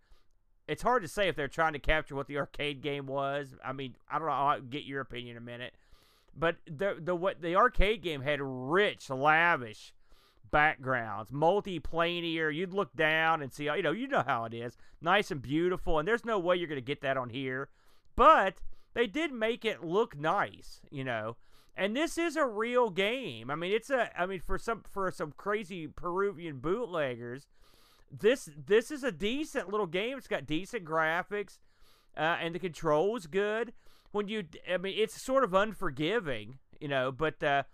It's 0.68 0.82
hard 0.82 1.02
to 1.02 1.08
say 1.08 1.28
if 1.28 1.34
they're 1.34 1.48
trying 1.48 1.72
to 1.72 1.78
capture 1.78 2.14
what 2.14 2.26
the 2.26 2.36
arcade 2.36 2.82
game 2.82 3.06
was. 3.06 3.54
I 3.64 3.72
mean, 3.72 3.96
I 4.08 4.18
don't 4.18 4.28
know. 4.28 4.34
I'll 4.34 4.60
get 4.60 4.84
your 4.84 5.00
opinion 5.00 5.36
in 5.36 5.42
a 5.42 5.44
minute. 5.44 5.74
But 6.36 6.56
the 6.66 6.96
the 7.00 7.16
what 7.16 7.40
the 7.40 7.56
arcade 7.56 8.02
game 8.02 8.20
had 8.20 8.40
rich, 8.40 9.10
lavish 9.10 9.92
backgrounds, 10.50 11.32
multi-planar. 11.32 12.54
You'd 12.54 12.72
look 12.72 12.94
down 12.94 13.42
and 13.42 13.52
see, 13.52 13.64
you 13.64 13.82
know, 13.82 13.92
you 13.92 14.06
know 14.06 14.22
how 14.24 14.44
it 14.44 14.54
is, 14.54 14.76
nice 15.00 15.30
and 15.30 15.42
beautiful. 15.42 15.98
And 15.98 16.06
there's 16.06 16.24
no 16.24 16.38
way 16.38 16.56
you're 16.56 16.68
going 16.68 16.76
to 16.76 16.82
get 16.82 17.00
that 17.00 17.16
on 17.16 17.30
here, 17.30 17.68
but 18.14 18.60
they 18.94 19.06
did 19.06 19.32
make 19.32 19.64
it 19.64 19.84
look 19.84 20.16
nice, 20.16 20.80
you 20.90 21.04
know. 21.04 21.36
And 21.76 21.96
this 21.96 22.18
is 22.18 22.36
a 22.36 22.44
real 22.44 22.90
game. 22.90 23.50
I 23.50 23.54
mean, 23.54 23.72
it's 23.72 23.90
a. 23.90 24.10
I 24.20 24.26
mean, 24.26 24.40
for 24.40 24.58
some 24.58 24.82
for 24.82 25.10
some 25.10 25.32
crazy 25.36 25.86
Peruvian 25.86 26.58
bootleggers, 26.58 27.46
this 28.10 28.48
this 28.66 28.90
is 28.90 29.04
a 29.04 29.12
decent 29.12 29.70
little 29.70 29.86
game. 29.86 30.18
It's 30.18 30.28
got 30.28 30.46
decent 30.46 30.84
graphics, 30.84 31.58
uh, 32.16 32.36
and 32.40 32.54
the 32.54 32.58
controls 32.58 33.26
good. 33.26 33.72
When 34.10 34.28
you, 34.28 34.44
I 34.70 34.78
mean, 34.78 34.94
it's 34.96 35.20
sort 35.20 35.44
of 35.44 35.52
unforgiving, 35.52 36.58
you 36.80 36.88
know, 36.88 37.12
but 37.12 37.42
uh, 37.42 37.64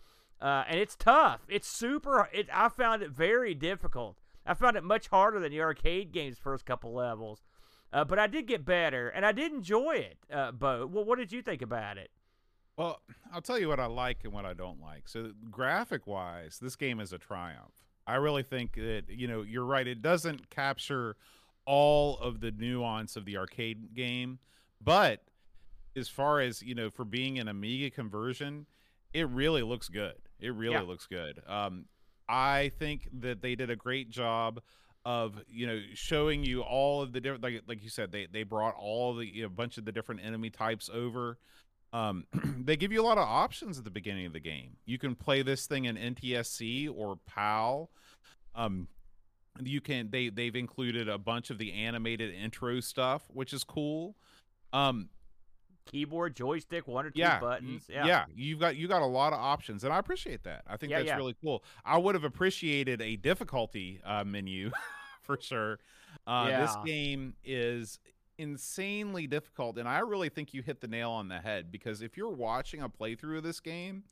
uh, 0.40 0.64
and 0.68 0.80
it's 0.80 0.96
tough. 0.96 1.42
It's 1.48 1.68
super. 1.68 2.28
It, 2.32 2.48
I 2.52 2.68
found 2.68 3.02
it 3.02 3.10
very 3.10 3.54
difficult. 3.54 4.18
I 4.46 4.54
found 4.54 4.76
it 4.76 4.84
much 4.84 5.08
harder 5.08 5.40
than 5.40 5.52
the 5.52 5.60
arcade 5.60 6.12
game's 6.12 6.38
first 6.38 6.66
couple 6.66 6.92
levels. 6.92 7.42
Uh, 7.92 8.04
but 8.04 8.18
I 8.18 8.26
did 8.26 8.48
get 8.48 8.64
better, 8.64 9.08
and 9.08 9.24
I 9.24 9.30
did 9.30 9.52
enjoy 9.52 9.92
it, 9.92 10.18
uh, 10.32 10.50
Boat. 10.50 10.90
Well, 10.90 11.04
what 11.04 11.16
did 11.16 11.30
you 11.30 11.42
think 11.42 11.62
about 11.62 11.96
it? 11.96 12.10
Well, 12.76 13.00
I'll 13.32 13.40
tell 13.40 13.58
you 13.58 13.68
what 13.68 13.78
I 13.78 13.86
like 13.86 14.24
and 14.24 14.32
what 14.32 14.44
I 14.44 14.52
don't 14.52 14.80
like. 14.80 15.08
So, 15.08 15.30
graphic 15.48 16.04
wise, 16.06 16.58
this 16.60 16.74
game 16.74 16.98
is 16.98 17.12
a 17.12 17.18
triumph. 17.18 17.83
I 18.06 18.16
really 18.16 18.42
think 18.42 18.74
that, 18.74 19.04
you 19.08 19.26
know, 19.26 19.42
you're 19.42 19.64
right. 19.64 19.86
It 19.86 20.02
doesn't 20.02 20.50
capture 20.50 21.16
all 21.66 22.18
of 22.18 22.40
the 22.40 22.50
nuance 22.50 23.16
of 23.16 23.24
the 23.24 23.36
arcade 23.38 23.94
game, 23.94 24.38
but 24.82 25.22
as 25.96 26.08
far 26.08 26.40
as, 26.40 26.62
you 26.62 26.74
know, 26.74 26.90
for 26.90 27.04
being 27.04 27.38
an 27.38 27.48
Amiga 27.48 27.90
conversion, 27.90 28.66
it 29.12 29.28
really 29.28 29.62
looks 29.62 29.88
good. 29.88 30.16
It 30.40 30.52
really 30.54 30.74
Yeah. 30.74 30.80
looks 30.82 31.06
good. 31.06 31.40
Um, 31.46 31.86
I 32.28 32.70
think 32.78 33.08
that 33.20 33.40
they 33.42 33.54
did 33.54 33.70
a 33.70 33.76
great 33.76 34.10
job 34.10 34.60
of 35.06 35.42
you 35.46 35.66
know 35.66 35.78
showing 35.92 36.42
you 36.42 36.62
all 36.62 37.02
of 37.02 37.12
the 37.12 37.20
different 37.20 37.42
like 37.42 37.62
like 37.68 37.82
you 37.82 37.90
said 37.90 38.10
they 38.10 38.24
they 38.24 38.42
brought 38.42 38.74
all 38.74 39.14
the 39.14 39.26
you 39.26 39.42
know, 39.42 39.50
bunch 39.50 39.76
of 39.76 39.84
the 39.84 39.92
different 39.92 40.24
enemy 40.24 40.48
types 40.48 40.88
over 40.88 41.36
um, 41.94 42.26
they 42.64 42.76
give 42.76 42.92
you 42.92 43.00
a 43.00 43.06
lot 43.06 43.16
of 43.16 43.26
options 43.26 43.78
at 43.78 43.84
the 43.84 43.90
beginning 43.90 44.26
of 44.26 44.32
the 44.34 44.40
game. 44.40 44.76
You 44.84 44.98
can 44.98 45.14
play 45.14 45.40
this 45.42 45.66
thing 45.66 45.84
in 45.86 45.96
NTSC 45.96 46.92
or 46.94 47.16
PAL. 47.26 47.88
Um, 48.54 48.88
you 49.62 49.80
can 49.80 50.10
they 50.10 50.28
they've 50.28 50.56
included 50.56 51.08
a 51.08 51.16
bunch 51.16 51.50
of 51.50 51.58
the 51.58 51.72
animated 51.72 52.34
intro 52.34 52.80
stuff, 52.80 53.22
which 53.32 53.52
is 53.52 53.62
cool. 53.64 54.16
Um, 54.72 55.08
Keyboard, 55.86 56.34
joystick, 56.34 56.88
one 56.88 57.04
or 57.06 57.10
two 57.10 57.20
yeah, 57.20 57.38
buttons. 57.38 57.84
yeah, 57.88 58.06
Yeah. 58.06 58.24
you've 58.34 58.58
got 58.58 58.74
you 58.74 58.88
got 58.88 59.02
a 59.02 59.06
lot 59.06 59.32
of 59.32 59.38
options, 59.38 59.84
and 59.84 59.92
I 59.92 59.98
appreciate 59.98 60.42
that. 60.44 60.62
I 60.66 60.76
think 60.76 60.90
Yeah, 60.90 60.98
that's 60.98 61.08
yeah. 61.08 61.16
really 61.16 61.36
cool. 61.44 61.62
I 61.84 61.98
would 61.98 62.14
have 62.14 62.24
appreciated 62.24 63.00
a 63.02 63.16
difficulty 63.16 64.00
uh, 64.04 64.24
menu 64.24 64.70
for 65.22 65.38
sure. 65.40 65.78
Uh, 66.26 66.60
This 66.62 66.74
game 66.86 67.34
is 67.44 67.98
insanely 68.38 69.26
difficult, 69.26 69.78
and 69.78 69.88
I 69.88 70.00
really 70.00 70.28
think 70.28 70.54
you 70.54 70.62
hit 70.62 70.80
the 70.80 70.88
nail 70.88 71.10
on 71.10 71.28
the 71.28 71.38
head 71.38 71.70
because 71.70 72.02
if 72.02 72.16
you're 72.16 72.30
watching 72.30 72.80
a 72.82 72.88
playthrough 72.88 73.38
of 73.38 73.42
this 73.42 73.60
game, 73.60 74.04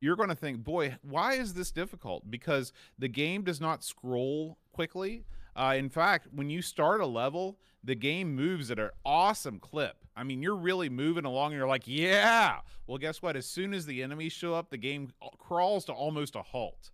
you're 0.00 0.16
going 0.16 0.28
to 0.28 0.34
think, 0.34 0.64
boy, 0.64 0.96
why 1.02 1.34
is 1.34 1.54
this 1.54 1.70
difficult? 1.70 2.28
Because 2.30 2.72
the 2.98 3.08
game 3.08 3.42
does 3.42 3.60
not 3.60 3.84
scroll 3.84 4.58
quickly. 4.72 5.24
Uh, 5.54 5.74
in 5.76 5.88
fact, 5.88 6.26
when 6.34 6.50
you 6.50 6.60
start 6.60 7.00
a 7.00 7.06
level, 7.06 7.58
the 7.84 7.94
game 7.94 8.34
moves 8.34 8.70
at 8.70 8.78
an 8.78 8.90
awesome 9.04 9.60
clip. 9.60 9.96
I 10.16 10.24
mean, 10.24 10.42
you're 10.42 10.56
really 10.56 10.88
moving 10.88 11.24
along 11.24 11.52
and 11.52 11.58
you're 11.58 11.68
like, 11.68 11.86
yeah. 11.86 12.58
Well, 12.86 12.98
guess 12.98 13.22
what? 13.22 13.36
As 13.36 13.46
soon 13.46 13.72
as 13.72 13.86
the 13.86 14.02
enemies 14.02 14.32
show 14.32 14.54
up, 14.54 14.70
the 14.70 14.76
game 14.76 15.10
crawls 15.38 15.84
to 15.86 15.92
almost 15.92 16.36
a 16.36 16.42
halt. 16.42 16.90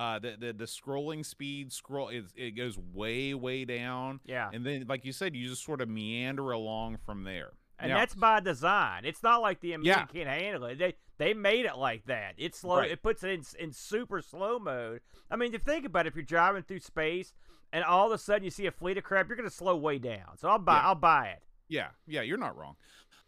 Uh, 0.00 0.18
the, 0.18 0.34
the 0.40 0.52
the 0.54 0.64
scrolling 0.64 1.26
speed 1.26 1.70
scroll 1.70 2.08
it, 2.08 2.24
it 2.34 2.52
goes 2.52 2.78
way 2.94 3.34
way 3.34 3.66
down, 3.66 4.18
Yeah. 4.24 4.48
and 4.50 4.64
then 4.64 4.86
like 4.88 5.04
you 5.04 5.12
said, 5.12 5.36
you 5.36 5.46
just 5.46 5.62
sort 5.62 5.82
of 5.82 5.90
meander 5.90 6.52
along 6.52 6.96
from 7.04 7.24
there. 7.24 7.50
And 7.78 7.90
Now- 7.90 7.98
that's 7.98 8.14
by 8.14 8.40
design. 8.40 9.04
It's 9.04 9.22
not 9.22 9.42
like 9.42 9.60
the 9.60 9.74
Amiga 9.74 9.88
Yeah. 9.90 10.06
can't 10.06 10.28
handle 10.28 10.64
it. 10.64 10.78
They 10.78 10.94
they 11.18 11.34
made 11.34 11.66
it 11.66 11.76
like 11.76 12.06
that. 12.06 12.32
It's 12.38 12.60
slow. 12.60 12.78
Right. 12.78 12.90
It 12.90 13.02
puts 13.02 13.22
it 13.24 13.28
in 13.30 13.44
in 13.58 13.72
super 13.74 14.22
slow 14.22 14.58
mode. 14.58 15.02
I 15.30 15.36
mean, 15.36 15.48
if 15.48 15.52
you 15.52 15.58
think 15.72 15.84
about 15.84 16.06
it, 16.06 16.08
if 16.08 16.16
you're 16.16 16.22
driving 16.24 16.62
through 16.62 16.80
space 16.80 17.34
and 17.70 17.84
all 17.84 18.06
of 18.06 18.12
a 18.12 18.18
sudden 18.18 18.42
you 18.44 18.50
see 18.50 18.64
a 18.64 18.72
fleet 18.72 18.96
of 18.96 19.04
crap, 19.04 19.28
you're 19.28 19.36
gonna 19.36 19.50
slow 19.50 19.76
way 19.76 19.98
down. 19.98 20.38
So 20.38 20.48
I'll 20.48 20.58
buy 20.58 20.76
Yeah. 20.76 20.86
I'll 20.88 20.94
buy 20.94 21.26
it. 21.28 21.42
Yeah, 21.68 21.88
yeah, 22.06 22.22
you're 22.22 22.38
not 22.38 22.56
wrong. 22.56 22.76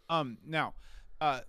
Um, 0.08 0.38
now, 0.46 0.72
uh, 1.20 1.40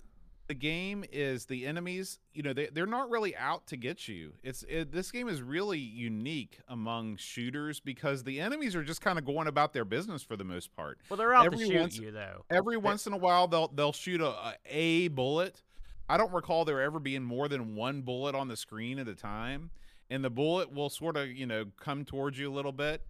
the 0.48 0.54
game 0.54 1.06
is 1.12 1.46
the 1.46 1.66
enemies. 1.66 2.20
You 2.34 2.44
know, 2.44 2.54
they 2.54 2.68
they're 2.68 2.86
not 2.86 3.10
really 3.10 3.36
out 3.36 3.68
to 3.68 3.78
get 3.78 4.08
you. 4.08 4.34
It's 4.44 4.64
it, 4.68 4.92
this 4.92 5.12
game 5.12 5.28
is 5.30 5.42
really 5.42 5.80
unique 5.80 6.60
among 6.68 7.16
shooters 7.18 7.80
because 7.80 8.24
the 8.24 8.40
enemies 8.42 8.76
are 8.76 8.84
just 8.84 9.02
kind 9.02 9.18
of 9.18 9.26
going 9.26 9.48
about 9.48 9.74
their 9.74 9.86
business 9.86 10.22
for 10.22 10.36
the 10.36 10.44
most 10.44 10.76
part. 10.76 11.00
Well, 11.10 11.18
they're 11.18 11.34
out 11.34 11.46
Every 11.46 11.60
to 11.60 11.66
shoot 11.66 11.80
once- 11.80 11.98
you 11.98 12.12
though. 12.12 12.44
Every 12.50 12.78
once 12.78 13.08
in 13.08 13.14
a 13.14 13.18
while, 13.18 13.48
they'll 13.48 13.70
they'll 13.70 13.94
shoot 13.94 14.20
a, 14.22 14.34
a 14.38 14.54
a 14.66 15.08
bullet. 15.10 15.62
I 16.10 16.18
don't 16.18 16.34
recall 16.34 16.66
there 16.66 16.82
ever 16.82 17.00
being 17.00 17.24
more 17.24 17.48
than 17.48 17.76
one 17.76 18.02
bullet 18.02 18.36
on 18.36 18.50
the 18.50 18.58
screen 18.58 19.00
at 19.00 19.08
a 19.08 19.16
time, 19.16 19.72
and 20.10 20.24
the 20.24 20.30
bullet 20.30 20.74
will 20.74 20.90
sort 20.90 21.16
of 21.16 21.30
you 21.30 21.46
know 21.46 21.66
come 21.80 22.04
towards 22.04 22.38
you 22.38 22.52
a 22.52 22.54
little 22.54 22.74
bit. 22.74 23.02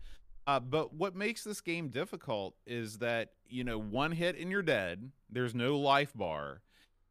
Uh, 0.46 0.60
but 0.60 0.94
what 0.94 1.16
makes 1.16 1.44
this 1.44 1.62
game 1.62 1.88
difficult 1.88 2.54
is 2.68 3.00
that 3.00 3.30
you 3.48 3.64
know 3.64 3.80
one 3.80 4.12
hit 4.12 4.38
and 4.38 4.52
you're 4.52 4.62
dead. 4.62 5.12
There's 5.30 5.56
no 5.56 5.78
life 5.80 6.12
bar, 6.14 6.62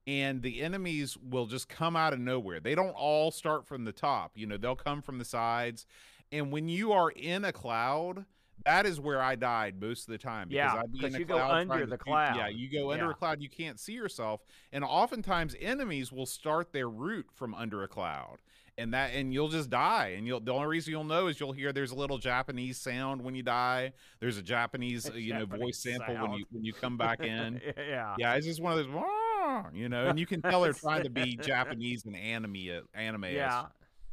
and 0.07 0.43
the 0.43 0.61
enemies 0.63 1.17
will 1.19 1.47
just 1.47 1.69
come 1.69 1.97
out 1.97 2.13
of 2.13 2.19
nowhere. 2.19 2.61
They 2.61 2.75
don't 2.75 2.91
all 2.97 3.31
start 3.31 3.67
from 3.67 3.85
the 3.85 3.93
top. 3.93 4.33
You 4.35 4.47
know 4.47 4.57
they'll 4.57 4.75
come 4.77 5.03
from 5.03 5.19
the 5.19 5.25
sides, 5.25 5.87
and 6.31 6.51
when 6.53 6.69
you 6.69 6.93
are 6.93 7.11
in 7.11 7.45
a 7.45 7.53
cloud. 7.53 8.25
That 8.65 8.87
is 8.87 9.01
where 9.01 9.21
I 9.21 9.35
died 9.35 9.81
most 9.81 10.07
of 10.07 10.13
the 10.13 10.19
time. 10.19 10.49
Because 10.49 10.73
Yeah, 10.75 10.81
I'd 10.81 10.93
be 10.93 11.01
'cause 11.01 11.09
in 11.09 11.17
a 11.17 11.19
you 11.19 11.25
go 11.25 11.37
under 11.39 11.85
the 11.85 11.97
shoot- 11.99 12.07
Yeah, 12.37 12.47
you 12.47 12.71
go 12.71 12.93
under 12.93 13.07
Yeah. 13.07 13.11
a 13.11 13.15
cloud, 13.15 13.43
you 13.43 13.49
can't 13.49 13.81
see 13.81 13.95
yourself, 13.95 14.45
and 14.71 14.85
oftentimes 14.85 15.57
enemies 15.59 16.13
will 16.13 16.27
start 16.27 16.73
their 16.73 16.89
route 16.89 17.27
from 17.35 17.57
under 17.57 17.83
a 17.83 17.89
cloud, 17.89 18.37
and 18.79 18.95
that 18.95 19.15
and 19.15 19.35
you'll 19.35 19.49
just 19.49 19.69
die. 19.69 20.15
And 20.17 20.29
you'll 20.29 20.39
the 20.39 20.53
only 20.53 20.69
reason 20.69 20.93
you'll 20.93 21.03
know 21.03 21.27
is 21.27 21.41
you'll 21.41 21.51
hear 21.53 21.73
there's 21.73 21.91
a 21.91 21.97
little 21.97 22.19
Japanese 22.19 22.79
sound 22.79 23.25
when 23.25 23.35
you 23.35 23.43
die. 23.43 23.95
There's 24.21 24.37
a 24.37 24.43
Japanese 24.43 25.11
you 25.13 25.33
know 25.33 25.41
Japanese 25.41 25.61
voice 25.61 25.79
sample 25.83 26.15
when 26.15 26.33
you 26.35 26.45
when 26.53 26.63
you 26.65 26.73
come 26.73 26.97
back 26.99 27.19
in. 27.21 27.61
yeah. 27.77 28.15
yeah, 28.17 28.35
it's 28.35 28.47
just 28.47 28.61
one 28.63 28.79
of 28.79 28.87
those. 28.87 29.03
"Wah," 29.43 29.65
You 29.73 29.89
know, 29.89 30.07
and 30.07 30.19
you 30.19 30.27
can 30.27 30.41
tell 30.43 30.63
they're 30.63 30.73
trying 30.73 31.05
to 31.05 31.11
be 31.11 31.37
Japanese 31.37 32.05
and 32.05 32.17
anime 32.17 32.57
anime. 32.95 33.25
Yeah. 33.25 33.67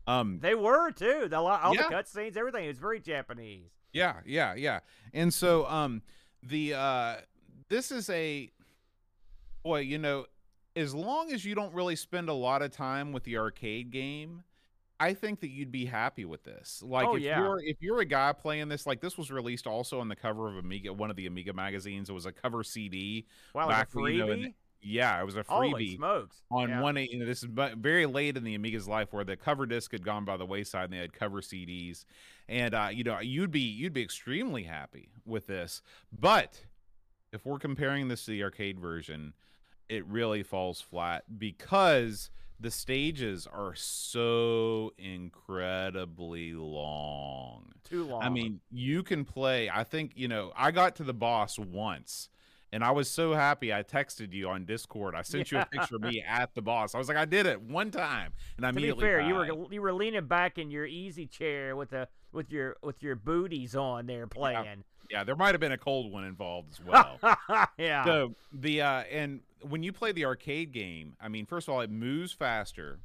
Um. 0.08 0.40
They 0.42 0.56
were 0.56 0.92
too. 0.92 1.28
The 1.30 1.38
all 1.38 1.76
Yeah. 1.76 1.84
the 1.90 1.96
cutscenes, 1.96 2.36
everything. 2.38 2.68
Was 2.68 2.78
very 2.78 3.00
Japanese. 3.00 3.70
Yeah, 3.94 4.16
yeah, 4.26 4.56
yeah. 4.56 4.80
And 5.14 5.34
so 5.34 5.68
um 5.68 6.02
the 6.44 6.74
uh 6.74 7.16
this 7.70 7.92
is 7.92 8.10
a 8.10 8.52
boy, 9.64 9.80
you 9.82 9.98
know, 9.98 10.26
as 10.76 10.94
long 10.96 11.32
as 11.32 11.44
you 11.46 11.56
don't 11.56 11.74
really 11.74 11.96
spend 11.96 12.30
a 12.30 12.34
lot 12.34 12.62
of 12.62 12.72
time 12.72 13.12
with 13.12 13.24
the 13.24 13.38
arcade 13.38 13.92
game, 13.92 14.44
I 15.00 15.14
think 15.14 15.40
that 15.42 15.50
you'd 15.50 15.72
be 15.72 15.86
happy 15.86 16.26
with 16.26 16.44
this. 16.44 16.82
Like 16.86 17.08
Oh, 17.08 17.16
if 17.16 17.22
yeah. 17.24 17.40
you're 17.40 17.60
if 17.64 17.78
you're 17.82 18.00
a 18.00 18.06
guy 18.06 18.34
playing 18.34 18.68
this, 18.70 18.86
like 18.88 19.02
this 19.02 19.18
was 19.18 19.32
released 19.32 19.68
also 19.68 20.00
on 20.00 20.08
the 20.08 20.16
cover 20.16 20.48
of 20.48 20.58
Amiga, 20.58 20.92
one 20.94 21.10
of 21.10 21.16
the 21.16 21.26
Amiga 21.28 21.54
magazines. 21.54 22.10
It 22.10 22.14
was 22.14 22.26
a 22.26 22.32
cover 22.32 22.64
CD. 22.64 23.26
Wow, 23.54 23.68
like 23.68 23.76
a 23.76 23.80
Back 23.80 23.90
when, 23.96 24.14
you 24.14 24.18
know, 24.20 24.32
in 24.32 24.40
freebie. 24.40 24.54
Yeah, 24.82 25.20
it 25.20 25.26
was 25.26 25.36
a 25.36 25.44
freebie 25.44 25.98
smokes! 25.98 26.42
on 26.52 26.70
yeah. 26.70 26.82
one 26.82 26.96
you 26.96 27.20
know 27.20 27.26
this 27.26 27.44
is 27.44 27.50
very 27.78 28.06
late 28.06 28.38
in 28.38 28.44
the 28.44 28.56
amiga's 28.56 28.88
life 28.88 29.12
where 29.12 29.24
the 29.24 29.36
cover 29.36 29.66
disc 29.66 29.92
had 29.92 30.04
gone 30.04 30.26
by 30.26 30.38
the 30.38 30.46
wayside 30.46 30.86
and 30.86 30.94
they 30.94 30.98
had 30.98 31.14
cover 31.14 31.42
cds 31.42 32.06
and 32.48 32.74
uh, 32.74 32.90
you 32.92 33.04
know 33.04 33.20
you'd 33.20 33.52
be 33.52 33.60
you'd 33.60 33.94
be 33.94 34.02
extremely 34.02 34.64
happy 34.64 35.10
with 35.26 35.48
this 35.48 35.82
but 36.18 36.64
if 37.32 37.46
we're 37.46 37.60
comparing 37.60 38.08
this 38.08 38.26
to 38.26 38.32
the 38.32 38.44
arcade 38.44 38.80
version 38.80 39.34
it 39.90 40.06
really 40.06 40.44
falls 40.44 40.82
flat 40.82 41.24
because 41.38 42.30
the 42.60 42.72
stages 42.72 43.48
are 43.48 43.74
so 43.76 44.94
incredibly 44.98 46.54
long 46.54 47.70
too 47.90 48.06
long. 48.06 48.22
I 48.22 48.30
mean, 48.30 48.60
you 48.72 49.04
can 49.04 49.26
play. 49.26 49.70
I 49.70 49.84
think 49.84 50.12
you 50.16 50.28
know. 50.28 50.52
I 50.56 50.72
got 50.72 50.96
to 50.98 51.04
the 51.04 51.14
boss 51.14 51.58
once, 51.58 52.30
And 52.72 52.84
I 52.84 52.92
was 52.92 53.10
so 53.10 53.34
happy. 53.34 53.74
I 53.74 53.82
texted 53.84 54.32
you 54.32 54.48
on 54.50 54.66
Discord. 54.66 55.16
I 55.16 55.24
sent 55.24 55.52
you 55.52 55.58
a 55.60 55.66
picture 55.66 55.96
of 55.96 56.02
me 56.04 56.22
at 56.28 56.54
the 56.54 56.62
boss. 56.62 56.94
I 56.94 57.00
was 57.00 57.08
like, 57.08 57.18
I 57.18 57.26
did 57.26 57.46
it 57.48 57.60
one 57.62 57.90
time, 57.90 58.34
and 58.58 58.66
I 58.66 58.70
To 58.70 58.74
be 58.76 58.82
immediately. 58.90 59.04
fair, 59.06 59.22
you 59.22 59.34
were 59.34 59.74
you 59.74 59.82
were 59.82 59.94
leaning 59.94 60.26
back 60.28 60.58
in 60.60 60.70
your 60.70 60.86
easy 60.86 61.26
chair 61.26 61.76
with 61.76 61.90
the 61.90 62.08
with 62.32 62.52
your 62.52 62.78
with 62.84 63.02
your 63.02 63.16
booties 63.16 63.76
on 63.76 64.06
there 64.06 64.28
playing. 64.28 64.84
Yeah, 65.10 65.24
there 65.24 65.36
might 65.36 65.56
have 65.56 65.60
been 65.60 65.72
a 65.72 65.78
cold 65.80 66.12
one 66.12 66.24
involved 66.26 66.70
as 66.74 66.80
well. 66.86 67.18
yeah. 67.80 68.06
So 68.06 68.36
the 68.54 68.82
uh, 68.84 69.00
and 69.12 69.40
when 69.68 69.82
you 69.82 69.92
play 69.92 70.12
the 70.12 70.26
arcade 70.26 70.72
game, 70.72 71.16
I 71.20 71.28
mean, 71.28 71.48
first 71.48 71.68
of 71.68 71.74
all, 71.74 71.82
it 71.82 71.90
moves 71.90 72.32
faster, 72.34 73.00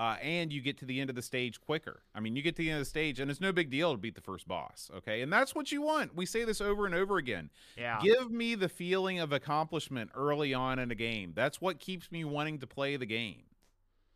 uh, 0.00 0.16
and 0.22 0.50
you 0.50 0.62
get 0.62 0.78
to 0.78 0.86
the 0.86 0.98
end 0.98 1.10
of 1.10 1.14
the 1.14 1.20
stage 1.20 1.60
quicker. 1.60 2.00
I 2.14 2.20
mean, 2.20 2.34
you 2.34 2.40
get 2.40 2.56
to 2.56 2.62
the 2.62 2.70
end 2.70 2.78
of 2.78 2.86
the 2.86 2.88
stage, 2.88 3.20
and 3.20 3.30
it's 3.30 3.40
no 3.40 3.52
big 3.52 3.68
deal 3.68 3.92
to 3.92 3.98
beat 3.98 4.14
the 4.14 4.22
first 4.22 4.48
boss. 4.48 4.90
Okay, 4.96 5.20
and 5.20 5.30
that's 5.30 5.54
what 5.54 5.70
you 5.70 5.82
want. 5.82 6.16
We 6.16 6.24
say 6.24 6.44
this 6.44 6.62
over 6.62 6.86
and 6.86 6.94
over 6.94 7.18
again. 7.18 7.50
yeah. 7.76 8.00
Give 8.02 8.30
me 8.30 8.54
the 8.54 8.70
feeling 8.70 9.20
of 9.20 9.30
accomplishment 9.30 10.10
early 10.14 10.54
on 10.54 10.78
in 10.78 10.90
a 10.90 10.94
game. 10.94 11.32
That's 11.36 11.60
what 11.60 11.78
keeps 11.78 12.10
me 12.10 12.24
wanting 12.24 12.60
to 12.60 12.66
play 12.66 12.96
the 12.96 13.04
game. 13.04 13.42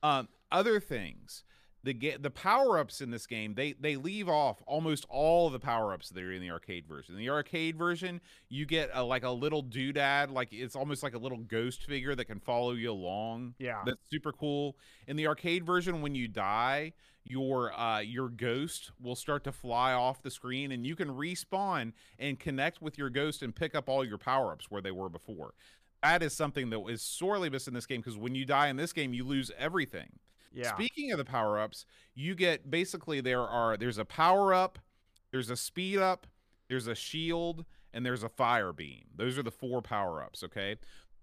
Um, 0.03 0.29
other 0.51 0.81
things, 0.81 1.45
the 1.85 1.93
ga- 1.93 2.17
the 2.17 2.31
power 2.31 2.79
ups 2.79 3.01
in 3.01 3.11
this 3.11 3.27
game, 3.27 3.55
they 3.55 3.75
they 3.75 3.97
leave 3.97 4.29
off 4.29 4.63
almost 4.67 5.05
all 5.09 5.51
the 5.51 5.59
power 5.59 5.93
ups 5.93 6.09
that 6.09 6.23
are 6.23 6.33
in 6.33 6.41
the 6.41 6.51
arcade 6.51 6.87
version. 6.87 7.15
In 7.15 7.21
the 7.21 7.31
arcade 7.31 7.77
version, 7.77 8.21
you 8.49 8.65
get 8.65 8.91
a, 8.95 9.05
like 9.05 9.23
a 9.23 9.31
little 9.31 9.63
doodad, 9.63 10.31
like 10.31 10.49
it's 10.53 10.75
almost 10.75 11.03
like 11.03 11.15
a 11.15 11.19
little 11.19 11.39
ghost 11.39 11.85
figure 11.85 12.15
that 12.15 12.25
can 12.25 12.41
follow 12.41 12.73
you 12.73 12.91
along. 12.91 13.55
Yeah. 13.59 13.83
That's 13.85 14.01
super 14.11 14.33
cool. 14.33 14.77
In 15.07 15.17
the 15.17 15.27
arcade 15.27 15.65
version, 15.65 16.01
when 16.01 16.15
you 16.15 16.27
die, 16.27 16.95
your 17.23 17.79
uh 17.79 18.01
your 18.01 18.29
ghost 18.29 18.91
will 19.01 19.17
start 19.17 19.45
to 19.45 19.53
fly 19.53 19.93
off 19.93 20.23
the 20.23 20.31
screen 20.31 20.73
and 20.73 20.87
you 20.87 20.97
can 20.97 21.09
respawn 21.09 21.93
and 22.19 22.39
connect 22.39 22.83
with 22.83 22.99
your 22.99 23.11
ghost 23.11 23.43
and 23.43 23.55
pick 23.55 23.75
up 23.75 23.89
all 23.89 24.05
your 24.05 24.19
power-ups 24.19 24.71
where 24.71 24.83
they 24.83 24.91
were 24.91 25.09
before. 25.09 25.55
That 26.03 26.23
is 26.23 26.35
something 26.35 26.71
that 26.71 26.81
is 26.87 27.01
sorely 27.01 27.49
missing 27.49 27.73
in 27.73 27.77
this 27.77 27.87
game 27.87 28.01
because 28.01 28.19
when 28.19 28.35
you 28.35 28.45
die 28.45 28.69
in 28.69 28.77
this 28.77 28.93
game, 28.93 29.15
you 29.15 29.25
lose 29.25 29.51
everything. 29.59 30.19
Yeah. 30.55 30.75
Speaking 30.75 31.13
of 31.13 31.19
the 31.19 31.25
power 31.25 31.59
ups, 31.59 31.85
you 32.15 32.35
get 32.35 32.71
basically 32.71 33.21
there 33.21 33.43
are 33.43 33.77
there's 33.77 33.99
a 33.99 34.05
power 34.05 34.55
up, 34.55 34.79
there's 35.31 35.51
a 35.51 35.57
speed 35.57 35.99
up, 35.99 36.27
there's 36.69 36.87
a 36.87 36.95
shield, 36.95 37.65
and 37.93 38.05
there's 38.05 38.23
a 38.23 38.29
fire 38.29 38.73
beam. 38.73 39.05
Those 39.15 39.39
are 39.39 39.43
the 39.43 39.51
four 39.51 39.83
power 39.83 40.23
ups, 40.23 40.43
okay? 40.45 40.77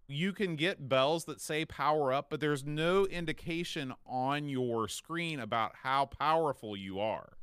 You 0.08 0.34
can 0.34 0.56
get 0.56 0.90
bells 0.90 1.26
that 1.26 1.40
say 1.40 1.64
power 1.66 2.12
up, 2.12 2.30
but 2.30 2.40
there's 2.42 2.66
no 2.66 3.06
indication 3.06 3.94
on 4.06 4.50
your 4.50 4.88
screen 4.88 5.40
about 5.40 5.74
how 5.84 6.06
powerful 6.06 6.76
you 6.76 7.00
are. 7.00 7.34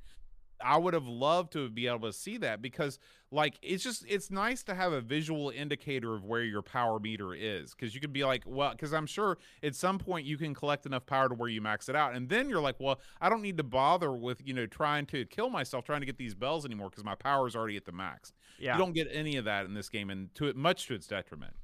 I 0.65 0.77
would 0.77 0.95
have 0.95 1.07
loved 1.07 1.53
to 1.53 1.69
be 1.69 1.87
able 1.87 2.09
to 2.09 2.13
see 2.13 2.37
that 2.39 2.63
because 2.63 2.99
like 3.31 3.59
it's 3.63 3.85
just 3.85 4.05
it's 4.09 4.31
nice 4.31 4.63
to 4.65 4.75
have 4.75 4.93
a 4.93 5.01
visual 5.01 5.51
indicator 5.51 6.15
of 6.15 6.25
where 6.25 6.43
your 6.43 6.63
power 6.63 6.99
meter 6.99 7.35
is 7.35 7.75
because 7.75 7.95
you 7.95 8.01
could 8.01 8.13
be 8.13 8.25
like 8.25 8.43
well 8.47 8.71
because 8.71 8.95
i'm 8.95 9.05
sure 9.05 9.37
at 9.63 9.75
some 9.75 9.99
point 9.99 10.25
you 10.25 10.39
can 10.39 10.55
collect 10.55 10.87
enough 10.87 11.05
power 11.05 11.29
to 11.29 11.35
where 11.35 11.51
you 11.51 11.61
max 11.61 11.91
it 11.91 11.95
out 11.95 12.15
and 12.15 12.31
then 12.31 12.49
you're 12.49 12.63
like 12.63 12.77
well 12.79 12.99
i 13.21 13.29
don't 13.29 13.43
need 13.43 13.59
to 13.59 13.63
bother 13.63 14.13
with 14.13 14.41
you 14.47 14.55
know 14.55 14.65
trying 14.65 15.05
to 15.05 15.27
kill 15.27 15.51
myself 15.51 15.85
trying 15.85 16.01
to 16.01 16.07
get 16.07 16.17
these 16.17 16.35
bells 16.35 16.65
anymore 16.65 16.89
because 16.91 17.05
my 17.05 17.15
power 17.15 17.47
is 17.47 17.55
already 17.55 17.77
at 17.77 17.85
the 17.85 17.93
max. 17.93 18.33
Yeah. 18.59 18.75
you 18.75 18.79
don't 18.79 18.93
get 18.93 19.09
any 19.13 19.37
of 19.37 19.45
that 19.45 19.67
in 19.67 19.75
this 19.75 19.89
game 19.89 20.11
and 20.11 20.35
to 20.37 20.47
it 20.47 20.57
much 20.57 20.87
to 20.87 20.95
its 20.95 21.07
detriment. 21.07 21.55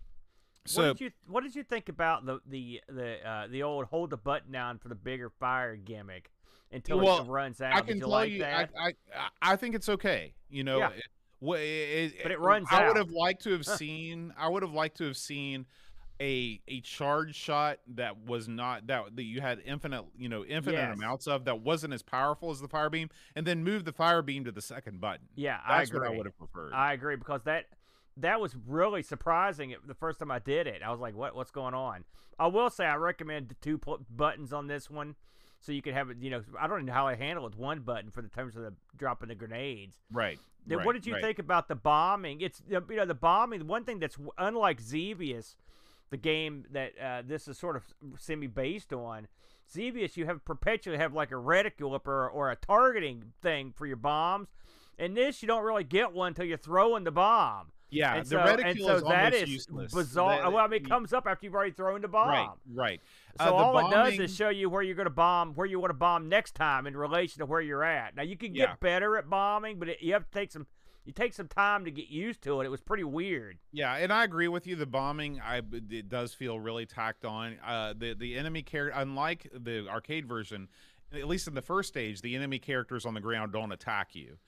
What 0.64 0.70
so 0.70 0.92
did 0.92 1.00
you 1.00 1.10
What 1.26 1.42
did 1.42 1.54
you 1.54 1.62
think 1.62 1.88
about 1.88 2.24
the 2.24 2.40
the 2.46 2.80
the 2.88 3.28
uh, 3.28 3.46
the 3.48 3.62
old 3.62 3.86
hold 3.86 4.10
the 4.10 4.16
button 4.16 4.52
down 4.52 4.78
for 4.78 4.88
the 4.88 4.94
bigger 4.94 5.28
fire 5.28 5.76
gimmick 5.76 6.30
until 6.74 6.98
Well, 7.00 7.20
it 7.22 7.28
runs 7.28 7.60
out? 7.60 7.74
i 7.74 7.80
can 7.80 8.00
tell 8.00 8.08
like 8.08 8.30
you 8.32 8.40
that? 8.40 8.70
I, 8.78 8.88
I 8.88 8.92
i 9.42 9.56
think 9.56 9.74
it's 9.74 9.88
okay 9.88 10.34
you 10.48 10.64
know 10.64 10.78
Yeah. 10.78 10.90
it- 10.90 11.04
wha- 11.40 11.56
it- 11.58 12.22
But 12.22 12.32
it 12.32 12.40
runs 12.40 12.68
out. 12.70 12.82
i 12.82 12.88
would 12.88 12.96
have 12.96 13.10
liked 13.10 13.42
to 13.44 13.52
have 13.52 13.64
seen 13.66 14.32
i 14.36 14.48
would 14.48 14.62
have 14.62 14.72
liked 14.72 14.96
to 14.98 15.04
have 15.04 15.16
seen 15.16 15.66
a 16.20 16.60
a 16.68 16.80
charge 16.80 17.34
shot 17.34 17.78
that 17.88 18.16
was 18.18 18.46
not 18.48 18.86
that 18.86 19.16
that 19.16 19.24
you 19.24 19.40
had 19.40 19.60
infinite 19.64 20.04
you 20.16 20.28
know 20.28 20.44
infinite 20.44 20.76
Yes. 20.78 20.96
amounts 20.96 21.26
of 21.26 21.44
that 21.46 21.60
wasn't 21.60 21.92
as 21.92 22.02
powerful 22.02 22.50
as 22.52 22.60
the 22.60 22.68
fire 22.68 22.88
beam 22.88 23.10
and 23.34 23.44
then 23.46 23.64
move 23.64 23.84
the 23.84 23.92
fire 23.92 24.22
beam 24.22 24.44
to 24.44 24.52
the 24.52 24.62
second 24.62 25.00
button 25.00 25.26
yeah, 25.34 25.58
I 25.66 25.78
that's 25.78 25.90
agree. 25.90 26.00
what 26.00 26.08
i 26.14 26.16
would 26.16 26.26
have 26.26 26.38
preferred 26.38 26.72
I 26.72 26.92
agree 26.92 27.16
because 27.16 27.42
that 27.44 27.66
that 28.16 28.40
was 28.40 28.54
really 28.64 29.02
surprising 29.02 29.74
the 29.84 29.94
first 29.94 30.20
time 30.20 30.30
I 30.30 30.38
did 30.38 30.68
it. 30.68 30.82
I 30.84 30.92
was 30.92 31.00
like, 31.00 31.16
"What? 31.16 31.34
What's 31.34 31.50
going 31.50 31.74
on?" 31.74 32.04
I 32.38 32.46
will 32.46 32.70
say 32.70 32.84
I 32.86 32.94
recommend 32.94 33.48
the 33.48 33.56
two 33.56 33.80
buttons 34.08 34.52
on 34.52 34.68
this 34.68 34.88
one, 34.88 35.16
so 35.64 35.72
you 35.72 35.82
can 35.82 35.94
have 35.94 36.10
it. 36.10 36.18
You 36.20 36.30
know, 36.30 36.42
I 36.60 36.66
don't 36.66 36.84
know 36.84 36.92
how 36.92 37.06
I 37.06 37.14
handle 37.14 37.44
it 37.44 37.50
with 37.50 37.58
one 37.58 37.80
button 37.80 38.10
for 38.10 38.20
the 38.20 38.28
terms 38.28 38.54
of 38.56 38.62
the 38.62 38.74
dropping 38.96 39.28
the 39.28 39.34
grenades. 39.34 39.96
right 40.12 40.38
Then 40.66 40.78
right, 40.78 40.86
what 40.86 40.92
did 40.92 41.06
you 41.06 41.14
right. 41.14 41.22
think 41.22 41.38
about 41.38 41.68
the 41.68 41.74
bombing? 41.74 42.40
It's 42.40 42.60
you 42.68 42.82
know 42.88 43.06
the 43.06 43.14
bombing. 43.14 43.66
One 43.66 43.84
thing 43.84 43.98
that's 43.98 44.18
unlike 44.36 44.80
Xevious, 44.80 45.56
the 46.10 46.16
game 46.18 46.66
that 46.72 46.92
uh, 47.02 47.22
this 47.26 47.48
is 47.48 47.58
sort 47.58 47.76
of 47.76 47.84
semi 48.18 48.46
based 48.46 48.92
on. 48.92 49.28
Xevious, 49.72 50.18
you 50.18 50.26
have 50.26 50.44
perpetually 50.44 50.98
have 50.98 51.14
like 51.14 51.30
a 51.30 51.38
reticule 51.38 51.98
or, 52.04 52.28
or 52.28 52.50
a 52.50 52.56
targeting 52.56 53.32
thing 53.40 53.72
for 53.74 53.86
your 53.86 53.96
bombs. 53.96 54.48
In 54.98 55.14
this, 55.14 55.42
you 55.42 55.48
don't 55.48 55.64
really 55.64 55.84
get 55.84 56.12
one 56.12 56.28
until 56.28 56.44
you're 56.44 56.58
throwing 56.58 57.04
the 57.04 57.10
bomb. 57.10 57.72
Yeah 57.90 58.14
and 58.16 58.26
the 58.26 58.30
so, 58.30 58.44
reticule 58.44 58.88
so 58.88 58.94
is 58.96 59.02
that 59.04 59.34
is 59.34 59.48
useless 59.48 59.92
bizarre. 59.94 60.42
That- 60.42 60.52
well, 60.52 60.64
I 60.64 60.68
mean, 60.68 60.82
it 60.84 60.88
comes 60.88 61.12
up 61.12 61.26
after 61.26 61.46
you've 61.46 61.54
already 61.54 61.72
thrown 61.72 62.00
the 62.00 62.08
bomb. 62.08 62.28
right 62.28 62.48
right 62.72 63.00
So 63.38 63.46
Uh, 63.46 63.50
all 63.50 63.78
it 63.86 63.90
does 63.90 64.18
is 64.18 64.34
show 64.34 64.48
you 64.48 64.68
where 64.70 64.82
you're 64.82 64.94
going 64.96 65.06
to 65.06 65.10
bomb, 65.10 65.54
where 65.54 65.66
you 65.66 65.78
want 65.80 65.90
to 65.90 65.94
bomb 65.94 66.28
next 66.28 66.54
time 66.54 66.86
in 66.86 66.96
relation 66.96 67.38
to 67.40 67.46
where 67.46 67.60
you're 67.60 67.84
at. 67.84 68.16
Now 68.16 68.22
you 68.22 68.36
can 68.36 68.52
get 68.52 68.68
Yeah. 68.68 68.74
better 68.80 69.16
at 69.16 69.28
bombing, 69.28 69.78
but 69.78 69.88
it, 69.88 69.98
you 70.02 70.12
have 70.12 70.24
to 70.24 70.30
take 70.30 70.50
some. 70.52 70.66
You 71.06 71.12
take 71.12 71.34
some 71.34 71.48
time 71.48 71.84
to 71.84 71.90
get 71.90 72.08
used 72.08 72.40
to 72.44 72.62
it. 72.62 72.64
It 72.64 72.70
was 72.70 72.80
pretty 72.80 73.04
weird. 73.04 73.58
Yeah, 73.72 73.94
and 73.96 74.10
I 74.10 74.24
agree 74.24 74.48
with 74.48 74.66
you. 74.66 74.74
The 74.74 74.86
bombing, 74.86 75.38
I 75.38 75.58
it 75.90 76.08
does 76.08 76.32
feel 76.32 76.58
really 76.58 76.86
tacked 76.86 77.26
on. 77.26 77.58
Uh, 77.62 77.92
the 77.94 78.14
the 78.14 78.38
enemy 78.38 78.62
character, 78.62 78.98
unlike 78.98 79.50
the 79.52 79.86
arcade 79.86 80.26
version, 80.26 80.66
at 81.12 81.28
least 81.28 81.46
in 81.46 81.52
the 81.54 81.60
first 81.60 81.90
stage, 81.90 82.22
the 82.22 82.34
enemy 82.34 82.58
characters 82.58 83.04
on 83.04 83.12
the 83.12 83.20
ground 83.20 83.52
don't 83.52 83.70
attack 83.70 84.14
you. 84.14 84.38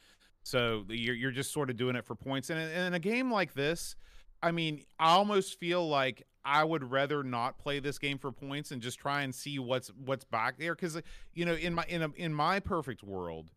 So 0.47 0.85
you're 0.89 1.17
you're 1.17 1.33
just 1.33 1.53
sort 1.53 1.71
of 1.71 1.77
doing 1.77 1.97
it 1.97 2.05
for 2.07 2.15
points. 2.15 2.51
And 2.51 2.61
in, 2.61 2.95
a 2.95 3.01
game 3.01 3.33
like 3.33 3.53
this, 3.55 3.97
I 4.41 4.53
mean, 4.53 4.85
I 4.97 5.11
almost 5.11 5.59
feel 5.59 5.89
like 5.89 6.23
I 6.45 6.63
would 6.63 6.89
rather 6.89 7.25
not 7.25 7.59
play 7.59 7.81
this 7.81 7.99
game 7.99 8.17
for 8.17 8.31
points 8.31 8.71
and 8.71 8.81
just 8.81 9.01
try 9.01 9.23
and 9.23 9.35
see 9.35 9.59
what's 9.59 9.89
what's 9.89 10.23
back 10.23 10.57
there. 10.57 10.77
Because 10.77 10.95
uh, 10.95 11.01
you 11.35 11.45
know, 11.45 11.55
in 11.55 11.75
my 11.75 11.85
in 11.89 12.03
a, 12.03 12.11
in 12.15 12.33
my 12.33 12.61
perfect 12.61 13.03
world, 13.03 13.51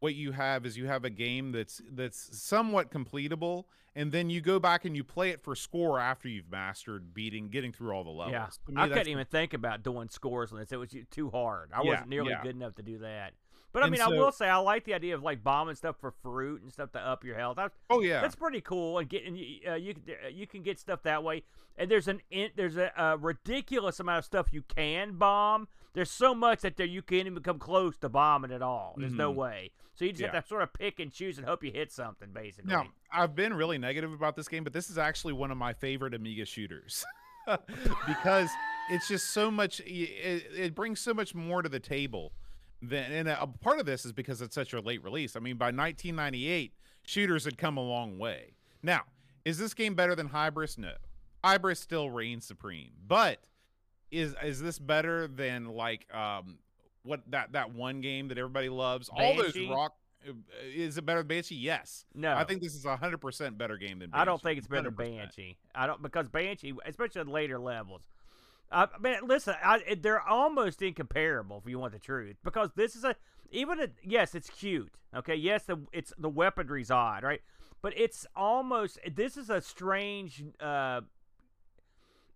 what 0.00 0.16
you 0.16 0.32
have 0.32 0.66
is 0.66 0.76
you 0.76 0.88
have 0.88 1.04
a 1.04 1.10
game 1.10 1.52
that's 1.52 1.80
that's 1.92 2.36
somewhat 2.36 2.90
completable 2.90 3.66
and 3.94 4.10
then 4.10 4.28
you 4.28 4.40
go 4.40 4.58
back 4.58 4.84
and 4.84 4.96
you 4.96 5.04
play 5.04 5.30
it 5.30 5.44
for 5.44 5.54
score 5.54 6.00
after 6.00 6.28
you've 6.28 6.50
mastered 6.50 7.14
beating 7.14 7.50
getting 7.50 7.70
through 7.70 7.92
all 7.92 8.02
the 8.02 8.10
levels 8.10 8.58
yeah, 8.68 8.74
me, 8.74 8.82
I 8.82 8.88
couldn't 8.88 9.06
even 9.06 9.26
think 9.26 9.54
about 9.54 9.84
doing 9.84 10.08
scores 10.08 10.50
on 10.50 10.58
this. 10.58 10.72
It 10.72 10.76
was 10.76 10.92
too 11.12 11.30
hard. 11.30 11.70
I 11.72 11.82
Yeah, 11.84 11.90
wasn't 11.90 12.08
nearly 12.08 12.30
yeah. 12.30 12.42
good 12.42 12.56
enough 12.56 12.74
to 12.76 12.82
do 12.82 12.98
that. 12.98 13.34
But 13.72 13.82
I 13.82 13.86
And 13.86 13.92
mean, 13.92 14.02
I 14.02 14.08
will 14.08 14.32
say 14.32 14.48
I 14.48 14.56
like 14.58 14.84
the 14.84 14.94
idea 14.94 15.14
of 15.14 15.22
like 15.22 15.42
bombing 15.42 15.74
stuff 15.74 15.96
for 16.00 16.10
fruit 16.10 16.62
and 16.62 16.72
stuff 16.72 16.92
to 16.92 17.00
up 17.00 17.24
your 17.24 17.36
health. 17.36 17.58
I, 17.58 17.68
oh 17.90 18.00
yeah 18.00 18.20
That's 18.20 18.34
pretty 18.36 18.60
cool, 18.60 18.98
and 18.98 19.08
getting 19.08 19.34
uh, 19.68 19.74
you 19.74 19.94
can- 19.94 20.02
uh, 20.24 20.28
you 20.28 20.46
can 20.46 20.62
get 20.62 20.78
stuff 20.78 21.02
that 21.04 21.24
way. 21.24 21.42
And 21.78 21.90
there's 21.90 22.06
an 22.06 22.20
in, 22.30 22.50
there's 22.54 22.76
a, 22.76 22.92
a 22.96 23.16
ridiculous 23.16 23.98
amount 23.98 24.18
of 24.18 24.24
stuff 24.26 24.48
you 24.52 24.60
can 24.62 25.12
bomb. 25.16 25.68
There's 25.94 26.10
so 26.10 26.34
much 26.34 26.60
that 26.60 26.76
there 26.76 26.86
you 26.86 27.00
can't 27.02 27.26
even 27.26 27.42
come 27.42 27.58
close 27.58 27.96
to 27.98 28.08
bombing 28.10 28.52
at 28.52 28.60
all. 28.62 28.94
There's 28.98 29.12
no 29.14 29.32
Mhm. 29.32 29.36
way. 29.36 29.70
So 29.94 30.04
you 30.04 30.12
just 30.12 30.20
Yeah. 30.22 30.32
have 30.32 30.44
to 30.44 30.48
sort 30.48 30.62
of 30.62 30.72
pick 30.74 31.00
and 31.00 31.10
choose 31.12 31.38
and 31.38 31.46
hope 31.46 31.62
you 31.64 31.70
hit 31.70 31.90
something, 31.92 32.30
basically. 32.32 32.70
now 32.72 32.86
i've 33.10 33.34
been 33.34 33.52
really 33.52 33.76
negative 33.76 34.10
about 34.12 34.34
this 34.36 34.48
game 34.48 34.64
but 34.64 34.72
this 34.72 34.88
is 34.88 34.96
actually 34.96 35.34
one 35.34 35.50
of 35.50 35.58
my 35.58 35.72
favorite 35.74 36.14
amiga 36.14 36.46
shooters 36.46 37.04
because 38.06 38.50
it's 38.90 39.08
just 39.08 39.30
so 39.32 39.50
much 39.50 39.80
it, 39.80 40.44
it 40.56 40.74
brings 40.74 41.00
so 41.00 41.12
much 41.14 41.34
more 41.34 41.62
to 41.62 41.68
the 41.68 41.80
table 41.80 42.32
than 42.82 43.12
and 43.12 43.28
a 43.28 43.46
part 43.46 43.78
of 43.78 43.86
this 43.86 44.04
is 44.04 44.12
because 44.12 44.42
it's 44.42 44.54
such 44.54 44.72
a 44.72 44.80
late 44.80 45.02
release 45.04 45.36
i 45.36 45.40
mean 45.40 45.56
by 45.56 45.66
1998 45.66 46.74
shooters 47.06 47.44
had 47.44 47.56
come 47.56 47.76
a 47.76 47.82
long 47.82 48.18
way 48.18 48.54
now 48.82 49.02
is 49.44 49.56
this 49.58 49.72
game 49.72 49.94
better 49.94 50.14
than 50.14 50.28
hybris 50.28 50.76
no 50.76 50.92
hybris 51.44 51.76
still 51.78 52.10
reigns 52.10 52.44
supreme 52.44 52.90
but 53.06 53.38
is 54.10 54.34
is 54.42 54.60
this 54.60 54.78
better 54.78 55.28
than 55.28 55.66
like 55.66 56.12
um 56.14 56.58
what 57.04 57.20
that 57.30 57.52
that 57.52 57.72
one 57.72 58.00
game 58.00 58.28
that 58.28 58.36
everybody 58.36 58.68
loves 58.68 59.08
all 59.08 59.36
those 59.36 59.56
rock 59.70 59.94
uh, 60.28 60.32
is 60.74 60.98
it 60.98 61.06
better 61.06 61.20
than 61.20 61.28
banshee 61.28 61.54
yes 61.54 62.04
no, 62.14 62.34
i 62.34 62.44
think 62.44 62.62
this 62.62 62.74
is 62.74 62.84
a 62.84 62.96
100% 62.96 63.56
better 63.56 63.76
game 63.76 64.00
than 64.00 64.10
banshee. 64.10 64.22
I 64.22 64.24
don't 64.24 64.42
think 64.42 64.58
it's 64.58 64.68
better 64.68 64.90
100%. 64.90 64.96
Banshee. 64.96 65.56
I 65.74 65.86
don't 65.86 66.02
because 66.02 66.28
Banshee, 66.28 66.74
especially 66.86 67.20
at 67.22 67.28
later 67.28 67.58
levels. 67.58 68.02
I 68.72 68.88
mean, 69.00 69.16
listen, 69.26 69.54
I, 69.62 69.96
they're 70.00 70.20
almost 70.20 70.82
incomparable 70.82 71.62
if 71.64 71.70
you 71.70 71.78
want 71.78 71.92
the 71.92 71.98
truth. 71.98 72.36
Because 72.42 72.70
this 72.74 72.96
is 72.96 73.04
a 73.04 73.16
even 73.50 73.80
a 73.80 73.88
yes, 74.02 74.34
it's 74.34 74.48
cute. 74.50 74.94
Okay, 75.14 75.34
yes, 75.36 75.64
the 75.64 75.78
it's 75.92 76.12
the 76.18 76.30
weaponry's 76.30 76.90
odd, 76.90 77.22
right? 77.22 77.42
But 77.82 77.92
it's 77.96 78.26
almost 78.34 78.98
this 79.14 79.36
is 79.36 79.50
a 79.50 79.60
strange. 79.60 80.44
uh 80.60 81.02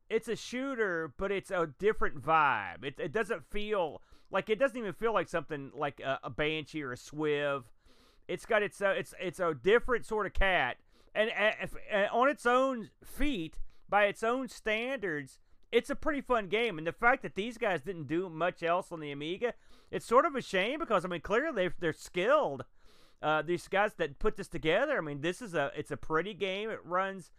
It's 0.09 0.29
a 0.29 0.37
shooter, 0.37 1.13
but 1.17 1.33
it's 1.33 1.51
a 1.51 1.69
different 1.79 2.23
vibe. 2.23 2.85
It 2.85 2.95
it 2.99 3.13
doesn't 3.13 3.45
feel 3.51 4.03
like 4.31 4.51
it 4.51 4.59
doesn't 4.59 4.77
even 4.77 4.93
feel 4.93 5.15
like 5.15 5.29
something 5.29 5.71
like 5.75 6.01
a, 6.01 6.21
a 6.25 6.31
Banshee 6.31 6.83
or 6.83 6.93
a 6.93 6.97
Swiv. 6.97 7.65
It's 8.29 8.45
got 8.45 8.63
its 8.63 8.81
uh, 8.81 8.95
it's 8.97 9.15
it's 9.21 9.41
a 9.41 9.55
different 9.55 10.05
sort 10.05 10.27
of 10.27 10.33
cat, 10.33 10.77
and 11.15 11.31
uh, 11.31 11.53
if, 11.63 11.75
uh, 11.93 12.07
on 12.13 12.29
its 12.29 12.45
own 12.45 12.91
feet, 13.05 13.59
by 13.89 14.05
its 14.07 14.23
own 14.23 14.49
standards, 14.49 15.39
it's 15.73 15.91
a 15.91 15.97
pretty 15.97 16.21
fun 16.21 16.49
game. 16.49 16.79
And 16.79 16.87
the 16.87 16.93
fact 16.93 17.23
that 17.23 17.35
these 17.35 17.59
guys 17.59 17.83
didn't 17.83 18.07
do 18.07 18.29
much 18.29 18.63
else 18.63 18.93
on 18.93 19.01
the 19.01 19.11
Amiga, 19.11 19.55
it's 19.91 20.07
sort 20.07 20.25
of 20.25 20.35
a 20.35 20.43
shame 20.43 20.79
because 20.79 21.05
I 21.05 21.09
mean, 21.09 21.21
clearly 21.21 21.55
they're, 21.55 21.75
they're 21.79 21.93
skilled. 21.93 22.65
Uh, 23.23 23.43
these 23.43 23.67
guys 23.69 23.95
that 23.95 24.19
put 24.19 24.37
this 24.37 24.49
together. 24.49 24.99
I 24.99 25.01
mean, 25.01 25.21
this 25.21 25.41
is 25.41 25.55
a 25.55 25.73
it's 25.77 25.91
a 25.91 25.97
pretty 25.97 26.35
game. 26.35 26.71
It 26.71 26.81
runs. 26.85 27.31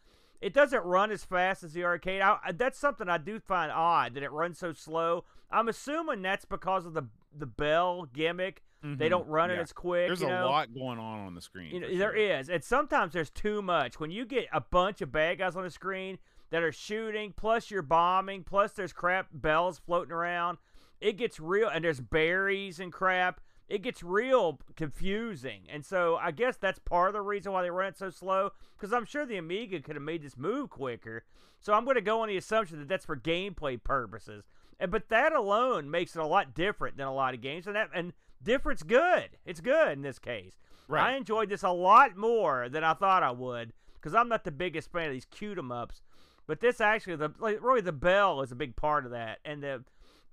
It 0.41 0.53
doesn't 0.53 0.84
run 0.84 1.11
as 1.11 1.23
fast 1.23 1.63
as 1.63 1.73
the 1.73 1.84
arcade. 1.84 2.21
I, 2.21 2.51
that's 2.53 2.80
something 2.80 3.07
I 3.07 3.17
do 3.17 3.39
find 3.39 3.71
odd 3.71 4.15
that 4.15 4.23
it 4.23 4.32
runs 4.32 4.59
so 4.59 4.73
slow. 4.73 5.23
I'm 5.51 5.67
assuming 5.67 6.21
that's 6.21 6.45
because 6.45 6.86
of 6.86 6.93
the 6.93 7.03
the 7.36 7.45
bell 7.45 8.07
gimmick. 8.11 8.63
Mm-hmm. 8.84 8.97
They 8.97 9.09
don't 9.09 9.28
run 9.28 9.49
yeah. 9.49 9.57
it 9.57 9.59
as 9.59 9.71
quick. 9.71 10.07
There's 10.07 10.21
you 10.21 10.28
know? 10.28 10.45
a 10.45 10.49
lot 10.49 10.73
going 10.73 10.99
on 10.99 11.25
on 11.25 11.36
the 11.36 11.41
screen. 11.41 11.73
You 11.73 11.80
know, 11.80 11.88
sure. 11.88 11.97
there 11.97 12.15
is, 12.15 12.49
and 12.49 12.63
sometimes 12.63 13.13
there's 13.13 13.30
too 13.30 13.61
much. 13.61 13.99
When 13.99 14.11
you 14.11 14.25
get 14.25 14.47
a 14.51 14.61
bunch 14.61 15.01
of 15.01 15.11
bad 15.11 15.38
guys 15.39 15.55
on 15.55 15.63
the 15.63 15.71
screen 15.71 16.17
that 16.49 16.63
are 16.63 16.71
shooting, 16.71 17.33
plus 17.35 17.69
you're 17.69 17.81
bombing, 17.81 18.43
plus 18.43 18.71
there's 18.71 18.93
crap 18.93 19.27
bells 19.31 19.79
floating 19.79 20.11
around, 20.13 20.57
it 20.99 21.17
gets 21.17 21.39
real. 21.39 21.69
And 21.69 21.83
there's 21.83 21.99
berries 21.99 22.79
and 22.79 22.91
crap. 22.91 23.41
It 23.67 23.81
gets 23.81 24.01
real 24.01 24.59
confusing. 24.75 25.63
And 25.69 25.85
so 25.85 26.17
I 26.21 26.31
guess 26.31 26.55
that's 26.57 26.79
part 26.79 27.09
of 27.09 27.13
the 27.13 27.21
reason 27.21 27.51
why 27.51 27.63
they 27.63 27.69
run 27.69 27.89
it 27.89 27.97
so 27.97 28.09
slow. 28.09 28.51
Because 28.77 28.93
I'm 28.93 29.05
sure 29.05 29.25
the 29.25 29.37
Amiga 29.37 29.81
could 29.81 29.95
have 29.95 30.03
made 30.03 30.23
this 30.23 30.37
move 30.37 30.69
quicker. 30.69 31.25
So 31.59 31.73
I'm 31.73 31.83
going 31.83 31.95
to 31.95 32.01
go 32.01 32.21
on 32.21 32.29
the 32.29 32.37
assumption 32.37 32.79
that 32.79 32.87
that's 32.87 33.05
for 33.05 33.17
gameplay 33.17 33.83
purposes. 33.83 34.45
And, 34.79 34.91
but 34.91 35.09
that 35.09 35.33
alone 35.33 35.91
makes 35.91 36.15
it 36.15 36.21
a 36.21 36.25
lot 36.25 36.53
different 36.53 36.97
than 36.97 37.07
a 37.07 37.13
lot 37.13 37.33
of 37.33 37.41
games. 37.41 37.67
And 37.67 37.75
that 37.75 37.89
and 37.93 38.13
different's 38.41 38.83
good. 38.83 39.29
It's 39.45 39.59
good 39.59 39.91
in 39.91 40.01
this 40.01 40.19
case. 40.19 40.53
Right. 40.87 41.13
I 41.13 41.17
enjoyed 41.17 41.49
this 41.49 41.63
a 41.63 41.71
lot 41.71 42.15
more 42.15 42.69
than 42.69 42.83
I 42.83 42.93
thought 42.93 43.23
I 43.23 43.31
would 43.31 43.73
because 43.95 44.15
I'm 44.15 44.29
not 44.29 44.45
the 44.45 44.51
biggest 44.51 44.91
fan 44.91 45.07
of 45.07 45.11
these 45.11 45.25
cute 45.25 45.57
'em 45.57 45.71
ups. 45.71 46.01
But 46.47 46.61
this 46.61 46.79
actually, 46.81 47.17
the 47.17 47.33
like, 47.39 47.61
really 47.61 47.81
the 47.81 47.91
bell 47.91 48.41
is 48.41 48.51
a 48.51 48.55
big 48.55 48.75
part 48.75 49.05
of 49.05 49.11
that, 49.11 49.39
and 49.45 49.61
the 49.61 49.83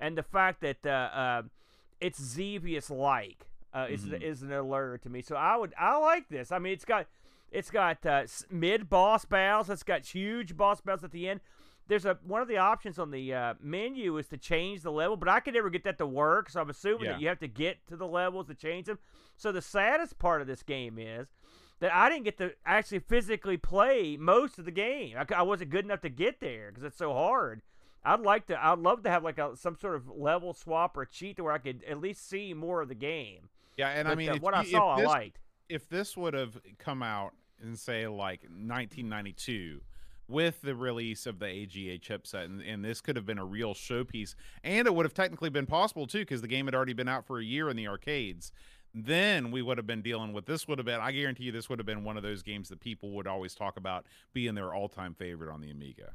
and 0.01 0.17
the 0.17 0.23
fact 0.23 0.61
that 0.63 0.79
uh, 0.87 0.89
uh, 0.91 1.43
it's 2.01 2.21
Xevious 2.23 2.89
like 2.91 3.47
uh, 3.73 3.87
is 3.91 4.07
Mhm. 4.07 4.23
is 4.23 4.43
an 4.43 4.53
alert 4.53 5.03
to 5.03 5.09
me. 5.11 5.21
So 5.23 5.35
I 5.37 5.57
would 5.57 5.75
I 5.79 5.97
like 5.99 6.29
this. 6.29 6.53
I 6.53 6.59
mean, 6.59 6.73
it's 6.73 6.85
got 6.85 7.07
it's 7.51 7.71
got 7.71 8.05
uh, 8.07 8.25
mid 8.51 8.89
boss 8.89 9.25
battles. 9.25 9.69
It's 9.71 9.83
got 9.83 10.07
huge 10.07 10.57
boss 10.57 10.81
battles 10.81 11.05
at 11.05 11.11
the 11.11 11.29
end. 11.29 11.41
There's 11.87 12.07
a 12.07 12.17
one 12.23 12.41
of 12.41 12.49
the 12.49 12.57
options 12.59 12.99
on 12.99 13.11
the 13.11 13.35
uh, 13.35 13.55
menu 13.61 14.17
is 14.17 14.29
to 14.29 14.39
change 14.39 14.83
the 14.83 14.93
level, 14.93 15.17
but 15.17 15.29
I 15.29 15.41
could 15.41 15.53
never 15.55 15.69
get 15.69 15.85
that 15.85 15.99
to 15.99 16.07
work. 16.07 16.49
So 16.49 16.61
I'm 16.61 16.71
assuming 16.71 17.05
Yeah. 17.07 17.13
that 17.13 17.21
you 17.21 17.29
have 17.29 17.41
to 17.41 17.49
get 17.49 17.87
to 17.89 17.97
the 17.97 18.07
levels 18.07 18.47
to 18.47 18.55
change 18.55 18.87
them. 18.87 18.99
So 19.37 19.51
the 19.53 19.61
saddest 19.61 20.19
part 20.19 20.41
of 20.41 20.47
this 20.47 20.63
game 20.63 20.97
is 20.99 21.29
that 21.81 21.95
I 21.95 22.09
didn't 22.09 22.25
get 22.25 22.39
to 22.39 22.53
actually 22.65 23.01
physically 23.01 23.57
play 23.57 24.17
most 24.19 24.59
of 24.59 24.65
the 24.65 24.71
game. 24.71 25.17
I 25.35 25.43
wasn't 25.43 25.71
good 25.71 25.85
enough 25.85 26.01
to 26.03 26.09
get 26.09 26.41
there 26.41 26.71
because 26.71 26.85
it's 26.85 26.97
so 26.97 27.13
hard. 27.13 27.63
I'd 28.05 28.21
like 28.21 28.47
to. 28.49 28.63
I'd 28.63 28.79
love 28.79 29.03
to 29.05 29.11
have 29.11 29.25
like 29.25 29.39
a 29.39 29.57
some 29.57 29.77
sort 29.81 29.97
of 29.97 30.09
level 30.09 30.53
swap 30.53 30.97
or 30.97 31.05
cheat 31.07 31.37
to 31.37 31.45
where 31.45 31.53
I 31.53 31.59
could 31.59 31.83
at 31.89 32.01
least 32.01 32.29
see 32.29 32.53
more 32.53 32.83
of 32.83 32.89
the 32.89 32.95
game. 32.95 33.49
Yeah, 33.77 33.89
and 33.89 34.07
I 34.07 34.15
mean, 34.15 34.29
uh, 34.29 34.35
if 34.35 34.43
what 34.43 34.55
I 34.55 34.65
saw, 34.65 34.97
this, 34.97 35.07
I 35.07 35.09
liked. 35.09 35.39
if 35.69 35.89
this 35.89 36.17
would 36.17 36.35
have 36.35 36.61
come 36.79 37.03
out 37.03 37.33
in 37.63 37.77
say 37.77 38.07
like 38.07 38.43
1992 38.43 39.81
with 40.27 40.61
the 40.63 40.75
release 40.75 41.27
of 41.27 41.39
the 41.39 41.47
AGA 41.47 41.99
chipset 41.99 42.45
and, 42.47 42.63
and 42.63 42.85
this 42.85 43.01
could 43.01 43.17
have 43.17 43.27
been 43.27 43.39
a 43.39 43.45
real 43.45 43.75
showpiece 43.75 44.35
and 44.63 44.87
it 44.87 44.95
would 44.95 45.05
have 45.05 45.15
technically 45.15 45.51
been 45.51 45.67
possible 45.67 46.07
too 46.07 46.21
because 46.21 46.41
the 46.41 46.49
game 46.49 46.65
had 46.67 46.75
already 46.75 46.95
been 46.95 47.09
out 47.09 47.27
for 47.27 47.39
a 47.39 47.45
year 47.45 47.69
in 47.69 47.77
the 47.77 47.87
arcades 47.87 48.51
then 48.95 49.51
we 49.51 49.61
would 49.61 49.77
have 49.77 49.87
been 49.87 50.03
dealing 50.03 50.33
with 50.33 50.47
this 50.47 50.69
would 50.69 50.79
have 50.79 50.87
been 50.87 51.01
i 51.01 51.11
guarantee 51.11 51.45
you 51.45 51.53
this 51.53 51.69
would 51.69 51.79
have 51.79 51.87
been 51.87 52.05
one 52.05 52.17
of 52.17 52.23
those 52.23 52.43
games 52.43 52.69
that 52.69 52.79
people 52.81 53.11
would 53.11 53.27
always 53.27 53.55
talk 53.55 53.77
about 53.77 54.07
being 54.33 54.55
their 54.55 54.73
all-time 54.73 55.15
favorite 55.15 55.53
on 55.53 55.61
the 55.61 55.71
amiga 55.71 56.13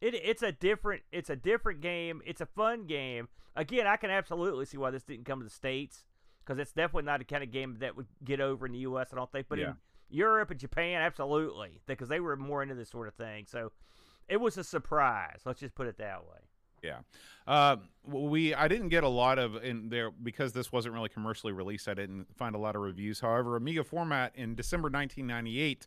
It, 0.00 0.14
it's 0.14 0.42
a 0.42 0.52
different 0.52 1.02
it's 1.12 1.28
a 1.30 1.36
different 1.36 1.80
game. 1.80 2.22
It's 2.24 2.40
a 2.40 2.46
fun 2.46 2.86
game. 2.86 3.28
Again, 3.56 3.86
I 3.86 3.96
can 3.96 4.10
absolutely 4.10 4.64
see 4.64 4.78
why 4.78 4.90
this 4.90 5.02
didn't 5.02 5.26
come 5.26 5.40
to 5.40 5.44
the 5.44 5.50
states 5.50 6.04
because 6.42 6.58
it's 6.58 6.72
definitely 6.72 7.02
not 7.02 7.18
the 7.18 7.24
kind 7.26 7.42
of 7.42 7.50
game 7.50 7.76
that 7.80 7.96
would 7.96 8.06
get 8.24 8.40
over 8.40 8.64
in 8.64 8.72
the 8.72 8.78
U.S. 8.90 9.08
I 9.12 9.16
don't 9.16 9.30
think, 9.30 9.46
but 9.48 9.58
Yeah. 9.58 9.70
in 9.70 9.74
Europe 10.08 10.50
and 10.52 10.58
Japan, 10.60 11.02
absolutely, 11.02 11.80
because 11.86 12.08
they 12.08 12.20
were 12.20 12.36
more 12.36 12.62
into 12.62 12.74
this 12.76 12.88
sort 12.88 13.08
of 13.08 13.14
thing. 13.14 13.44
So 13.46 13.72
it 14.28 14.40
was 14.40 14.56
a 14.56 14.64
surprise. 14.64 15.40
Let's 15.44 15.60
just 15.60 15.74
put 15.74 15.86
it 15.86 15.98
that 15.98 16.22
way. 16.22 16.38
Yeah. 16.82 16.98
Uh, 17.46 17.76
we 18.06 18.54
I 18.54 18.68
didn't 18.68 18.88
get 18.88 19.04
a 19.04 19.08
lot 19.08 19.38
of 19.38 19.56
in 19.56 19.88
there 19.88 20.10
because 20.10 20.52
this 20.52 20.72
wasn't 20.72 20.94
really 20.94 21.08
commercially 21.08 21.52
released. 21.52 21.88
I 21.88 21.94
didn't 21.94 22.26
find 22.36 22.54
a 22.54 22.58
lot 22.58 22.76
of 22.76 22.82
reviews. 22.82 23.20
However, 23.20 23.56
Amiga 23.56 23.84
Format 23.84 24.32
in 24.34 24.54
December 24.54 24.86
1998 24.88 25.86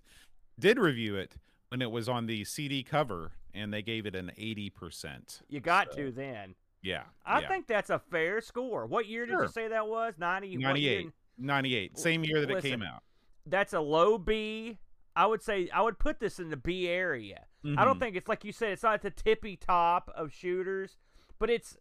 did 0.60 0.78
review 0.78 1.16
it 1.16 1.36
when 1.70 1.82
it 1.82 1.90
was 1.90 2.08
on 2.08 2.28
the 2.28 2.44
CD 2.46 2.84
cover, 2.84 3.32
and 3.54 3.74
they 3.74 3.82
gave 3.82 4.06
it 4.06 4.16
an 4.16 4.32
80%. 4.38 5.42
You 5.50 5.60
got 5.60 5.92
So, 5.92 5.98
to 5.98 6.12
then. 6.12 6.56
Yeah. 6.84 7.04
I 7.26 7.40
yeah. 7.40 7.48
think 7.48 7.68
that's 7.68 7.90
a 7.90 7.98
fair 7.98 8.42
score. 8.42 8.86
What 8.86 9.08
year 9.08 9.26
did 9.26 9.34
you 9.34 9.48
say 9.48 9.70
that 9.70 9.88
was? 9.88 10.14
90? 10.20 10.58
98. 10.58 11.10
98. 11.38 11.98
Same 11.98 12.24
year 12.24 12.42
that 12.42 12.50
it 12.52 12.62
came 12.62 12.84
out. 12.84 13.02
That's 13.46 13.74
a 13.74 13.80
low 13.80 14.18
B. 14.18 14.78
I 15.16 15.26
would 15.28 15.42
say 15.44 15.70
I 15.72 15.82
would 15.82 16.00
put 16.00 16.20
this 16.20 16.40
in 16.40 16.50
the 16.50 16.58
B 16.58 16.88
area. 16.88 17.46
I 17.78 17.86
don't 17.86 17.96
Mhm. 17.98 18.00
think 18.00 18.16
it's 18.16 18.28
like 18.28 18.44
you 18.44 18.52
said. 18.52 18.72
It's 18.74 18.84
not 18.84 18.96
at 18.96 19.02
the 19.04 19.12
tippy 19.12 19.56
top 19.56 20.10
of 20.16 20.34
shooters, 20.34 20.98
but 21.40 21.50
it's 21.50 21.78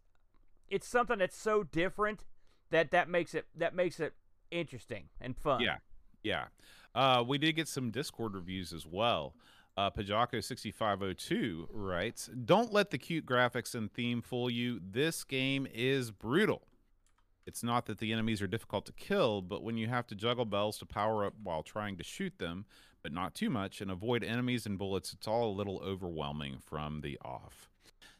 it's 0.69 0.87
something 0.87 1.19
that's 1.19 1.37
so 1.37 1.63
different 1.65 2.25
that 2.71 2.91
that 2.93 3.09
makes 3.09 3.35
it 3.35 3.47
that 3.55 3.75
makes 3.75 3.99
it 4.01 4.15
interesting 4.51 5.09
and 5.21 5.37
fun. 5.37 5.61
Yeah. 5.61 5.79
Yeah. 6.23 6.47
Uh, 6.95 7.25
we 7.27 7.39
did 7.39 7.55
get 7.57 7.69
some 7.69 7.91
Discord 7.91 8.35
reviews 8.35 8.73
as 8.73 8.87
well. 8.87 9.35
Uh, 9.77 9.91
Pajako6502 9.91 11.67
writes 11.71 12.27
Don't 12.45 12.73
let 12.73 12.91
the 12.91 12.99
cute 12.99 13.27
graphics 13.27 13.75
and 13.75 13.93
theme 13.93 14.21
fool 14.23 14.51
you. 14.51 14.81
This 14.83 15.25
game 15.25 15.67
is 15.73 16.11
brutal. 16.11 16.67
It's 17.47 17.63
not 17.63 17.87
that 17.87 17.99
the 17.99 18.13
enemies 18.13 18.41
are 18.41 18.47
difficult 18.47 18.87
to 18.87 18.93
kill, 18.93 19.43
but 19.43 19.63
when 19.65 19.77
you 19.77 19.89
have 19.89 20.07
to 20.09 20.15
juggle 20.15 20.45
bells 20.45 20.79
to 20.79 20.87
power 20.87 21.25
up 21.25 21.35
while 21.43 21.63
trying 21.65 21.97
to 21.97 22.05
shoot 22.05 22.39
them, 22.39 22.67
but 23.03 23.13
not 23.13 23.35
too 23.35 23.51
much, 23.51 23.81
and 23.81 23.91
avoid 23.91 24.23
enemies 24.23 24.67
and 24.67 24.79
bullets, 24.79 25.13
it's 25.13 25.27
all 25.27 25.51
a 25.51 25.57
little 25.57 25.81
overwhelming 25.85 26.59
from 26.65 27.01
the 27.01 27.19
off. 27.25 27.69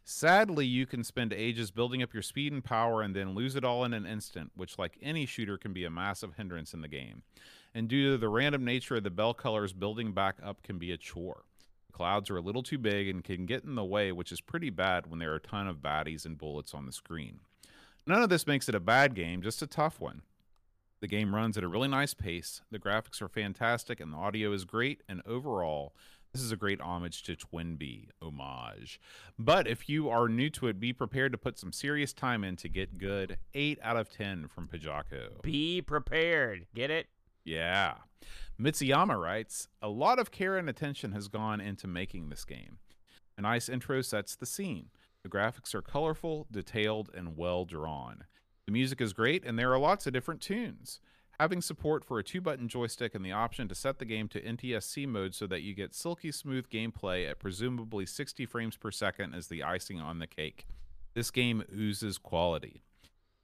Sadly, 0.05 0.67
you 0.67 0.85
can 0.85 1.05
spend 1.05 1.33
ages 1.33 1.71
building 1.71 2.03
up 2.03 2.13
your 2.13 2.23
speed 2.23 2.53
and 2.53 2.65
power 2.65 3.03
and 3.03 3.15
then 3.15 3.35
lose 3.35 3.55
it 3.55 3.65
all 3.65 3.85
in 3.85 3.95
an 3.95 4.05
instant, 4.05 4.51
which, 4.57 4.79
like 4.79 4.99
any 5.01 5.27
shooter, 5.27 5.57
can 5.57 5.73
be 5.73 5.85
a 5.85 5.91
massive 5.91 6.35
hindrance 6.35 6.75
in 6.75 6.81
the 6.81 6.89
game. 6.89 7.23
And 7.75 7.89
due 7.89 8.13
to 8.13 8.19
the 8.19 8.29
random 8.29 8.65
nature 8.65 8.97
of 8.97 9.05
the 9.05 9.11
bell 9.11 9.33
colors, 9.33 9.73
building 9.73 10.13
back 10.13 10.37
up 10.43 10.63
can 10.63 10.79
be 10.79 10.91
a 10.91 10.97
chore. 10.97 11.45
The 11.87 11.93
clouds 11.93 12.31
are 12.31 12.37
a 12.37 12.43
little 12.43 12.65
too 12.65 12.79
big 12.79 13.09
and 13.09 13.23
can 13.23 13.47
get 13.47 13.65
in 13.65 13.77
the 13.77 13.85
way, 13.85 14.11
which 14.11 14.33
is 14.33 14.41
pretty 14.41 14.71
bad 14.71 15.07
when 15.07 15.21
there 15.21 15.33
are 15.33 15.37
a 15.37 15.41
ton 15.41 15.69
of 15.69 15.79
baddies 15.79 16.27
and 16.27 16.37
bullets 16.37 16.75
on 16.75 16.85
the 16.85 16.93
screen. 16.93 17.41
None 18.05 18.23
of 18.23 18.29
this 18.29 18.47
makes 18.47 18.69
it 18.69 18.75
a 18.75 18.81
bad 18.81 19.15
game, 19.15 19.41
just 19.41 19.63
a 19.63 19.67
tough 19.69 20.01
one. 20.01 20.23
The 21.03 21.09
game 21.09 21.35
runs 21.35 21.59
at 21.59 21.65
a 21.65 21.69
really 21.69 21.89
nice 21.89 22.15
pace, 22.15 22.61
the 22.71 22.79
graphics 22.79 23.21
are 23.21 23.29
fantastic, 23.29 23.99
and 23.99 24.13
the 24.13 24.17
audio 24.19 24.53
is 24.53 24.65
great, 24.65 25.03
and 25.09 25.21
overall, 25.27 25.97
this 26.33 26.41
is 26.41 26.53
a 26.53 26.57
great 26.57 26.81
homage 26.81 27.25
to 27.25 27.35
TwinBee 27.35 28.11
homage. 28.23 29.01
But 29.37 29.67
if 29.67 29.89
you 29.89 30.09
are 30.09 30.29
new 30.29 30.49
to 30.51 30.69
it, 30.69 30.79
be 30.79 30.93
prepared 30.93 31.33
to 31.33 31.39
put 31.39 31.59
some 31.59 31.73
serious 31.73 32.13
time 32.13 32.45
in 32.45 32.55
to 32.55 32.69
get 32.69 32.99
good. 32.99 33.39
8 33.53 33.81
out 33.83 33.97
of 33.97 34.11
10 34.11 34.47
from 34.47 34.69
Pajako. 34.69 35.43
Be 35.43 35.83
prepared. 35.83 36.67
Get 36.73 36.93
it? 36.93 37.09
Yeah. 37.45 37.95
Mitsuyama 38.61 39.21
writes 39.21 39.67
A 39.83 39.89
lot 39.89 40.21
of 40.21 40.31
care 40.31 40.57
and 40.57 40.71
attention 40.71 41.11
has 41.11 41.27
gone 41.27 41.61
into 41.61 41.89
making 41.89 42.29
this 42.29 42.45
game. 42.45 42.79
A 43.37 43.43
nice 43.43 43.69
intro 43.69 44.03
sets 44.03 44.37
the 44.37 44.47
scene. 44.47 44.91
The 45.25 45.29
graphics 45.29 45.75
are 45.75 45.83
colorful, 45.83 46.47
detailed, 46.53 47.11
and 47.13 47.37
well 47.37 47.65
drawn. 47.65 48.23
The 48.67 48.73
music 48.73 49.01
is 49.01 49.13
great, 49.13 49.45
and 49.45 49.59
there 49.59 49.73
are 49.73 49.79
lots 49.79 50.07
of 50.07 50.13
different 50.13 50.41
tunes. 50.41 51.01
Having 51.41 51.63
support 51.63 52.05
for 52.05 52.21
a 52.21 52.23
two 52.23 52.41
button 52.41 52.69
joystick 52.69 53.15
and 53.15 53.25
the 53.25 53.33
option 53.33 53.67
to 53.67 53.75
set 53.75 53.99
the 53.99 54.05
game 54.05 54.29
to 54.29 54.41
NTSC 54.41 55.09
mode 55.09 55.35
so 55.35 55.49
that 55.49 55.63
you 55.63 55.75
get 55.75 55.95
silky 55.95 56.31
smooth 56.31 56.69
gameplay 56.69 57.29
at 57.29 57.41
presumably 57.41 58.07
60 58.07 58.47
frames 58.47 58.77
per 58.77 58.93
second 58.93 59.35
is 59.35 59.49
the 59.49 59.65
icing 59.65 59.99
on 60.01 60.21
the 60.21 60.29
cake. 60.29 60.67
This 61.15 61.33
game 61.33 61.65
oozes 61.75 62.19
quality. 62.19 62.85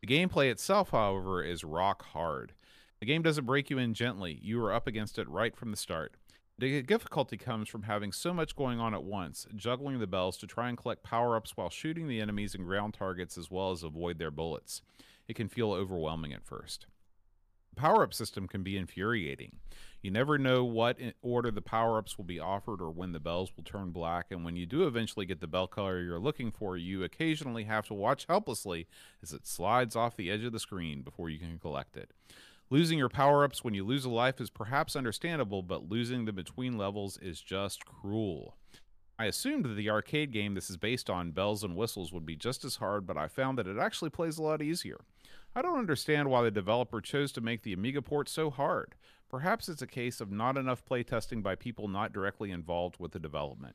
The 0.00 0.06
gameplay 0.06 0.50
itself, 0.52 0.90
however, 0.90 1.42
is 1.42 1.64
rock 1.64 2.04
hard. 2.12 2.52
The 3.00 3.06
game 3.06 3.22
doesn't 3.22 3.46
break 3.46 3.70
you 3.70 3.78
in 3.78 3.94
gently, 3.94 4.38
you 4.40 4.62
are 4.64 4.72
up 4.72 4.86
against 4.86 5.18
it 5.18 5.28
right 5.28 5.56
from 5.56 5.72
the 5.72 5.76
start. 5.76 6.14
The 6.60 6.82
difficulty 6.82 7.36
comes 7.36 7.68
from 7.68 7.82
having 7.82 8.10
so 8.10 8.34
much 8.34 8.56
going 8.56 8.80
on 8.80 8.92
at 8.92 9.04
once, 9.04 9.46
juggling 9.54 10.00
the 10.00 10.08
bells 10.08 10.36
to 10.38 10.46
try 10.46 10.68
and 10.68 10.76
collect 10.76 11.04
power 11.04 11.36
ups 11.36 11.56
while 11.56 11.70
shooting 11.70 12.08
the 12.08 12.20
enemies 12.20 12.54
and 12.54 12.64
ground 12.64 12.94
targets 12.94 13.38
as 13.38 13.50
well 13.50 13.70
as 13.70 13.84
avoid 13.84 14.18
their 14.18 14.32
bullets. 14.32 14.82
It 15.29 15.37
can 15.37 15.49
feel 15.49 15.72
overwhelming 15.72 16.33
at 16.33 16.47
first. 16.47 16.87
The 17.74 17.81
power 17.81 18.03
up 18.03 18.14
system 18.14 18.49
can 18.49 18.62
be 18.62 18.76
infuriating. 18.76 19.57
You 20.01 20.11
never 20.11 20.39
know 20.39 20.64
what 20.64 20.99
order 21.22 21.51
the 21.51 21.61
power 21.61 21.99
ups 21.99 22.16
will 22.16 22.24
be 22.24 22.41
offered 22.41 22.81
or 22.81 22.91
when 22.91 23.12
the 23.12 23.20
bells 23.20 23.53
will 23.55 23.62
turn 23.62 23.91
black, 23.91 24.26
and 24.31 24.45
when 24.45 24.57
you 24.57 24.64
do 24.64 24.87
eventually 24.87 25.26
get 25.26 25.41
the 25.41 25.47
bell 25.47 25.66
color 25.66 26.01
you're 26.01 26.18
looking 26.18 26.51
for, 26.51 26.76
you 26.76 27.05
occasionally 27.05 27.64
have 27.64 27.87
to 27.89 27.95
watch 27.95 28.26
helplessly 28.29 28.89
as 29.22 29.33
it 29.33 29.47
slides 29.47 29.95
off 29.95 30.16
the 30.16 30.31
edge 30.31 30.45
of 30.45 30.53
the 30.53 30.59
screen 30.59 31.03
before 31.03 31.29
you 31.29 31.39
can 31.39 31.59
collect 31.59 31.97
it. 31.97 32.11
Losing 32.70 32.99
your 32.99 33.09
power 33.09 33.45
ups 33.45 33.64
when 33.64 33.74
you 33.74 33.85
lose 33.85 34.05
a 34.05 34.11
life 34.11 34.41
is 34.41 34.51
perhaps 34.51 34.97
understandable, 34.97 35.62
but 35.62 35.89
losing 35.89 36.24
them 36.24 36.35
between 36.35 36.79
levels 36.79 37.18
is 37.18 37.41
just 37.41 37.85
cruel. 37.85 38.57
I 39.18 39.24
assumed 39.24 39.64
that 39.64 39.74
the 39.74 39.91
arcade 39.91 40.33
game 40.33 40.55
this 40.55 40.70
is 40.70 40.76
based 40.76 41.11
on, 41.11 41.33
Bells 41.33 41.64
and 41.64 41.74
Whistles, 41.74 42.12
would 42.12 42.26
be 42.26 42.37
just 42.37 42.64
as 42.64 42.76
hard, 42.76 43.07
but 43.07 43.16
I 43.16 43.26
found 43.26 43.59
that 43.59 43.66
it 43.66 43.79
actually 43.79 44.11
plays 44.11 44.39
a 44.39 44.43
lot 44.43 44.62
easier. 44.62 45.01
I 45.59 45.62
don't 45.62 45.80
understand 45.80 46.30
why 46.30 46.42
the 46.42 46.52
developer 46.52 47.00
chose 47.00 47.32
to 47.32 47.40
make 47.40 47.64
the 47.64 47.72
Amiga 47.72 48.00
port 48.00 48.28
so 48.28 48.48
hard. 48.48 48.94
Perhaps 49.28 49.68
it's 49.68 49.82
a 49.82 49.88
case 49.88 50.20
of 50.20 50.30
not 50.30 50.56
enough 50.56 50.84
playtesting 50.84 51.42
by 51.42 51.56
people 51.56 51.88
not 51.88 52.12
directly 52.12 52.52
involved 52.52 53.00
with 53.00 53.11
the 53.11 53.18
development. 53.18 53.74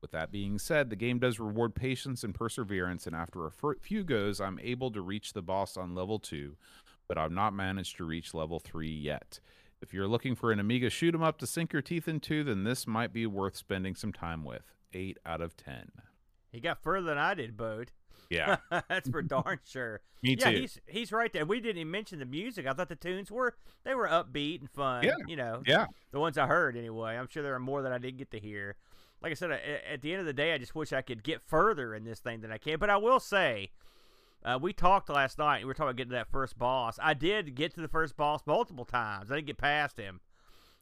With 0.00 0.10
that 0.10 0.32
being 0.32 0.58
said, 0.58 0.90
the 0.90 0.96
game 0.96 1.20
does 1.20 1.38
reward 1.38 1.76
patience 1.76 2.24
and 2.24 2.34
perseverance, 2.34 3.06
and 3.06 3.14
after 3.14 3.46
a 3.46 3.52
few 3.80 4.02
goes, 4.02 4.40
I'm 4.40 4.58
able 4.64 4.90
to 4.90 5.00
reach 5.00 5.32
the 5.32 5.42
boss 5.42 5.76
on 5.76 5.94
level 5.94 6.18
2, 6.18 6.56
but 7.06 7.16
I've 7.16 7.30
not 7.30 7.54
managed 7.54 7.98
to 7.98 8.04
reach 8.04 8.34
level 8.34 8.58
3 8.58 8.90
yet. 8.90 9.38
If 9.80 9.94
you're 9.94 10.08
looking 10.08 10.34
for 10.34 10.50
an 10.50 10.58
Amiga 10.58 10.90
shoot 10.90 11.14
'em 11.14 11.22
up 11.22 11.38
to 11.38 11.46
sink 11.46 11.72
your 11.72 11.82
teeth 11.82 12.08
into, 12.08 12.42
then 12.42 12.64
this 12.64 12.84
might 12.84 13.12
be 13.12 13.28
worth 13.28 13.54
spending 13.54 13.94
some 13.94 14.12
time 14.12 14.42
with. 14.42 14.74
8 14.92 15.18
out 15.24 15.40
of 15.40 15.56
10. 15.56 15.92
He 16.50 16.58
got 16.58 16.82
further 16.82 17.06
than 17.06 17.18
I 17.18 17.34
did, 17.34 17.56
Boat. 17.56 17.92
Yeah. 18.32 18.56
That's 18.88 19.08
for 19.08 19.22
darn 19.22 19.60
sure. 19.64 20.00
Me 20.22 20.36
yeah, 20.38 20.50
too. 20.50 20.60
he's 20.60 20.80
he's 20.86 21.12
right 21.12 21.32
there. 21.32 21.44
We 21.44 21.60
didn't 21.60 21.78
even 21.78 21.90
mention 21.90 22.18
the 22.18 22.24
music. 22.24 22.66
I 22.66 22.72
thought 22.72 22.88
the 22.88 22.96
tunes 22.96 23.30
were 23.30 23.54
they 23.84 23.94
were 23.94 24.08
upbeat 24.08 24.60
and 24.60 24.70
fun. 24.70 25.04
Yeah. 25.04 25.14
You 25.26 25.36
know. 25.36 25.62
Yeah. 25.66 25.86
The 26.12 26.20
ones 26.20 26.38
I 26.38 26.46
heard 26.46 26.76
anyway. 26.76 27.16
I'm 27.16 27.28
sure 27.28 27.42
there 27.42 27.54
are 27.54 27.60
more 27.60 27.82
that 27.82 27.92
I 27.92 27.98
didn't 27.98 28.18
get 28.18 28.30
to 28.32 28.38
hear. 28.38 28.76
Like 29.22 29.32
I 29.32 29.34
said, 29.34 29.52
at 29.52 30.02
the 30.02 30.12
end 30.12 30.20
of 30.20 30.26
the 30.26 30.32
day, 30.32 30.52
I 30.52 30.58
just 30.58 30.74
wish 30.74 30.92
I 30.92 31.00
could 31.00 31.22
get 31.22 31.42
further 31.46 31.94
in 31.94 32.04
this 32.04 32.18
thing 32.18 32.40
than 32.40 32.50
I 32.50 32.58
can. 32.58 32.78
But 32.80 32.90
I 32.90 32.96
will 32.96 33.20
say, 33.20 33.70
uh, 34.44 34.58
we 34.60 34.72
talked 34.72 35.08
last 35.08 35.38
night. 35.38 35.58
And 35.58 35.64
We 35.64 35.68
were 35.68 35.74
talking 35.74 35.90
about 35.90 35.96
getting 35.96 36.10
to 36.10 36.16
that 36.16 36.30
first 36.30 36.58
boss. 36.58 36.98
I 37.00 37.14
did 37.14 37.54
get 37.54 37.72
to 37.74 37.80
the 37.80 37.88
first 37.88 38.16
boss 38.16 38.40
multiple 38.46 38.84
times. 38.84 39.30
I 39.30 39.36
didn't 39.36 39.46
get 39.46 39.58
past 39.58 39.96
him. 39.96 40.20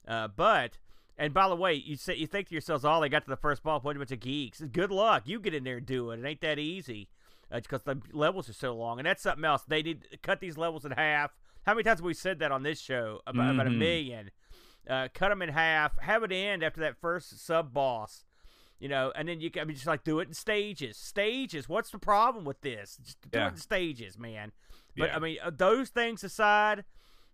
Uh, 0.08 0.28
but 0.28 0.78
and 1.18 1.34
by 1.34 1.48
the 1.48 1.56
way, 1.56 1.74
you 1.74 1.96
say 1.96 2.14
you 2.14 2.26
think 2.26 2.48
to 2.48 2.54
yourselves, 2.54 2.82
"Oh, 2.84 2.98
they 3.00 3.10
got 3.10 3.24
to 3.24 3.30
the 3.30 3.36
first 3.36 3.62
boss, 3.62 3.82
a 3.84 3.94
bunch 3.94 4.10
of 4.10 4.20
geeks." 4.20 4.62
Good 4.72 4.90
luck. 4.90 5.24
You 5.26 5.38
get 5.38 5.52
in 5.54 5.64
there 5.64 5.76
and 5.76 5.86
do 5.86 6.10
it. 6.10 6.18
It 6.20 6.26
ain't 6.26 6.40
that 6.40 6.58
easy 6.58 7.10
because 7.52 7.82
the 7.82 8.00
levels 8.12 8.48
are 8.48 8.54
so 8.54 8.74
long. 8.74 8.98
And 8.98 9.06
that's 9.06 9.22
something 9.22 9.44
else. 9.44 9.62
They 9.66 9.82
need 9.82 10.04
to 10.10 10.16
cut 10.18 10.40
these 10.40 10.56
levels 10.56 10.84
in 10.84 10.92
half. 10.92 11.32
How 11.64 11.74
many 11.74 11.84
times 11.84 12.00
have 12.00 12.06
we 12.06 12.14
said 12.14 12.38
that 12.38 12.52
on 12.52 12.62
this 12.62 12.80
show? 12.80 13.20
About, 13.26 13.42
mm-hmm. 13.42 13.60
about 13.60 13.66
a 13.66 13.70
million. 13.70 14.30
Uh, 14.88 15.08
cut 15.12 15.28
them 15.28 15.42
in 15.42 15.50
half. 15.50 15.98
Have 16.00 16.22
it 16.22 16.32
end 16.32 16.62
after 16.62 16.80
that 16.80 17.00
first 17.00 17.44
sub 17.44 17.72
boss. 17.72 18.24
You 18.78 18.88
know, 18.88 19.12
and 19.14 19.28
then 19.28 19.40
you 19.40 19.50
can 19.50 19.62
I 19.62 19.64
mean, 19.66 19.74
just 19.74 19.86
like 19.86 20.04
do 20.04 20.20
it 20.20 20.28
in 20.28 20.34
stages. 20.34 20.96
Stages. 20.96 21.68
What's 21.68 21.90
the 21.90 21.98
problem 21.98 22.44
with 22.44 22.62
this? 22.62 22.96
Just 23.02 23.20
do 23.30 23.38
Yeah. 23.38 23.48
it 23.48 23.50
in 23.50 23.56
stages, 23.58 24.18
man. 24.18 24.52
But 24.96 25.10
Yeah. 25.10 25.16
I 25.16 25.18
mean, 25.18 25.38
uh, 25.42 25.50
those 25.54 25.90
things 25.90 26.24
aside, 26.24 26.84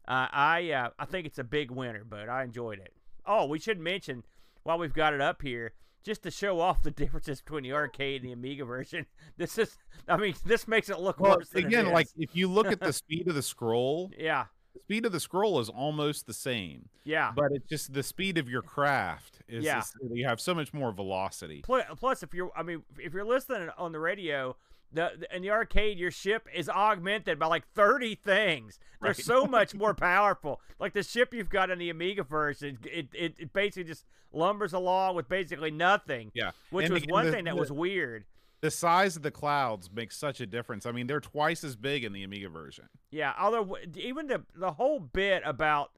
uh, 0.09 0.27
I 0.33 0.71
uh, 0.73 0.91
I 0.99 1.05
think 1.05 1.27
it's 1.27 1.39
a 1.39 1.45
big 1.45 1.71
winner. 1.71 2.03
But 2.05 2.29
I 2.29 2.43
enjoyed 2.43 2.81
it. 2.81 2.93
Oh, 3.25 3.47
we 3.47 3.61
should 3.61 3.79
mention 3.79 4.25
while 4.65 4.79
we've 4.79 4.93
got 4.93 5.15
it 5.15 5.21
up 5.21 5.43
here, 5.43 5.73
just 6.07 6.23
to 6.23 6.31
show 6.31 6.61
off 6.61 6.83
the 6.83 6.91
differences 6.91 7.41
between 7.43 7.65
the 7.65 7.73
arcade 7.73 8.23
and 8.23 8.31
the 8.31 8.33
Amiga 8.33 8.65
version. 8.65 9.05
This 9.37 9.59
is, 9.59 9.77
I 10.09 10.17
mean, 10.17 10.35
this 10.47 10.67
makes 10.67 10.89
it 10.89 10.99
look 10.99 11.21
Well, 11.21 11.37
worse. 11.37 11.51
Than 11.51 11.67
again, 11.67 11.91
like 11.93 12.07
if 12.17 12.35
you 12.35 12.49
look 12.49 12.69
at 12.69 12.81
the 12.81 12.93
speed 13.03 13.29
of 13.29 13.35
the 13.35 13.43
scroll, 13.43 14.11
yeah, 14.17 14.45
the 14.73 14.81
speed 14.81 15.05
of 15.05 15.13
the 15.13 15.21
scroll 15.21 15.61
is 15.61 15.69
almost 15.69 16.27
the 16.27 16.33
same, 16.33 16.89
yeah. 17.05 17.33
but 17.37 17.47
it's 17.51 17.69
just 17.69 17.93
the 17.93 18.03
speed 18.03 18.39
of 18.39 18.49
your 18.49 18.63
craft 18.63 19.41
is 19.49 19.65
Yeah. 19.65 19.81
is- 19.81 19.93
you 20.13 20.27
have 20.27 20.41
so 20.41 20.55
much 20.55 20.73
more 20.73 20.91
velocity. 20.93 21.61
Plus, 21.63 21.85
plus, 21.99 22.23
if 22.23 22.33
you're, 22.33 22.51
I 22.57 22.63
mean, 22.63 22.83
if 22.99 23.13
you're 23.13 23.25
listening 23.25 23.69
on 23.77 23.93
the 23.93 23.99
radio, 24.01 24.57
the, 24.93 25.27
in 25.35 25.43
the 25.43 25.51
arcade, 25.51 25.99
your 25.99 26.11
ship 26.11 26.49
is 26.55 26.69
augmented 26.69 27.39
by 27.39 27.47
like 27.47 27.67
30 27.75 28.15
things. 28.17 28.79
They're 29.03 29.11
Right. 29.11 29.17
so 29.17 29.47
much 29.47 29.75
more 29.75 29.95
powerful. 30.11 30.61
Like 30.81 30.95
the 30.95 31.03
ship 31.03 31.35
you've 31.35 31.51
got 31.51 31.71
in 31.71 31.79
the 31.79 31.91
Amiga 31.91 32.23
version, 32.23 32.79
it, 32.85 33.09
it, 33.13 33.35
it 33.39 33.53
basically 33.53 33.85
just 33.85 34.05
lumbers 34.33 34.73
along 34.73 35.17
with 35.17 35.29
basically 35.29 35.71
nothing. 35.71 36.31
Yeah, 36.35 36.53
Which 36.71 36.87
And 36.87 36.95
was 36.95 37.03
the- 37.03 37.13
one 37.13 37.27
the- 37.27 37.33
thing 37.33 37.45
that 37.45 37.55
the- 37.55 37.61
was 37.61 37.71
weird. 37.73 38.25
The 38.63 38.71
size 38.71 39.17
of 39.17 39.23
the 39.23 39.31
clouds 39.31 39.91
makes 39.93 40.17
such 40.17 40.41
a 40.41 40.47
difference. 40.47 40.87
I 40.87 40.91
mean, 40.93 41.07
they're 41.07 41.21
twice 41.21 41.63
as 41.63 41.77
big 41.77 42.05
in 42.05 42.13
the 42.15 42.25
Amiga 42.25 42.49
version. 42.49 42.89
Yeah, 43.11 43.35
although 43.39 43.77
even 43.95 44.29
the 44.29 44.45
the 44.55 44.73
whole 44.73 44.99
bit 44.99 45.43
about 45.45 45.93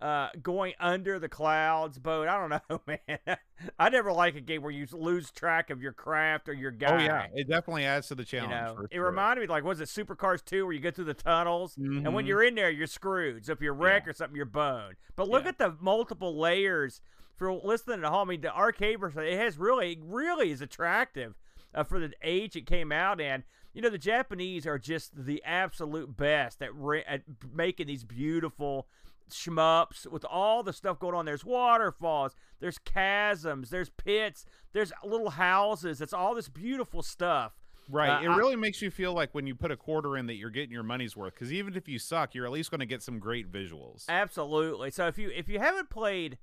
uh, 0.00 0.28
going 0.42 0.72
under 0.80 1.18
the 1.18 1.28
clouds 1.28 1.98
boat, 1.98 2.26
I 2.26 2.38
don't 2.38 2.48
know, 2.70 2.80
man. 2.86 3.36
I 3.78 3.88
never 3.90 4.12
like 4.12 4.34
a 4.36 4.40
game 4.40 4.62
where 4.62 4.70
you 4.70 4.86
lose 4.92 5.30
track 5.30 5.68
of 5.70 5.82
your 5.82 5.92
craft 5.92 6.48
or 6.48 6.54
your 6.54 6.70
guy. 6.70 7.02
Oh 7.02 7.04
yeah, 7.04 7.26
it 7.34 7.48
definitely 7.48 7.84
adds 7.84 8.08
to 8.08 8.14
the 8.14 8.24
challenge. 8.24 8.50
You 8.52 8.56
know, 8.78 8.86
it 8.90 8.94
sure. 8.94 9.04
reminded 9.06 9.42
me 9.42 9.46
like 9.48 9.62
was 9.64 9.80
it 9.80 9.88
Supercars 9.88 10.42
2 10.44 10.64
where 10.64 10.72
you 10.72 10.80
go 10.80 10.90
through 10.90 11.04
the 11.04 11.14
tunnels 11.14 11.76
and 11.76 12.14
when 12.14 12.24
Mhm. 12.24 12.28
you're 12.28 12.42
in 12.42 12.54
there 12.54 12.70
you're 12.70 12.86
screwed. 12.86 13.44
So 13.44 13.52
if 13.52 13.60
you're 13.60 13.74
wrecked 13.74 14.08
or 14.08 14.14
something 14.14 14.34
you're 14.36 14.46
boned. 14.46 14.96
But 15.16 15.28
look 15.28 15.42
Yeah. 15.42 15.50
at 15.50 15.58
the 15.58 15.76
multiple 15.80 16.38
layers 16.38 17.02
for 17.36 17.52
listening. 17.52 18.04
I 18.04 18.24
mean 18.24 18.40
the 18.40 18.54
arcade 18.56 19.00
version 19.00 19.22
it 19.22 19.36
has 19.38 19.58
really 19.58 19.98
really 20.02 20.50
is 20.50 20.62
attractive 20.62 21.34
uh, 21.74 21.84
for 21.84 22.00
the 22.00 22.12
age 22.22 22.56
it 22.56 22.64
came 22.66 22.90
out 22.92 23.20
in. 23.20 23.44
You 23.74 23.82
know 23.82 23.90
the 23.90 23.98
Japanese 23.98 24.66
are 24.66 24.78
just 24.78 25.26
the 25.26 25.42
absolute 25.44 26.16
best 26.16 26.62
at 26.62 26.74
re- 26.74 27.04
at 27.06 27.22
making 27.52 27.86
these 27.88 28.04
beautiful 28.04 28.88
shmups 29.34 30.06
with 30.06 30.24
all 30.24 30.62
the 30.62 30.72
stuff 30.72 30.98
going 30.98 31.14
on. 31.14 31.24
There's 31.24 31.44
waterfalls, 31.44 32.34
there's 32.60 32.78
chasms, 32.84 33.70
there's 33.70 33.90
pits, 33.90 34.44
there's 34.72 34.92
little 35.04 35.30
houses. 35.30 36.00
It's 36.00 36.12
all 36.12 36.34
this 36.34 36.48
beautiful 36.48 37.02
stuff. 37.02 37.52
Right. 37.88 38.18
Uh, 38.18 38.22
it 38.22 38.28
I- 38.28 38.36
really 38.36 38.56
makes 38.56 38.80
you 38.82 38.90
feel 38.90 39.12
like 39.12 39.34
when 39.34 39.46
you 39.46 39.54
put 39.54 39.70
a 39.70 39.76
quarter 39.76 40.16
in 40.16 40.26
that 40.26 40.34
you're 40.34 40.50
getting 40.50 40.70
your 40.72 40.82
money's 40.82 41.16
worth. 41.16 41.34
Because 41.34 41.52
even 41.52 41.74
if 41.76 41.88
you 41.88 41.98
suck, 41.98 42.34
you're 42.34 42.46
at 42.46 42.52
least 42.52 42.70
going 42.70 42.80
to 42.80 42.86
get 42.86 43.02
some 43.02 43.18
great 43.18 43.50
visuals. 43.50 44.04
Absolutely. 44.08 44.90
So 44.90 45.06
if 45.06 45.18
you 45.18 45.30
if 45.34 45.48
you 45.48 45.58
haven't 45.58 45.90
played 45.90 46.38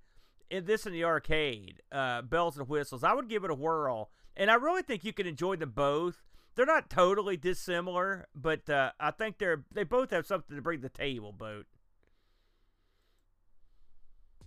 in 0.50 0.66
this 0.66 0.86
in 0.86 0.94
the 0.94 1.04
arcade, 1.04 1.82
uh, 1.92 2.22
bells 2.22 2.58
and 2.58 2.68
whistles, 2.68 3.04
I 3.04 3.14
would 3.14 3.30
give 3.30 3.44
it 3.44 3.52
a 3.52 3.56
whirl. 3.56 4.10
And 4.36 4.52
I 4.52 4.56
really 4.56 4.82
think 4.82 5.04
you 5.04 5.14
can 5.14 5.26
enjoy 5.26 5.56
them 5.56 5.72
both. 5.72 6.24
They're 6.56 6.66
not 6.66 6.90
totally 6.90 7.38
dissimilar, 7.38 8.28
but 8.36 8.70
uh, 8.70 8.92
I 9.00 9.12
think 9.12 9.38
they're 9.38 9.64
they 9.74 9.84
both 9.84 10.10
have 10.12 10.26
something 10.26 10.56
to 10.56 10.62
bring 10.62 10.80
to 10.80 10.84
the 10.84 10.90
table. 10.90 11.32
Boat. 11.32 11.66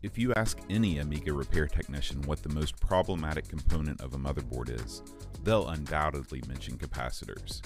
If 0.03 0.17
you 0.17 0.33
ask 0.33 0.59
any 0.71 0.99
Amiga 0.99 1.31
repair 1.31 1.67
technician 1.67 2.23
what 2.23 2.43
the 2.43 2.49
most 2.49 2.81
problematic 2.81 3.49
component 3.49 4.01
of 4.01 4.15
a 4.15 4.19
motherboard 4.19 4.71
is, 4.83 5.03
they'll 5.45 5.69
undoubtedly 5.69 6.43
mention 6.49 6.79
capacitors. 6.79 7.61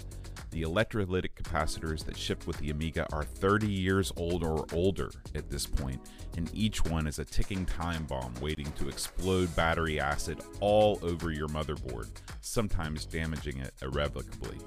The 0.51 0.63
electrolytic 0.63 1.35
capacitors 1.41 2.05
that 2.05 2.17
shipped 2.17 2.49
with 2.49 2.59
the 2.59 2.71
Amiga 2.71 3.07
are 3.13 3.23
30 3.23 3.71
years 3.71 4.13
old 4.17 4.43
or 4.43 4.67
older 4.73 5.13
at 5.37 5.49
this 5.49 5.65
point, 5.65 6.01
and 6.37 6.51
each 6.53 6.85
one 6.85 7.07
is 7.07 7.21
a 7.21 7.25
ticking 7.25 7.65
time 7.67 8.05
bomb 8.05 8.35
waiting 8.41 8.71
to 8.73 8.89
explode 8.89 9.55
battery 9.55 10.01
acid 10.01 10.43
all 10.59 10.99
over 11.03 11.31
your 11.31 11.49
motherboard, 11.49 12.09
sometimes 12.41 13.07
damaging 13.07 13.59
it 13.59 13.75
irrevocably. 13.81 14.59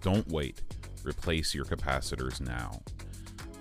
Don't 0.00 0.26
wait, 0.28 0.62
replace 1.04 1.54
your 1.54 1.66
capacitors 1.66 2.40
now. 2.40 2.80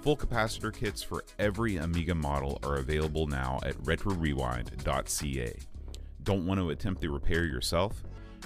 Full 0.06 0.16
capacitor 0.16 0.72
kits 0.72 1.02
for 1.02 1.26
every 1.40 1.78
Amiga 1.78 2.14
model 2.14 2.60
are 2.62 2.76
available 2.76 3.26
now 3.26 3.60
at 3.64 3.74
retrorewind.ca. 3.86 5.60
Don't 6.22 6.46
want 6.46 6.60
to 6.60 6.70
attempt 6.70 7.02
the 7.02 7.10
repair 7.10 7.46
yourself? 7.46 8.04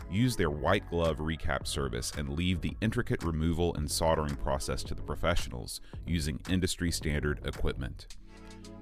Use 0.10 0.38
their 0.38 0.52
white 0.52 0.90
glove 0.90 1.18
recap 1.18 1.68
service 1.68 2.14
and 2.18 2.30
leave 2.30 2.62
the 2.62 2.78
intricate 2.80 3.22
removal 3.24 3.76
and 3.76 3.92
soldering 3.92 4.36
process 4.38 4.84
to 4.84 4.96
the 4.96 5.02
professionals 5.02 5.82
using 6.08 6.40
industry 6.50 6.92
standard 6.92 7.46
equipment. 7.46 8.16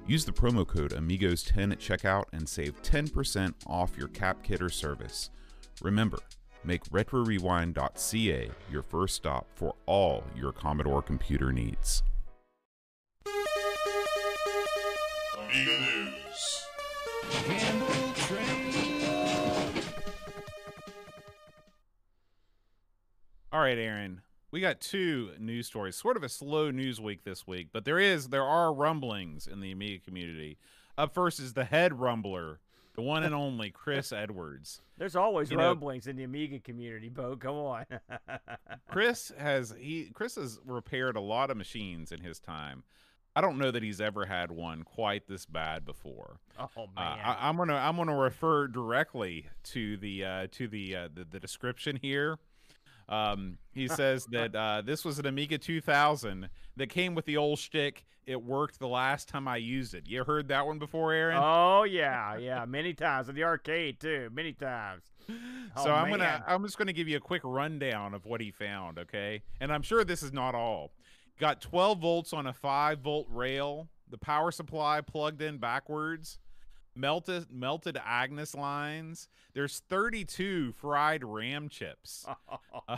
Use 0.06 0.24
the 0.24 0.32
promo 0.32 0.66
code 0.68 0.92
AMIGOS10 0.92 1.72
at 1.72 1.80
checkout 1.80 2.26
and 2.32 2.48
save 2.48 2.80
10% 2.84 3.56
off 3.66 3.98
your 3.98 4.10
cap 4.10 4.44
kit 4.44 4.62
or 4.62 4.70
service. 4.70 5.32
Remember, 5.82 6.20
make 6.64 6.84
retrorewind.ca 6.92 8.52
your 8.72 8.84
first 8.84 9.16
stop 9.16 9.48
for 9.56 9.74
all 9.88 10.24
your 10.36 10.52
Commodore 10.52 11.02
computer 11.02 11.52
needs. 11.52 12.04
Amiga 15.50 15.80
News. 15.80 16.66
Campbell 17.32 18.14
Train. 18.16 18.74
All 23.52 23.60
right, 23.62 23.78
Aaron. 23.78 24.22
We 24.52 24.62
got 24.62 24.80
two 24.82 25.32
news 25.40 25.68
stories. 25.68 25.96
Sort 25.96 26.18
of 26.18 26.24
a 26.24 26.30
slow 26.30 26.72
news 26.72 27.00
week 27.02 27.24
this 27.24 27.46
week, 27.48 27.70
but 27.74 27.86
there 27.86 28.00
is 28.00 28.30
there 28.30 28.44
are 28.44 28.74
rumblings 28.74 29.48
in 29.48 29.60
the 29.60 29.72
Amiga 29.72 30.04
community. 30.04 30.58
Up 30.98 31.14
first 31.14 31.40
is 31.40 31.54
the 31.54 31.66
head 31.66 31.94
rumbler, 31.94 32.58
the 32.96 33.02
one 33.02 33.24
and 33.24 33.36
only 33.36 33.70
Chris 33.70 34.12
Edwards. 34.12 34.82
There's 34.98 35.16
always 35.16 35.52
You 35.52 35.58
know- 35.58 35.68
rumblings 35.68 36.08
in 36.08 36.16
the 36.16 36.24
Amiga 36.24 36.60
community, 36.60 37.10
Boat. 37.10 37.40
Come 37.40 37.56
on. 37.56 37.86
Chris 38.90 39.32
has 39.38 39.74
he 39.80 40.12
Chris 40.14 40.36
has 40.36 40.60
repaired 40.66 41.16
a 41.16 41.22
lot 41.22 41.52
of 41.52 41.58
machines 41.58 42.12
in 42.12 42.22
his 42.22 42.40
time. 42.40 42.84
I 43.38 43.42
don't 43.42 43.60
know 43.60 43.70
that 43.70 43.84
he's 43.84 44.02
ever 44.02 44.26
had 44.26 44.50
one 44.50 44.82
quite 44.82 45.28
this 45.28 45.46
bad 45.46 45.86
before. 45.86 46.40
oh 46.58 46.64
Uh, 46.76 46.88
man. 46.96 47.20
I, 47.24 47.48
I'm 47.48 47.56
gonna 47.56 47.76
I'm 47.76 47.96
gonna 47.96 48.18
refer 48.18 48.68
directly 48.68 49.46
to 49.66 49.96
the 49.98 50.26
uh, 50.26 50.48
to 50.54 50.68
the, 50.68 50.96
uh, 50.96 51.10
the 51.14 51.24
the 51.24 51.40
description 51.40 51.98
here. 52.02 52.40
Um, 53.10 53.60
he 53.74 53.88
says 54.00 54.26
that 54.32 54.56
uh, 54.56 54.82
this 54.84 55.06
was 55.06 55.20
an 55.20 55.28
Amiga 55.28 55.58
2000 55.60 56.50
that 56.78 56.90
came 56.90 57.14
with 57.14 57.26
the 57.26 57.38
old 57.38 57.60
shtick. 57.60 58.06
It 58.26 58.44
worked 58.44 58.80
the 58.80 58.88
last 58.88 59.30
time 59.30 59.48
I 59.48 59.58
used 59.58 59.94
it. 59.94 60.04
You 60.08 60.24
heard 60.24 60.48
that 60.50 60.66
one 60.66 60.80
before, 60.80 61.14
Aaron? 61.14 61.38
Oh 61.40 61.84
yeah, 61.84 62.38
yeah, 62.40 62.66
many 62.66 62.94
times 62.94 63.30
in 63.30 63.36
the 63.36 63.44
arcade 63.44 64.00
too, 64.00 64.30
many 64.34 64.52
times. 64.54 65.04
so 65.28 65.34
Oh, 65.76 65.92
I'm 65.92 66.10
man. 66.10 66.20
gonna 66.20 66.44
I'm 66.48 66.64
just 66.64 66.78
gonna 66.80 66.92
give 66.92 67.08
you 67.08 67.18
a 67.18 67.22
quick 67.22 67.44
rundown 67.46 68.14
of 68.16 68.26
what 68.26 68.42
he 68.42 68.50
found, 68.52 68.98
okay? 68.98 69.44
And 69.62 69.72
I'm 69.72 69.84
sure 69.84 70.04
this 70.04 70.24
is 70.24 70.34
not 70.34 70.56
all. 70.56 70.92
Got 71.40 71.62
12 71.62 72.00
volts 72.00 72.34
on 72.34 72.48
a 72.48 72.54
5 72.54 73.00
volt 73.00 73.28
rail, 73.30 73.90
the 74.10 74.18
power 74.18 74.52
supply 74.52 75.02
plugged 75.02 75.42
in 75.42 75.58
backwards, 75.58 76.40
melted 76.96 77.46
melted 77.52 77.98
Agnus 78.04 78.56
lines. 78.56 79.28
There's 79.54 79.82
32 79.88 80.72
fried 80.74 81.24
RAM 81.24 81.70
chips. 81.70 82.26
Uh, 82.88 82.98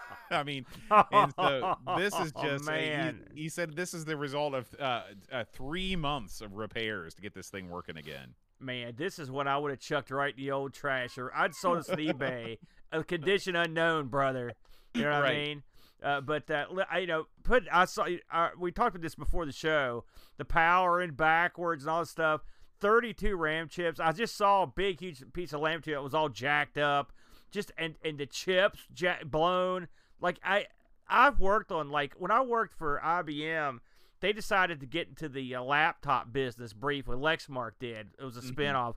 I 0.30 0.42
mean, 0.42 0.66
and 0.90 1.32
so 1.38 1.76
this 1.96 2.12
is 2.14 2.32
Oh, 2.34 2.42
just 2.42 2.64
he- 2.64 2.70
man. 2.70 3.20
he, 3.34 3.48
said 3.48 3.76
this 3.76 3.94
is 3.94 4.04
the 4.04 4.16
result 4.16 4.54
of 4.54 4.66
uh, 4.80 5.02
uh, 5.30 5.44
three 5.52 5.94
months 5.94 6.40
of 6.40 6.54
repairs 6.54 7.14
to 7.14 7.22
get 7.22 7.34
this 7.34 7.48
thing 7.48 7.70
working 7.70 7.96
again. 7.96 8.34
Man, 8.58 8.94
this 8.96 9.18
is 9.20 9.30
what 9.30 9.46
I 9.46 9.56
would 9.58 9.70
have 9.70 9.78
chucked 9.80 10.10
right 10.10 10.34
in 10.36 10.42
the 10.42 10.50
old 10.50 10.72
trash, 10.72 11.18
or 11.18 11.30
I'd 11.36 11.54
sold 11.54 11.78
this 11.78 11.86
to 11.86 11.96
eBay. 11.96 12.58
A 12.90 13.04
condition 13.04 13.54
unknown, 13.54 14.08
brother. 14.08 14.54
You 14.94 15.02
know 15.02 15.10
what 15.20 15.26
I 15.26 15.34
mean? 15.34 15.62
Uh, 16.06 16.20
but 16.20 16.48
uh, 16.50 16.66
I, 16.90 16.98
you 17.00 17.06
know, 17.08 17.26
put 17.42 17.64
I 17.72 17.84
saw 17.84 18.06
uh, 18.30 18.50
we 18.58 18.70
talked 18.70 18.94
about 18.94 19.02
this 19.02 19.14
before 19.16 19.44
the 19.44 19.52
show. 19.52 20.04
The 20.36 20.44
power 20.44 21.00
and 21.00 21.16
backwards 21.16 21.82
and 21.82 21.90
all 21.90 22.00
this 22.00 22.10
stuff. 22.10 22.42
Thirty-two 22.80 23.36
RAM 23.36 23.68
chips. 23.68 23.98
I 23.98 24.12
just 24.12 24.36
saw 24.36 24.62
a 24.62 24.66
big, 24.66 25.00
huge 25.00 25.22
piece 25.32 25.52
of 25.52 25.60
lamb 25.60 25.80
that 25.84 26.02
was 26.02 26.14
all 26.14 26.28
jacked 26.28 26.78
up, 26.78 27.12
just 27.50 27.72
and 27.76 27.96
and 28.04 28.18
the 28.18 28.26
chips 28.26 28.80
ja- 28.96 29.24
blown. 29.24 29.88
Like 30.20 30.38
I, 30.44 30.66
I've 31.08 31.40
worked 31.40 31.72
on 31.72 31.90
like 31.90 32.14
when 32.18 32.30
I 32.30 32.40
worked 32.42 32.74
for 32.78 33.00
IBM 33.04 33.78
they 34.20 34.32
decided 34.32 34.80
to 34.80 34.86
get 34.86 35.08
into 35.08 35.28
the 35.28 35.54
uh, 35.54 35.62
laptop 35.62 36.32
business 36.32 36.72
briefly. 36.72 37.16
Lexmark 37.16 37.72
did. 37.78 38.08
It 38.18 38.24
was 38.24 38.36
a 38.38 38.40
Mhm. 38.40 38.54
spinoff. 38.54 38.94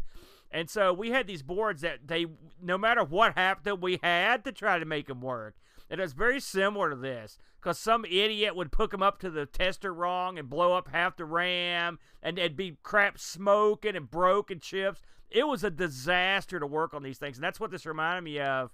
And 0.50 0.70
so 0.70 0.94
we 0.94 1.12
had 1.12 1.28
these 1.28 1.44
boards 1.44 1.82
that 1.82 2.08
they, 2.08 2.26
no 2.62 2.78
matter 2.78 3.04
what 3.04 3.38
happened, 3.38 3.82
we 3.82 4.00
had 4.02 4.46
to 4.46 4.54
try 4.54 4.80
to 4.80 4.86
make 4.86 5.08
them 5.08 5.20
work. 5.22 5.56
And 5.90 6.00
it 6.00 6.04
was 6.04 6.14
very 6.14 6.40
similar 6.40 6.92
to 6.92 6.96
this 6.96 7.38
because 7.60 7.80
some 7.80 8.06
idiot 8.06 8.56
would 8.56 8.70
hook 8.76 8.92
them 8.92 9.02
up 9.02 9.20
to 9.20 9.30
the 9.30 9.46
tester 9.46 9.94
wrong 9.94 10.38
and 10.38 10.50
blow 10.50 10.74
up 10.74 10.90
half 10.90 11.18
the 11.18 11.26
RAM, 11.26 12.00
and 12.22 12.38
it'd 12.38 12.56
be 12.56 12.78
crap 12.84 13.18
smoking 13.18 13.96
and 13.96 14.10
broken 14.10 14.60
chips. 14.60 15.02
It 15.32 15.48
was 15.48 15.64
a 15.64 15.70
disaster 15.70 16.60
to 16.60 16.68
work 16.68 16.94
on 16.94 17.04
these 17.04 17.18
things, 17.18 17.38
and 17.38 17.44
that's 17.44 17.60
what 17.60 17.72
this 17.72 17.86
reminded 17.86 18.24
me 18.24 18.40
of. 18.40 18.72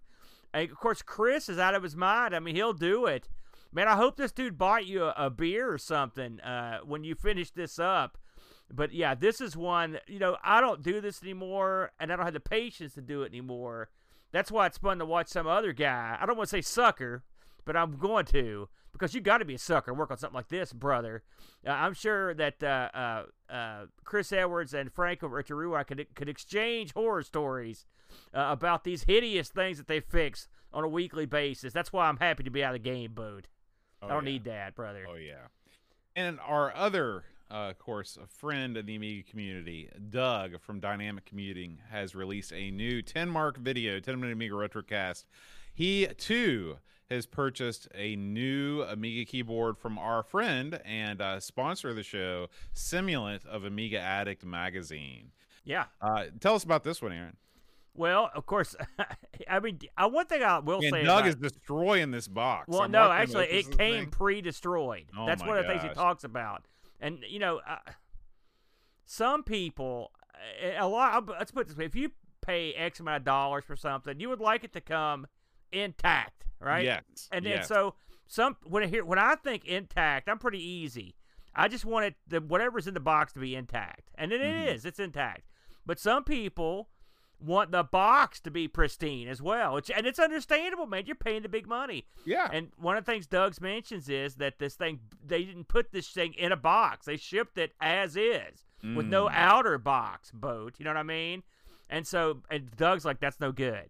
And 0.54 0.70
of 0.70 0.78
course, 0.78 1.02
Chris 1.02 1.50
is 1.50 1.60
out 1.60 1.76
of 1.76 1.84
his 1.84 1.96
mind. 1.96 2.36
I 2.36 2.40
mean, 2.40 2.56
he'll 2.56 2.74
do 2.74 3.06
it. 3.06 3.30
Man, 3.72 3.88
I 3.88 3.96
hope 3.96 4.16
this 4.16 4.32
dude 4.32 4.58
bought 4.58 4.86
you 4.86 5.04
a, 5.04 5.14
a 5.18 5.30
beer 5.30 5.72
or 5.72 5.78
something 5.78 6.40
uh, 6.40 6.80
when 6.86 7.04
you 7.04 7.16
finish 7.16 7.52
this 7.52 7.78
up. 7.78 8.18
But 8.74 8.94
yeah, 8.94 9.16
this 9.16 9.42
is 9.42 9.56
one, 9.56 10.00
you 10.08 10.18
know, 10.18 10.38
I 10.44 10.62
don't 10.62 10.82
do 10.82 11.02
this 11.02 11.22
anymore, 11.22 11.92
and 12.00 12.12
I 12.12 12.16
don't 12.16 12.26
have 12.26 12.34
the 12.34 12.40
patience 12.40 12.94
to 12.96 13.02
do 13.02 13.24
it 13.24 13.28
anymore. 13.28 13.90
That's 14.36 14.52
why 14.52 14.66
it's 14.66 14.78
fun 14.78 15.00
to 15.00 15.06
watch 15.06 15.30
some 15.30 15.48
other 15.48 15.72
guy. 15.72 16.18
I 16.20 16.26
don't 16.26 16.36
want 16.36 16.50
to 16.50 16.58
say 16.58 16.60
sucker, 16.60 17.24
but 17.64 17.78
I'm 17.78 17.96
going 17.96 18.26
to 18.26 18.68
because 18.92 19.16
you 19.16 19.22
got 19.22 19.38
to 19.38 19.46
be 19.46 19.56
a 19.56 19.58
sucker 19.58 19.94
work 19.94 20.12
on 20.12 20.18
something 20.18 20.36
like 20.36 20.50
this, 20.50 20.74
brother. 20.74 21.24
Uh, 21.66 21.70
I'm 21.70 21.94
sure 21.94 22.34
that 22.34 22.62
uh, 22.62 22.90
uh, 22.94 23.24
uh, 23.50 23.86
Chris 24.04 24.34
Edwards 24.34 24.74
and 24.74 24.92
Franco 24.92 25.30
Richarua 25.30 25.88
could 25.88 26.06
could 26.16 26.28
exchange 26.28 26.92
horror 26.92 27.24
stories 27.24 27.86
uh, 28.34 28.48
about 28.50 28.84
these 28.84 29.04
hideous 29.04 29.48
things 29.48 29.78
that 29.78 29.88
they 29.88 30.02
fix 30.02 30.50
on 30.74 30.84
a 30.84 30.90
weekly 30.90 31.26
basis. 31.26 31.72
That's 31.72 31.94
why 31.94 32.10
I'm 32.10 32.18
happy 32.18 32.44
to 32.44 32.50
be 32.50 32.62
out 32.62 32.76
of 32.76 32.84
the 32.84 32.90
game, 32.90 33.14
Boat. 33.14 33.48
Oh, 34.02 34.08
I 34.08 34.10
don't 34.10 34.26
yeah. 34.26 34.32
need 34.34 34.44
that, 34.44 34.76
brother. 34.76 35.06
Oh 35.10 35.16
yeah. 35.16 35.48
And 36.14 36.42
our 36.46 36.76
other, 36.76 37.24
uh, 37.56 37.70
of 37.70 37.80
course, 37.80 38.18
a 38.22 38.28
friend 38.28 38.76
of 38.76 38.86
the 38.86 38.96
Amiga 38.96 39.24
community, 39.30 39.90
Doug 40.10 40.60
from 40.60 40.80
Dynamic 40.82 41.26
Commuting, 41.26 41.78
has 41.90 42.14
released 42.14 42.52
a 42.52 42.70
new 42.72 43.02
10 43.02 43.30
mark 43.30 43.58
video, 43.58 44.00
10 44.00 44.20
minute 44.20 44.34
Amiga 44.34 44.56
Retrocast. 44.56 45.24
He 45.74 46.06
too 46.18 46.78
has 47.10 47.26
purchased 47.26 47.88
a 47.96 48.16
new 48.18 48.82
Amiga 48.82 49.24
keyboard 49.24 49.78
from 49.78 49.98
our 49.98 50.22
friend 50.22 50.82
and 50.84 51.22
uh, 51.22 51.40
sponsor 51.40 51.90
of 51.90 51.96
the 51.96 52.04
show, 52.04 52.48
Simulant 52.74 53.46
of 53.46 53.64
Amiga 53.64 54.00
Addict 54.00 54.44
magazine. 54.44 55.32
Yeah. 55.64 55.86
Uh, 56.02 56.26
tell 56.42 56.56
us 56.56 56.64
about 56.64 56.84
this 56.84 57.02
one, 57.02 57.14
Aaron. 57.14 57.38
Well, 57.94 58.32
of 58.36 58.46
course. 58.46 58.76
I 59.50 59.60
mean, 59.62 59.80
uh, 59.98 60.10
one 60.10 60.26
thing 60.26 60.44
I 60.44 60.60
will 60.60 60.82
And 60.82 60.92
say. 60.92 61.04
Doug 61.04 61.28
is 61.28 61.36
destroying 61.36 62.12
this 62.12 62.28
box. 62.28 62.68
Well, 62.68 62.82
I'm 62.82 62.92
no, 62.92 63.10
actually, 63.10 63.46
it 63.46 63.78
came 63.78 64.08
pre-destroyed. 64.08 65.06
Oh 65.18 65.26
That's 65.26 65.42
one 65.42 65.58
of 65.58 65.66
the 65.66 65.70
things 65.72 65.84
he 65.84 65.90
talks 65.90 66.26
about. 66.26 66.66
And 67.00 67.20
you 67.28 67.40
know, 67.40 67.62
uh, 67.68 67.78
some 69.06 69.44
people, 69.44 70.12
a 70.78 70.88
lot. 70.88 71.28
Let's 71.28 71.52
put 71.52 71.68
this 71.68 71.78
way: 71.78 71.86
if 71.86 71.96
you 71.96 72.12
pay 72.42 72.74
X 72.74 73.00
amount 73.00 73.18
of 73.18 73.26
dollars 73.26 73.64
for 73.66 73.76
something, 73.76 74.20
you 74.20 74.30
would 74.30 74.40
like 74.40 74.64
it 74.64 74.74
to 74.74 74.82
come 74.82 75.28
intact, 75.72 76.46
right? 76.60 76.86
Yes. 76.86 77.04
And 77.32 77.46
then 77.46 77.58
yes. 77.58 77.68
so 77.68 77.96
some 78.28 78.58
when 78.64 78.84
I 78.84 78.88
hear 78.88 79.04
when 79.06 79.20
I 79.20 79.36
think 79.36 79.66
intact, 79.66 80.30
I'm 80.30 80.40
pretty 80.40 80.64
easy. 80.64 81.16
I 81.54 81.68
just 81.68 81.86
want 81.86 82.06
it 82.06 82.16
the 82.28 82.42
whatever's 82.42 82.88
in 82.88 82.94
the 82.94 83.00
box 83.00 83.34
to 83.34 83.40
be 83.40 83.56
intact, 83.56 84.10
and 84.16 84.32
it 84.32 84.42
Mhm. 84.42 84.74
is. 84.74 84.86
It's 84.86 85.00
intact. 85.00 85.44
But 85.86 86.00
some 86.00 86.24
people 86.24 86.90
want 87.40 87.72
the 87.72 87.84
box 87.84 88.40
to 88.42 88.50
be 88.52 88.68
pristine 88.68 89.28
as 89.28 89.42
well, 89.42 89.74
which, 89.76 89.92
and 89.92 90.06
it's 90.08 90.20
understandable, 90.20 90.88
man. 90.88 91.06
You're 91.06 91.16
paying 91.16 91.42
the 91.44 91.50
big 91.50 91.68
money. 91.68 92.06
yeah. 92.26 92.50
And 92.52 92.70
one 92.78 92.98
of 92.98 93.06
the 93.06 93.12
things 93.12 93.28
Doug's 93.28 93.60
mentions 93.62 94.10
is 94.10 94.36
that 94.36 94.58
this 94.60 94.76
thing 94.76 95.00
they 95.26 95.44
didn't 95.44 95.68
put 95.68 95.92
this 95.92 96.08
thing 96.10 96.34
in 96.34 96.52
a 96.52 96.58
box. 96.58 97.06
They 97.06 97.18
shipped 97.18 97.58
it 97.58 97.74
as 97.82 98.16
is 98.16 98.66
with 98.96 99.06
no 99.08 99.26
Mm. 99.26 99.32
outer 99.34 99.78
box 99.78 100.32
boat. 100.32 100.76
You 100.78 100.86
know 100.86 100.92
what 100.92 100.98
I 100.98 101.04
mean? 101.04 101.44
And 101.90 102.06
so 102.08 102.42
and 102.50 102.70
Doug's 102.78 103.04
like, 103.06 103.20
that's 103.20 103.40
no 103.40 103.52
good. 103.52 103.90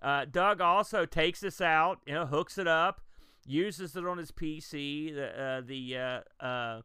Uh, 0.00 0.24
Doug 0.24 0.60
also 0.60 1.04
takes 1.04 1.40
this 1.40 1.60
out, 1.60 2.00
you 2.06 2.14
know, 2.14 2.24
hooks 2.26 2.56
it 2.56 2.68
up, 2.68 3.00
uses 3.46 3.96
it 3.96 4.06
on 4.06 4.16
his 4.18 4.30
PC, 4.30 5.12
the 5.14 5.42
uh, 5.42 5.60
the 5.64 5.96
uh, 5.96 6.44
uh, 6.44 6.82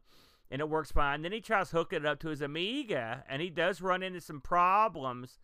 and 0.50 0.60
it 0.60 0.68
works 0.68 0.92
fine. 0.92 1.22
Then 1.22 1.32
he 1.32 1.40
tries 1.40 1.70
hooking 1.70 2.00
it 2.00 2.06
up 2.06 2.18
to 2.20 2.28
his 2.28 2.40
Amiga, 2.40 3.24
and 3.28 3.40
he 3.40 3.50
does 3.50 3.80
run 3.80 4.02
into 4.02 4.20
some 4.20 4.40
problems 4.40 5.38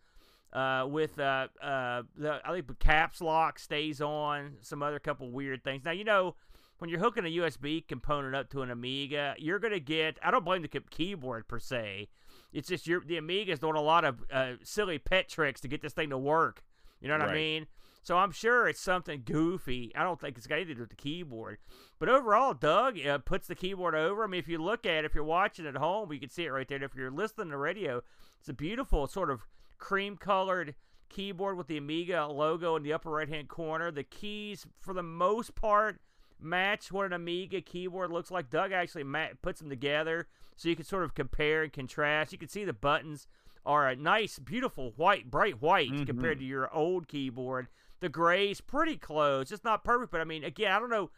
uh, 0.53 0.85
with 0.87 1.19
uh, 1.19 1.47
uh, 1.61 2.03
the 2.17 2.41
I 2.43 2.51
think 2.51 2.67
the 2.67 2.75
caps 2.75 3.21
lock 3.21 3.59
stays 3.59 4.01
on, 4.01 4.57
some 4.61 4.83
other 4.83 4.99
couple 4.99 5.29
weird 5.29 5.63
things. 5.63 5.83
Now 5.85 5.91
you 5.91 6.03
know 6.03 6.35
when 6.79 6.89
you're 6.89 6.99
hooking 6.99 7.25
a 7.25 7.29
USB 7.29 7.87
component 7.87 8.35
up 8.35 8.49
to 8.49 8.61
an 8.61 8.71
Amiga, 8.71 9.35
you're 9.37 9.59
gonna 9.59 9.79
get. 9.79 10.17
I 10.23 10.31
don't 10.31 10.45
blame 10.45 10.61
the 10.61 10.67
keyboard 10.67 11.47
per 11.47 11.59
se. 11.59 12.09
It's 12.51 12.67
just 12.67 12.87
your 12.87 13.01
the 13.01 13.17
Amiga's 13.17 13.59
doing 13.59 13.75
a 13.75 13.81
lot 13.81 14.03
of 14.03 14.23
uh, 14.31 14.53
silly 14.63 14.97
pet 14.97 15.29
tricks 15.29 15.61
to 15.61 15.67
get 15.67 15.81
this 15.81 15.93
thing 15.93 16.09
to 16.09 16.17
work. 16.17 16.63
You 16.99 17.07
know 17.07 17.17
what 17.17 17.29
I 17.29 17.33
mean? 17.33 17.67
So 18.03 18.17
I'm 18.17 18.31
sure 18.31 18.67
it's 18.67 18.79
something 18.79 19.21
goofy. 19.23 19.91
I 19.95 20.03
don't 20.03 20.19
think 20.19 20.37
it's 20.37 20.47
got 20.47 20.55
anything 20.55 20.69
to 20.69 20.75
do 20.75 20.81
with 20.81 20.89
the 20.89 20.95
keyboard. 20.95 21.59
But 21.99 22.09
overall, 22.09 22.53
Doug 22.53 22.99
uh, 22.99 23.19
puts 23.19 23.47
the 23.47 23.55
keyboard 23.55 23.93
over. 23.93 24.23
I 24.23 24.27
mean, 24.27 24.39
if 24.39 24.47
you 24.47 24.57
look 24.57 24.85
at 24.85 24.99
it, 24.99 25.05
if 25.05 25.13
you're 25.13 25.23
watching 25.23 25.67
at 25.67 25.75
home, 25.75 26.11
you 26.11 26.19
can 26.19 26.29
see 26.29 26.45
it 26.45 26.49
right 26.51 26.67
there. 26.67 26.77
And 26.77 26.83
if 26.83 26.95
you're 26.95 27.11
listening 27.11 27.51
to 27.51 27.57
radio, 27.57 28.01
it's 28.39 28.49
a 28.49 28.53
beautiful 28.53 29.05
sort 29.05 29.29
of 29.29 29.41
cream 29.81 30.15
colored 30.15 30.75
keyboard 31.09 31.57
with 31.57 31.67
the 31.67 31.75
Amiga 31.75 32.25
logo 32.27 32.77
in 32.77 32.83
the 32.83 32.93
upper 32.93 33.09
right 33.09 33.27
hand 33.27 33.49
corner. 33.49 33.91
The 33.91 34.03
keys, 34.03 34.65
for 34.79 34.93
the 34.93 35.03
most 35.03 35.55
part, 35.55 35.99
match 36.39 36.91
what 36.91 37.05
an 37.05 37.13
Amiga 37.13 37.59
keyboard 37.59 38.11
looks 38.11 38.31
like. 38.31 38.49
Doug 38.49 38.71
actually 38.71 39.03
puts 39.41 39.59
them 39.59 39.69
together 39.69 40.27
so 40.55 40.69
you 40.69 40.75
can 40.77 40.85
sort 40.85 41.03
of 41.03 41.13
compare 41.13 41.63
and 41.63 41.73
contrast. 41.73 42.31
You 42.31 42.37
can 42.37 42.47
see 42.47 42.63
the 42.63 42.71
buttons 42.71 43.27
are 43.65 43.89
a 43.89 43.95
nice, 43.95 44.39
beautiful 44.39 44.93
white, 44.95 45.29
bright 45.29 45.61
white 45.61 45.91
mm-hmm. 45.91 46.05
compared 46.05 46.39
to 46.39 46.45
your 46.45 46.73
old 46.73 47.07
keyboard. 47.07 47.67
The 47.99 48.09
gray's 48.09 48.61
pretty 48.61 48.95
close. 48.95 49.51
It's 49.51 49.63
not 49.63 49.83
perfect, 49.83 50.11
but 50.11 50.21
I 50.21 50.23
mean, 50.23 50.43
again, 50.43 50.71
I 50.71 50.79
don't 50.79 50.89
know 50.89 51.11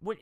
when 0.00 0.16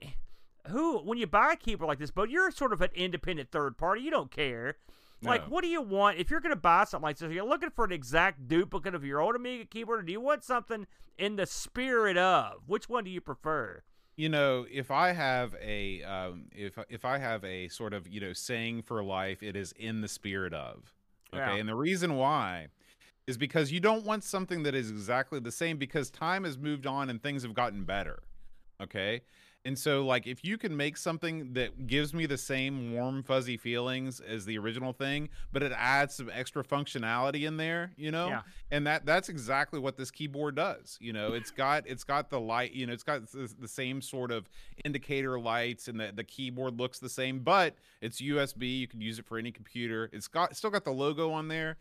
who 0.68 0.99
when 0.99 1.18
you 1.18 1.26
buy 1.26 1.53
a 1.53 1.57
keyboard 1.57 1.88
like 1.88 1.99
this, 1.99 2.11
but 2.11 2.30
you're 2.30 2.51
sort 2.51 2.72
of 2.72 2.80
an 2.82 2.90
independent 2.95 3.51
third 3.51 3.78
party. 3.78 4.03
You 4.03 4.11
don't 4.11 4.30
care. 4.30 4.76
Like, 5.23 5.45
what 5.47 5.62
do 5.62 5.68
you 5.68 5.81
want 5.83 6.18
if 6.18 6.31
you're 6.31 6.41
going 6.41 6.55
to 6.55 6.61
buy 6.61 6.85
something 6.85 7.03
like 7.05 7.18
this? 7.18 7.33
You're 7.33 7.45
looking 7.45 7.70
for 7.70 7.85
an 7.85 7.93
exact 7.93 8.49
duplicate 8.49 8.95
of 8.95 9.05
your 9.05 9.20
old 9.20 9.37
Amiga 9.37 9.64
keyboard, 9.64 10.01
or 10.01 10.03
do 10.03 10.12
you 10.12 10.20
want 10.20 10.45
something 10.45 10.87
in 11.18 11.37
the 11.37 11.47
spirit 11.47 12.16
of? 12.16 12.62
Which 12.66 12.89
one 12.89 13.05
do 13.05 13.11
you 13.11 13.20
prefer? 13.20 13.83
you 14.14 14.29
know 14.29 14.66
if 14.70 14.91
i 14.91 15.11
have 15.11 15.55
a 15.62 16.03
um 16.03 16.45
if 16.53 16.79
if 16.91 17.03
i 17.03 17.16
have 17.16 17.43
a 17.47 17.66
sort 17.68 17.95
of 17.95 18.07
you 18.07 18.20
know 18.20 18.35
saying 18.35 18.83
for 18.83 19.03
life 19.03 19.43
it 19.43 19.57
is 19.57 19.73
in 19.79 20.03
the 20.03 20.07
spirit 20.07 20.53
of 20.53 20.93
okay 21.33 21.43
Yeah. 21.43 21.55
and 21.55 21.66
the 21.66 21.75
reason 21.75 22.16
why 22.16 22.66
is 23.27 23.39
because 23.39 23.73
you 23.73 23.81
don't 23.81 24.05
want 24.05 24.23
something 24.23 24.64
that 24.64 24.75
is 24.75 24.91
exactly 24.91 25.41
the 25.41 25.51
same 25.51 25.79
because 25.79 26.11
time 26.11 26.45
has 26.45 26.59
moved 26.59 26.87
on 26.87 27.09
and 27.09 27.23
things 27.23 27.43
have 27.43 27.55
gotten 27.55 27.85
better 27.85 28.23
okay 28.83 29.23
And 29.65 29.79
so, 29.79 30.05
like, 30.05 30.27
if 30.27 30.45
you 30.45 30.59
can 30.59 30.77
make 30.77 30.97
something 30.97 31.53
that 31.53 31.87
gives 31.87 32.13
me 32.13 32.27
the 32.27 32.37
same 32.37 32.93
warm, 32.93 33.23
fuzzy 33.23 33.57
feelings 33.57 34.19
as 34.19 34.45
the 34.45 34.59
original 34.59 34.93
thing, 34.93 35.29
but 35.53 35.63
it 35.63 35.71
adds 35.77 36.17
some 36.17 36.29
extra 36.35 36.65
functionality 36.65 37.47
in 37.47 37.59
there, 37.59 37.93
you 37.97 38.11
know, 38.11 38.27
Yeah. 38.29 38.43
and 38.73 38.85
that 38.89 39.07
that's 39.07 39.29
exactly 39.29 39.79
what 39.79 39.97
this 39.97 40.11
keyboard 40.11 40.57
does. 40.57 40.99
You 41.01 41.13
know, 41.13 41.33
it's 41.35 41.53
got 41.53 41.87
it's 41.87 42.03
got 42.03 42.29
the 42.29 42.41
light, 42.41 42.73
you 42.73 42.89
know, 42.89 42.93
it's 42.93 43.05
got 43.05 43.31
the, 43.31 43.55
the 43.61 43.69
same 43.69 44.03
sort 44.03 44.33
of 44.33 44.49
indicator 44.85 45.39
lights, 45.39 45.87
and 45.87 46.01
the 46.01 46.11
the 46.13 46.25
keyboard 46.25 46.81
looks 46.81 46.99
the 46.99 47.09
same, 47.09 47.39
but 47.39 47.77
it's 48.01 48.21
USB. 48.21 48.81
You 48.81 48.89
can 48.89 49.01
use 49.01 49.21
it 49.21 49.27
for 49.27 49.39
any 49.39 49.53
computer. 49.53 50.11
It's 50.13 50.27
got 50.27 50.57
still 50.57 50.71
got 50.71 50.85
the 50.85 50.91
logo 50.93 51.31
on 51.31 51.47
there. 51.47 51.77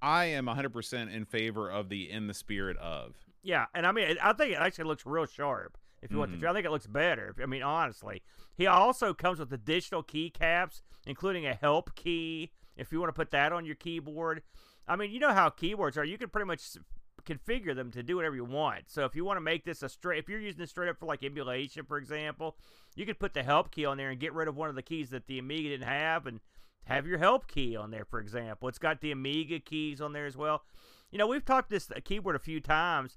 I 0.00 0.26
am 0.26 0.46
100% 0.46 1.12
in 1.12 1.24
favor 1.24 1.68
of 1.68 1.88
the 1.88 2.08
in 2.10 2.28
the 2.28 2.34
spirit 2.34 2.76
of. 2.76 3.16
Yeah, 3.42 3.66
and 3.74 3.86
I 3.86 3.92
mean, 3.92 4.16
I 4.22 4.32
think 4.34 4.52
it 4.52 4.58
actually 4.60 4.84
looks 4.84 5.04
real 5.04 5.26
sharp. 5.26 5.76
If 6.04 6.10
you 6.10 6.18
want 6.18 6.32
Mhm. 6.32 6.40
to, 6.40 6.48
I 6.50 6.52
think 6.52 6.66
it 6.66 6.70
looks 6.70 6.86
better. 6.86 7.34
I 7.42 7.46
mean, 7.46 7.62
honestly, 7.62 8.22
he 8.54 8.66
also 8.66 9.14
comes 9.14 9.38
with 9.38 9.52
additional 9.52 10.02
keycaps, 10.02 10.82
including 11.06 11.46
a 11.46 11.54
help 11.54 11.94
key. 11.94 12.52
If 12.76 12.92
you 12.92 13.00
want 13.00 13.08
to 13.08 13.14
put 13.14 13.30
that 13.30 13.52
on 13.52 13.64
your 13.64 13.74
keyboard, 13.74 14.42
I 14.86 14.96
mean, 14.96 15.10
you 15.12 15.18
know 15.18 15.32
how 15.32 15.48
keyboards 15.48 15.96
are. 15.96 16.04
You 16.04 16.18
can 16.18 16.28
pretty 16.28 16.46
much 16.46 16.76
configure 17.24 17.74
them 17.74 17.90
to 17.92 18.02
do 18.02 18.16
whatever 18.16 18.36
you 18.36 18.44
want. 18.44 18.90
So 18.90 19.06
if 19.06 19.16
you 19.16 19.24
want 19.24 19.38
to 19.38 19.40
make 19.40 19.64
this 19.64 19.82
a 19.82 19.88
straight, 19.88 20.18
if 20.18 20.28
you're 20.28 20.40
using 20.40 20.58
this 20.58 20.70
straight 20.70 20.90
up 20.90 20.98
for 20.98 21.06
like 21.06 21.24
emulation, 21.24 21.86
for 21.86 21.96
example, 21.96 22.58
you 22.94 23.06
could 23.06 23.18
put 23.18 23.32
the 23.32 23.42
help 23.42 23.70
key 23.70 23.86
on 23.86 23.96
there 23.96 24.10
and 24.10 24.20
get 24.20 24.34
rid 24.34 24.46
of 24.46 24.56
one 24.56 24.68
of 24.68 24.74
the 24.74 24.82
keys 24.82 25.08
that 25.08 25.26
the 25.26 25.38
Amiga 25.38 25.70
didn't 25.70 25.88
have, 25.88 26.26
and 26.26 26.40
have 26.84 27.06
your 27.06 27.16
help 27.16 27.48
key 27.48 27.74
on 27.74 27.90
there. 27.90 28.04
For 28.04 28.20
example, 28.20 28.68
it's 28.68 28.78
got 28.78 29.00
the 29.00 29.10
Amiga 29.10 29.58
keys 29.58 30.02
on 30.02 30.12
there 30.12 30.26
as 30.26 30.36
well. 30.36 30.64
You 31.10 31.16
know, 31.16 31.26
we've 31.26 31.44
talked 31.44 31.70
this 31.70 31.90
keyboard 32.04 32.36
a 32.36 32.40
few 32.40 32.60
times 32.60 33.16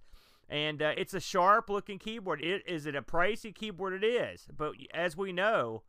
and 0.49 0.81
uh, 0.81 0.93
it's 0.97 1.13
a 1.13 1.19
sharp 1.19 1.69
looking 1.69 1.99
keyboard. 1.99 2.41
It 2.41 2.63
is 2.67 2.85
it 2.85 2.95
a 2.95 3.01
pricey 3.01 3.53
keyboard? 3.53 3.93
It 3.93 4.05
is, 4.05 4.47
but 4.55 4.73
as 4.93 5.17
we 5.17 5.31
know, 5.31 5.83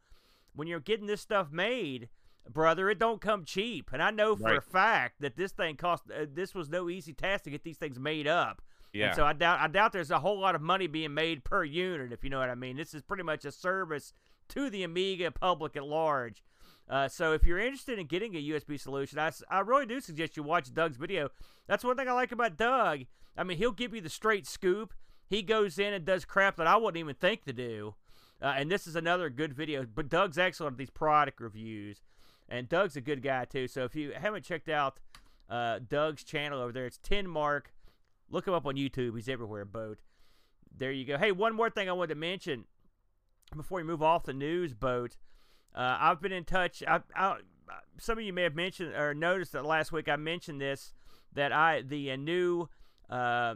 when 0.54 0.68
you're 0.68 0.80
getting 0.80 1.06
this 1.06 1.20
stuff 1.20 1.52
made, 1.52 2.08
brother, 2.48 2.90
it 2.90 2.98
don't 2.98 3.20
come 3.20 3.44
cheap. 3.44 3.90
And 3.92 4.02
I 4.02 4.10
know 4.10 4.36
for 4.36 4.54
a 4.54 4.60
fact 4.60 5.20
that 5.20 5.36
this 5.36 5.52
thing 5.52 5.76
cost. 5.76 6.04
Uh, 6.10 6.26
this 6.32 6.54
was 6.54 6.68
no 6.68 6.88
easy 6.88 7.12
task 7.12 7.44
to 7.44 7.50
get 7.50 7.62
these 7.62 7.78
things 7.78 7.98
made 7.98 8.26
up. 8.26 8.62
Yeah. 8.92 9.08
And 9.08 9.16
so 9.16 9.24
I 9.24 9.32
doubt 9.32 9.60
I 9.60 9.68
doubt 9.68 9.92
there's 9.92 10.10
a 10.10 10.20
whole 10.20 10.40
lot 10.40 10.54
of 10.54 10.62
money 10.62 10.86
being 10.86 11.14
made 11.14 11.44
per 11.44 11.62
unit, 11.64 12.12
if 12.12 12.24
you 12.24 12.30
know 12.30 12.38
what 12.38 12.50
I 12.50 12.54
mean. 12.54 12.76
This 12.76 12.94
is 12.94 13.02
pretty 13.02 13.22
much 13.22 13.44
a 13.44 13.52
service 13.52 14.12
to 14.48 14.70
the 14.70 14.82
Amiga 14.82 15.30
public 15.30 15.76
at 15.76 15.84
large. 15.84 16.42
Uh, 16.88 17.08
so 17.08 17.32
if 17.32 17.44
you're 17.44 17.58
interested 17.58 17.98
in 17.98 18.06
getting 18.06 18.34
a 18.34 18.42
USB 18.42 18.80
solution, 18.80 19.18
I, 19.18 19.30
I 19.50 19.60
really 19.60 19.86
do 19.86 20.00
suggest 20.00 20.36
you 20.36 20.42
watch 20.42 20.72
Doug's 20.72 20.96
video. 20.96 21.28
That's 21.66 21.84
one 21.84 21.96
thing 21.96 22.08
I 22.08 22.12
like 22.12 22.32
about 22.32 22.56
Doug. 22.56 23.00
I 23.36 23.44
mean, 23.44 23.58
he'll 23.58 23.72
give 23.72 23.94
you 23.94 24.00
the 24.00 24.08
straight 24.08 24.46
scoop. 24.46 24.94
He 25.28 25.42
goes 25.42 25.78
in 25.78 25.92
and 25.92 26.04
does 26.04 26.24
crap 26.24 26.56
that 26.56 26.66
I 26.66 26.76
wouldn't 26.76 26.96
even 26.96 27.14
think 27.14 27.44
to 27.44 27.52
do. 27.52 27.94
Uh, 28.40 28.54
and 28.56 28.70
this 28.70 28.86
is 28.86 28.96
another 28.96 29.28
good 29.28 29.52
video. 29.52 29.84
But 29.84 30.08
Doug's 30.08 30.38
excellent 30.38 30.74
at 30.74 30.78
these 30.78 30.90
product 30.90 31.40
reviews. 31.40 32.00
And 32.48 32.68
Doug's 32.68 32.96
a 32.96 33.02
good 33.02 33.22
guy, 33.22 33.44
too. 33.44 33.68
So 33.68 33.84
if 33.84 33.94
you 33.94 34.12
haven't 34.18 34.44
checked 34.44 34.70
out 34.70 34.98
uh, 35.50 35.80
Doug's 35.86 36.24
channel 36.24 36.60
over 36.60 36.72
there, 36.72 36.86
it's 36.86 36.98
Tin 36.98 37.28
Mark. 37.28 37.72
Look 38.30 38.46
him 38.46 38.54
up 38.54 38.66
on 38.66 38.76
YouTube. 38.76 39.14
He's 39.14 39.28
everywhere, 39.28 39.66
boat. 39.66 39.98
There 40.74 40.92
you 40.92 41.04
go. 41.04 41.18
Hey, 41.18 41.32
one 41.32 41.54
more 41.54 41.68
thing 41.68 41.88
I 41.88 41.92
wanted 41.92 42.14
to 42.14 42.20
mention 42.20 42.64
before 43.54 43.76
we 43.78 43.84
move 43.84 44.02
off 44.02 44.24
the 44.24 44.32
news 44.32 44.74
boat. 44.74 45.16
Uh, 45.74 45.96
I've 46.00 46.20
been 46.20 46.32
in 46.32 46.44
touch. 46.44 46.82
I, 46.86 47.00
I, 47.14 47.36
some 47.98 48.18
of 48.18 48.24
you 48.24 48.32
may 48.32 48.42
have 48.42 48.54
mentioned 48.54 48.94
or 48.94 49.14
noticed 49.14 49.52
that 49.52 49.64
last 49.64 49.92
week 49.92 50.08
I 50.08 50.16
mentioned 50.16 50.60
this 50.60 50.92
that 51.34 51.52
I 51.52 51.82
the 51.82 52.12
uh, 52.12 52.16
new 52.16 52.68
uh, 53.10 53.54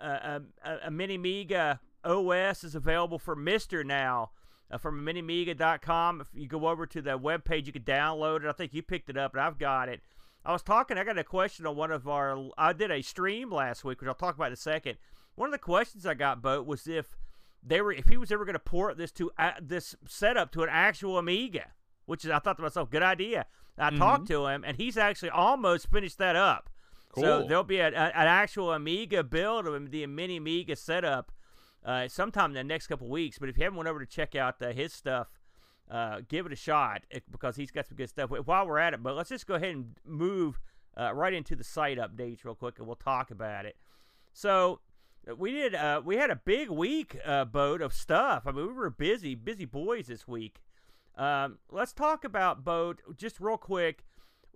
uh, 0.00 0.40
uh, 0.64 0.76
a 0.84 0.90
Mini 0.90 1.18
Mega 1.18 1.80
OS 2.04 2.64
is 2.64 2.74
available 2.74 3.18
for 3.18 3.36
Mister 3.36 3.84
now 3.84 4.30
uh, 4.70 4.78
from 4.78 5.04
minimiga.com. 5.04 6.20
If 6.20 6.28
you 6.34 6.48
go 6.48 6.66
over 6.66 6.86
to 6.86 7.02
the 7.02 7.18
webpage, 7.18 7.66
you 7.66 7.72
can 7.72 7.82
download 7.82 8.44
it. 8.44 8.48
I 8.48 8.52
think 8.52 8.74
you 8.74 8.82
picked 8.82 9.10
it 9.10 9.16
up, 9.16 9.34
and 9.34 9.42
I've 9.42 9.58
got 9.58 9.88
it. 9.88 10.00
I 10.44 10.52
was 10.52 10.62
talking. 10.62 10.98
I 10.98 11.04
got 11.04 11.18
a 11.18 11.24
question 11.24 11.66
on 11.66 11.76
one 11.76 11.92
of 11.92 12.08
our. 12.08 12.50
I 12.58 12.72
did 12.72 12.90
a 12.90 13.02
stream 13.02 13.50
last 13.50 13.84
week, 13.84 14.00
which 14.00 14.08
I'll 14.08 14.14
talk 14.14 14.34
about 14.34 14.48
in 14.48 14.54
a 14.54 14.56
second. 14.56 14.98
One 15.34 15.48
of 15.48 15.52
the 15.52 15.58
questions 15.58 16.04
I 16.04 16.14
got, 16.14 16.42
Boat, 16.42 16.66
was 16.66 16.86
if 16.86 17.16
they 17.62 17.80
were 17.80 17.92
if 17.92 18.06
he 18.08 18.16
was 18.16 18.32
ever 18.32 18.44
going 18.44 18.54
to 18.54 18.58
port 18.58 18.96
this 18.96 19.12
to 19.12 19.30
uh, 19.38 19.52
this 19.60 19.94
setup 20.06 20.50
to 20.52 20.62
an 20.62 20.68
actual 20.70 21.18
Amiga, 21.18 21.66
which 22.06 22.24
is 22.24 22.30
I 22.30 22.38
thought 22.38 22.56
to 22.56 22.62
myself, 22.62 22.90
good 22.90 23.02
idea. 23.02 23.46
I 23.78 23.90
talked 23.90 24.26
to 24.28 24.46
him, 24.48 24.64
and 24.66 24.76
he's 24.76 24.98
actually 24.98 25.30
almost 25.30 25.90
finished 25.90 26.18
that 26.18 26.36
up. 26.36 26.68
So 27.16 27.40
there'll 27.48 27.64
be 27.64 27.78
a, 27.78 27.88
a- 27.88 27.90
an 28.16 28.26
actual 28.26 28.72
Amiga 28.72 29.22
build 29.22 29.66
of 29.66 29.90
the 29.90 30.06
mini 30.06 30.36
Amiga 30.38 30.76
setup 30.76 31.30
uh, 31.84 32.08
sometime 32.08 32.50
in 32.50 32.54
the 32.54 32.64
next 32.64 32.86
couple 32.86 33.08
weeks. 33.08 33.38
But 33.38 33.48
if 33.48 33.56
you 33.56 33.64
haven't 33.64 33.76
went 33.76 33.88
over 33.88 34.00
to 34.00 34.06
check 34.06 34.34
out 34.34 34.60
uh, 34.62 34.72
his 34.72 34.92
stuff, 34.92 35.28
uh, 35.90 36.20
give 36.28 36.46
it 36.46 36.52
a 36.52 36.56
shot 36.56 37.02
eh, 37.10 37.20
because 37.30 37.56
he's 37.56 37.70
got 37.70 37.86
some 37.86 37.96
good 37.96 38.08
stuff. 38.08 38.30
While 38.30 38.66
we're 38.66 38.78
at 38.78 38.94
it, 38.94 39.02
but 39.02 39.14
let's 39.14 39.28
just 39.30 39.46
go 39.46 39.54
ahead 39.54 39.74
and 39.74 39.96
move 40.06 40.58
uh, 40.98 41.12
right 41.14 41.32
into 41.32 41.54
the 41.56 41.64
site 41.64 41.98
updates 41.98 42.44
real 42.44 42.54
quick, 42.54 42.78
and 42.78 42.86
we'll 42.86 42.96
talk 42.96 43.30
about 43.30 43.66
it. 43.66 43.76
So 44.32 44.80
we 45.36 45.52
did. 45.52 45.74
Uh, 45.74 46.00
we 46.04 46.16
had 46.16 46.30
a 46.30 46.36
big 46.36 46.68
week, 46.68 47.18
uh, 47.24 47.44
boat 47.44 47.80
of 47.80 47.92
stuff. 47.92 48.44
I 48.46 48.52
mean, 48.52 48.66
we 48.66 48.72
were 48.72 48.90
busy, 48.90 49.34
busy 49.34 49.64
boys 49.64 50.06
this 50.06 50.26
week. 50.26 50.60
Um, 51.16 51.58
let's 51.70 51.92
talk 51.92 52.24
about 52.24 52.64
boat 52.64 53.00
just 53.16 53.40
real 53.40 53.56
quick. 53.56 54.04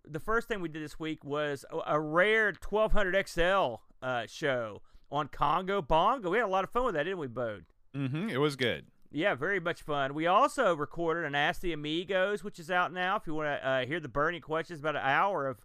The 0.08 0.20
first 0.20 0.48
thing 0.48 0.60
we 0.60 0.68
did 0.68 0.82
this 0.82 0.98
week 0.98 1.24
was 1.24 1.64
a, 1.70 1.94
a 1.94 2.00
rare 2.00 2.52
1200 2.68 3.28
XL 3.28 3.74
uh, 4.02 4.26
show 4.26 4.82
on 5.10 5.28
Congo 5.28 5.82
Bongo. 5.82 6.30
We 6.30 6.38
had 6.38 6.46
a 6.46 6.48
lot 6.48 6.64
of 6.64 6.70
fun 6.70 6.84
with 6.84 6.94
that, 6.94 7.04
didn't 7.04 7.18
we, 7.18 7.26
Boat? 7.26 7.62
Mm-hmm. 7.94 8.30
It 8.30 8.38
was 8.38 8.56
good. 8.56 8.86
Yeah, 9.12 9.34
very 9.34 9.60
much 9.60 9.82
fun. 9.82 10.14
We 10.14 10.26
also 10.26 10.74
recorded 10.74 11.24
an 11.24 11.34
Ask 11.34 11.60
the 11.60 11.72
Amigos, 11.72 12.42
which 12.42 12.58
is 12.58 12.70
out 12.70 12.92
now. 12.92 13.16
If 13.16 13.26
you 13.26 13.34
want 13.34 13.46
to 13.46 13.66
uh, 13.66 13.86
hear 13.86 14.00
the 14.00 14.08
burning 14.08 14.40
questions, 14.40 14.80
about 14.80 14.96
an 14.96 15.02
hour 15.04 15.46
of 15.46 15.58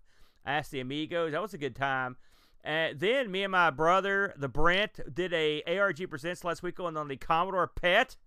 Ask 0.46 0.72
the 0.72 0.80
Amigos. 0.80 1.32
That 1.32 1.42
was 1.42 1.54
a 1.54 1.58
good 1.58 1.76
time. 1.76 2.18
And 2.64 3.00
then 3.00 3.32
me 3.32 3.44
and 3.44 3.52
my 3.52 3.70
brother, 3.72 4.34
the 4.38 4.48
Brent, 4.48 5.00
did 5.14 5.34
a 5.34 5.64
ARG 5.64 6.10
Presents 6.10 6.44
last 6.44 6.62
week 6.62 6.80
on, 6.80 6.96
on 6.96 7.08
the 7.08 7.18
Commodore 7.18 7.68
PET. 7.68 8.18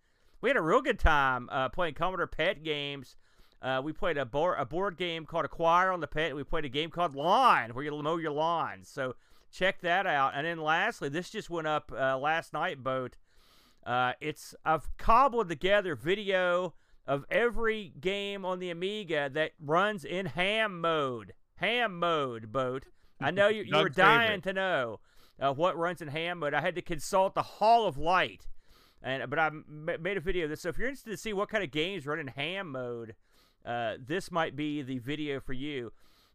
We 0.40 0.50
had 0.50 0.56
a 0.56 0.62
real 0.62 0.82
good 0.82 0.98
time 0.98 1.48
uh, 1.50 1.68
playing 1.68 1.94
Commodore 1.94 2.26
PET 2.26 2.64
games. 2.64 3.16
Uh, 3.62 3.80
we 3.82 3.92
played 3.92 4.18
a 4.18 4.26
board, 4.26 4.56
a 4.58 4.66
board 4.66 4.98
game 4.98 5.24
called 5.24 5.44
Acquire 5.44 5.90
on 5.90 6.00
the 6.00 6.06
PET. 6.06 6.36
We 6.36 6.44
played 6.44 6.64
a 6.64 6.68
game 6.68 6.90
called 6.90 7.14
Lawn, 7.14 7.70
where 7.70 7.84
you 7.84 8.02
mow 8.02 8.16
your 8.16 8.32
lawn. 8.32 8.80
So 8.82 9.14
check 9.52 9.80
that 9.80 10.06
out. 10.06 10.32
And 10.34 10.46
then 10.46 10.58
lastly, 10.58 11.08
this 11.08 11.30
just 11.30 11.48
went 11.48 11.66
up 11.66 11.92
uh, 11.96 12.18
last 12.18 12.52
night, 12.52 12.82
Boat. 12.82 13.16
Uh, 13.86 14.12
it's 14.20 14.54
I've 14.64 14.94
cobbled 14.96 15.48
together 15.48 15.94
video 15.94 16.74
of 17.06 17.24
every 17.30 17.92
game 18.00 18.44
on 18.44 18.58
the 18.58 18.70
Amiga 18.70 19.30
that 19.32 19.52
runs 19.60 20.04
in 20.04 20.26
ham 20.26 20.80
mode. 20.80 21.34
Ham 21.56 21.98
mode, 21.98 22.50
boat. 22.50 22.86
I 23.24 23.30
know 23.30 23.48
you, 23.48 23.62
you 23.64 23.76
were 23.76 23.88
dying 23.88 24.40
favorite. 24.40 24.42
to 24.44 24.52
know 24.52 25.00
uh, 25.40 25.52
what 25.52 25.76
runs 25.76 26.00
in 26.02 26.08
ham 26.08 26.38
mode. 26.38 26.54
I 26.54 26.60
had 26.60 26.74
to 26.74 26.82
consult 26.82 27.34
the 27.34 27.42
Hall 27.42 27.86
of 27.86 27.96
Light, 27.96 28.46
and 29.02 29.28
but 29.30 29.38
I 29.38 29.46
m- 29.46 29.88
made 30.00 30.16
a 30.16 30.20
video 30.20 30.44
of 30.44 30.50
this. 30.50 30.60
So 30.62 30.68
if 30.68 30.78
you're 30.78 30.88
interested 30.88 31.10
to 31.10 31.16
see 31.16 31.32
what 31.32 31.48
kind 31.48 31.64
of 31.64 31.70
games 31.70 32.06
run 32.06 32.18
in 32.18 32.28
ham 32.28 32.70
mode, 32.70 33.14
uh, 33.64 33.94
this 33.98 34.30
might 34.30 34.54
be 34.54 34.82
the 34.82 34.98
video 34.98 35.40
for 35.40 35.54
you. 35.54 35.92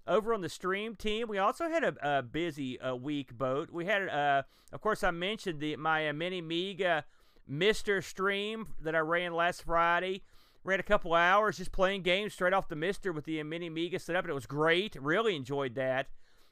Over 0.08 0.34
on 0.34 0.42
the 0.42 0.50
stream 0.50 0.96
team, 0.96 1.28
we 1.28 1.38
also 1.38 1.70
had 1.70 1.84
a, 1.84 1.94
a 2.02 2.24
busy 2.24 2.82
uh, 2.82 2.96
week. 2.96 3.38
Boat. 3.38 3.70
We 3.72 3.86
had, 3.86 4.10
uh, 4.10 4.44
of 4.74 4.82
course, 4.82 5.04
I 5.04 5.12
mentioned 5.12 5.60
the 5.60 5.76
my 5.76 6.10
uh, 6.10 6.14
mini 6.14 6.42
Mega 6.42 7.06
Mister 7.48 8.02
stream 8.02 8.68
that 8.82 8.96
I 8.96 9.00
ran 9.00 9.34
last 9.34 9.64
Friday. 9.64 10.24
Ran 10.64 10.80
a 10.80 10.84
couple 10.84 11.14
hours 11.14 11.58
just 11.58 11.72
playing 11.72 12.02
games 12.02 12.34
straight 12.34 12.54
off 12.54 12.68
the 12.68 12.76
Mister 12.76 13.14
with 13.14 13.26
the 13.26 13.42
mini 13.44 13.70
Mega 13.70 14.00
set 14.00 14.16
up, 14.16 14.26
and 14.26 14.32
it 14.32 14.36
was 14.36 14.48
great. 14.48 14.98
Really 15.00 15.36
enjoyed 15.36 15.76
that. 15.76 16.08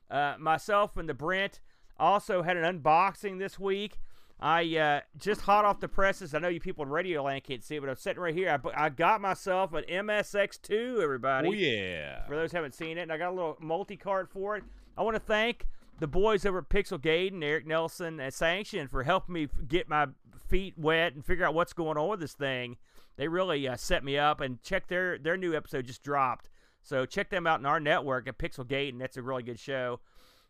Uh, 0.09 0.35
myself 0.39 0.95
and 0.97 1.07
the 1.09 1.13
Brent 1.13 1.59
also 1.99 2.41
had 2.43 2.57
an 2.57 2.79
unboxing 2.81 3.39
this 3.39 3.59
week. 3.59 3.99
I 4.39 4.77
uh, 4.77 5.01
just 5.17 5.41
hot 5.41 5.65
off 5.65 5.79
the 5.79 5.87
presses. 5.87 6.35
I 6.35 6.39
know 6.39 6.47
you 6.47 6.59
people 6.59 6.83
in 6.83 6.91
Radio 6.91 7.23
Land 7.23 7.43
can't 7.43 7.63
see 7.63 7.75
it, 7.77 7.79
but 7.81 7.89
I'm 7.89 7.95
sitting 7.95 8.21
right 8.21 8.35
here. 8.35 8.61
I, 8.75 8.85
I 8.85 8.89
got 8.89 9.19
myself 9.19 9.73
an 9.73 9.83
MSX2, 9.89 11.01
everybody 11.01 11.47
Oh 11.49 11.51
yeah. 11.51 12.25
for 12.27 12.35
those 12.35 12.51
who 12.51 12.57
haven't 12.57 12.75
seen 12.75 12.97
it. 12.97 13.01
And 13.01 13.11
I 13.11 13.17
got 13.17 13.29
a 13.31 13.35
little 13.35 13.57
multi 13.59 13.97
card 13.97 14.29
for 14.29 14.55
it. 14.57 14.63
I 14.97 15.01
want 15.03 15.15
to 15.15 15.19
thank 15.19 15.65
the 15.99 16.07
boys 16.07 16.45
over 16.45 16.59
at 16.59 16.69
Pixel 16.69 16.99
Gaiden, 16.99 17.43
Eric 17.43 17.65
Nelson, 17.65 18.19
and 18.19 18.33
Sanction 18.33 18.87
for 18.87 19.03
helping 19.03 19.33
me 19.33 19.47
get 19.67 19.89
my 19.89 20.07
feet 20.47 20.75
wet 20.77 21.13
and 21.15 21.25
figure 21.25 21.45
out 21.45 21.53
what's 21.55 21.73
going 21.73 21.97
on 21.97 22.09
with 22.09 22.19
this 22.19 22.33
thing. 22.33 22.77
They 23.15 23.27
really 23.27 23.67
uh, 23.67 23.75
set 23.75 24.03
me 24.03 24.17
up 24.17 24.39
and 24.39 24.61
check 24.61 24.87
their 24.87 25.17
their 25.17 25.37
new 25.37 25.55
episode 25.55 25.87
just 25.87 26.03
dropped. 26.03 26.49
So 26.87 27.05
check 27.05 27.29
them 27.29 27.45
out 27.45 27.59
in 27.59 27.65
our 27.65 27.81
network 27.81 28.27
at 28.29 28.37
Pixel 28.37 28.89
and 28.89 29.01
That's 29.01 29.17
a 29.17 29.21
really 29.21 29.43
good 29.43 29.59
show. 29.59 29.99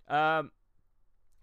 Um, 0.08 0.52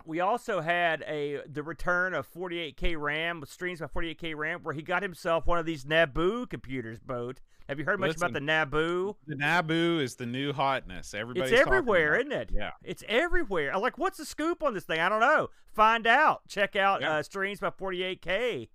we 0.07 0.21
also 0.21 0.61
had 0.61 1.03
a 1.09 1.41
the 1.51 1.63
return 1.63 2.15
of 2.15 2.33
48k 2.33 2.95
RAM 2.99 3.41
with 3.41 3.51
streams 3.51 3.81
by 3.81 3.87
48k 3.87 4.37
RAM, 4.37 4.61
where 4.63 4.75
he 4.75 4.83
got 4.83 5.03
himself 5.03 5.47
one 5.47 5.59
of 5.59 5.67
these 5.67 5.85
NABU 5.85 6.49
computers. 6.49 7.01
Boat. 7.01 7.41
Have 7.69 7.79
you 7.79 7.85
heard 7.87 7.99
much 7.99 8.17
about 8.17 8.35
the 8.35 8.41
Listen, 8.41 8.71
NABU? 8.71 9.15
The 9.27 9.37
NABU 9.37 10.01
is 10.03 10.17
the 10.17 10.27
new 10.27 10.53
hotness. 10.53 11.15
Everybody's 11.15 11.51
it's 11.51 11.61
everywhere, 11.61 12.17
isn't 12.17 12.33
it? 12.33 12.51
Yeah. 12.53 12.71
It's 12.83 13.03
everywhere. 13.09 13.75
I'm 13.75 13.81
like, 13.81 13.97
what's 13.97 14.19
the 14.19 14.27
scoop 14.27 14.63
on 14.63 14.75
this 14.75 14.85
thing? 14.85 15.01
I 15.01 15.09
don't 15.09 15.21
know. 15.21 15.49
Find 15.73 16.07
out. 16.07 16.43
Check 16.47 16.77
out 16.77 17.01
Yeah. 17.01 17.17
uh, 17.17 17.23
streams 17.23 17.61
by 17.61 17.71
48K. 17.71 18.69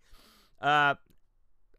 Uh, 0.60 0.96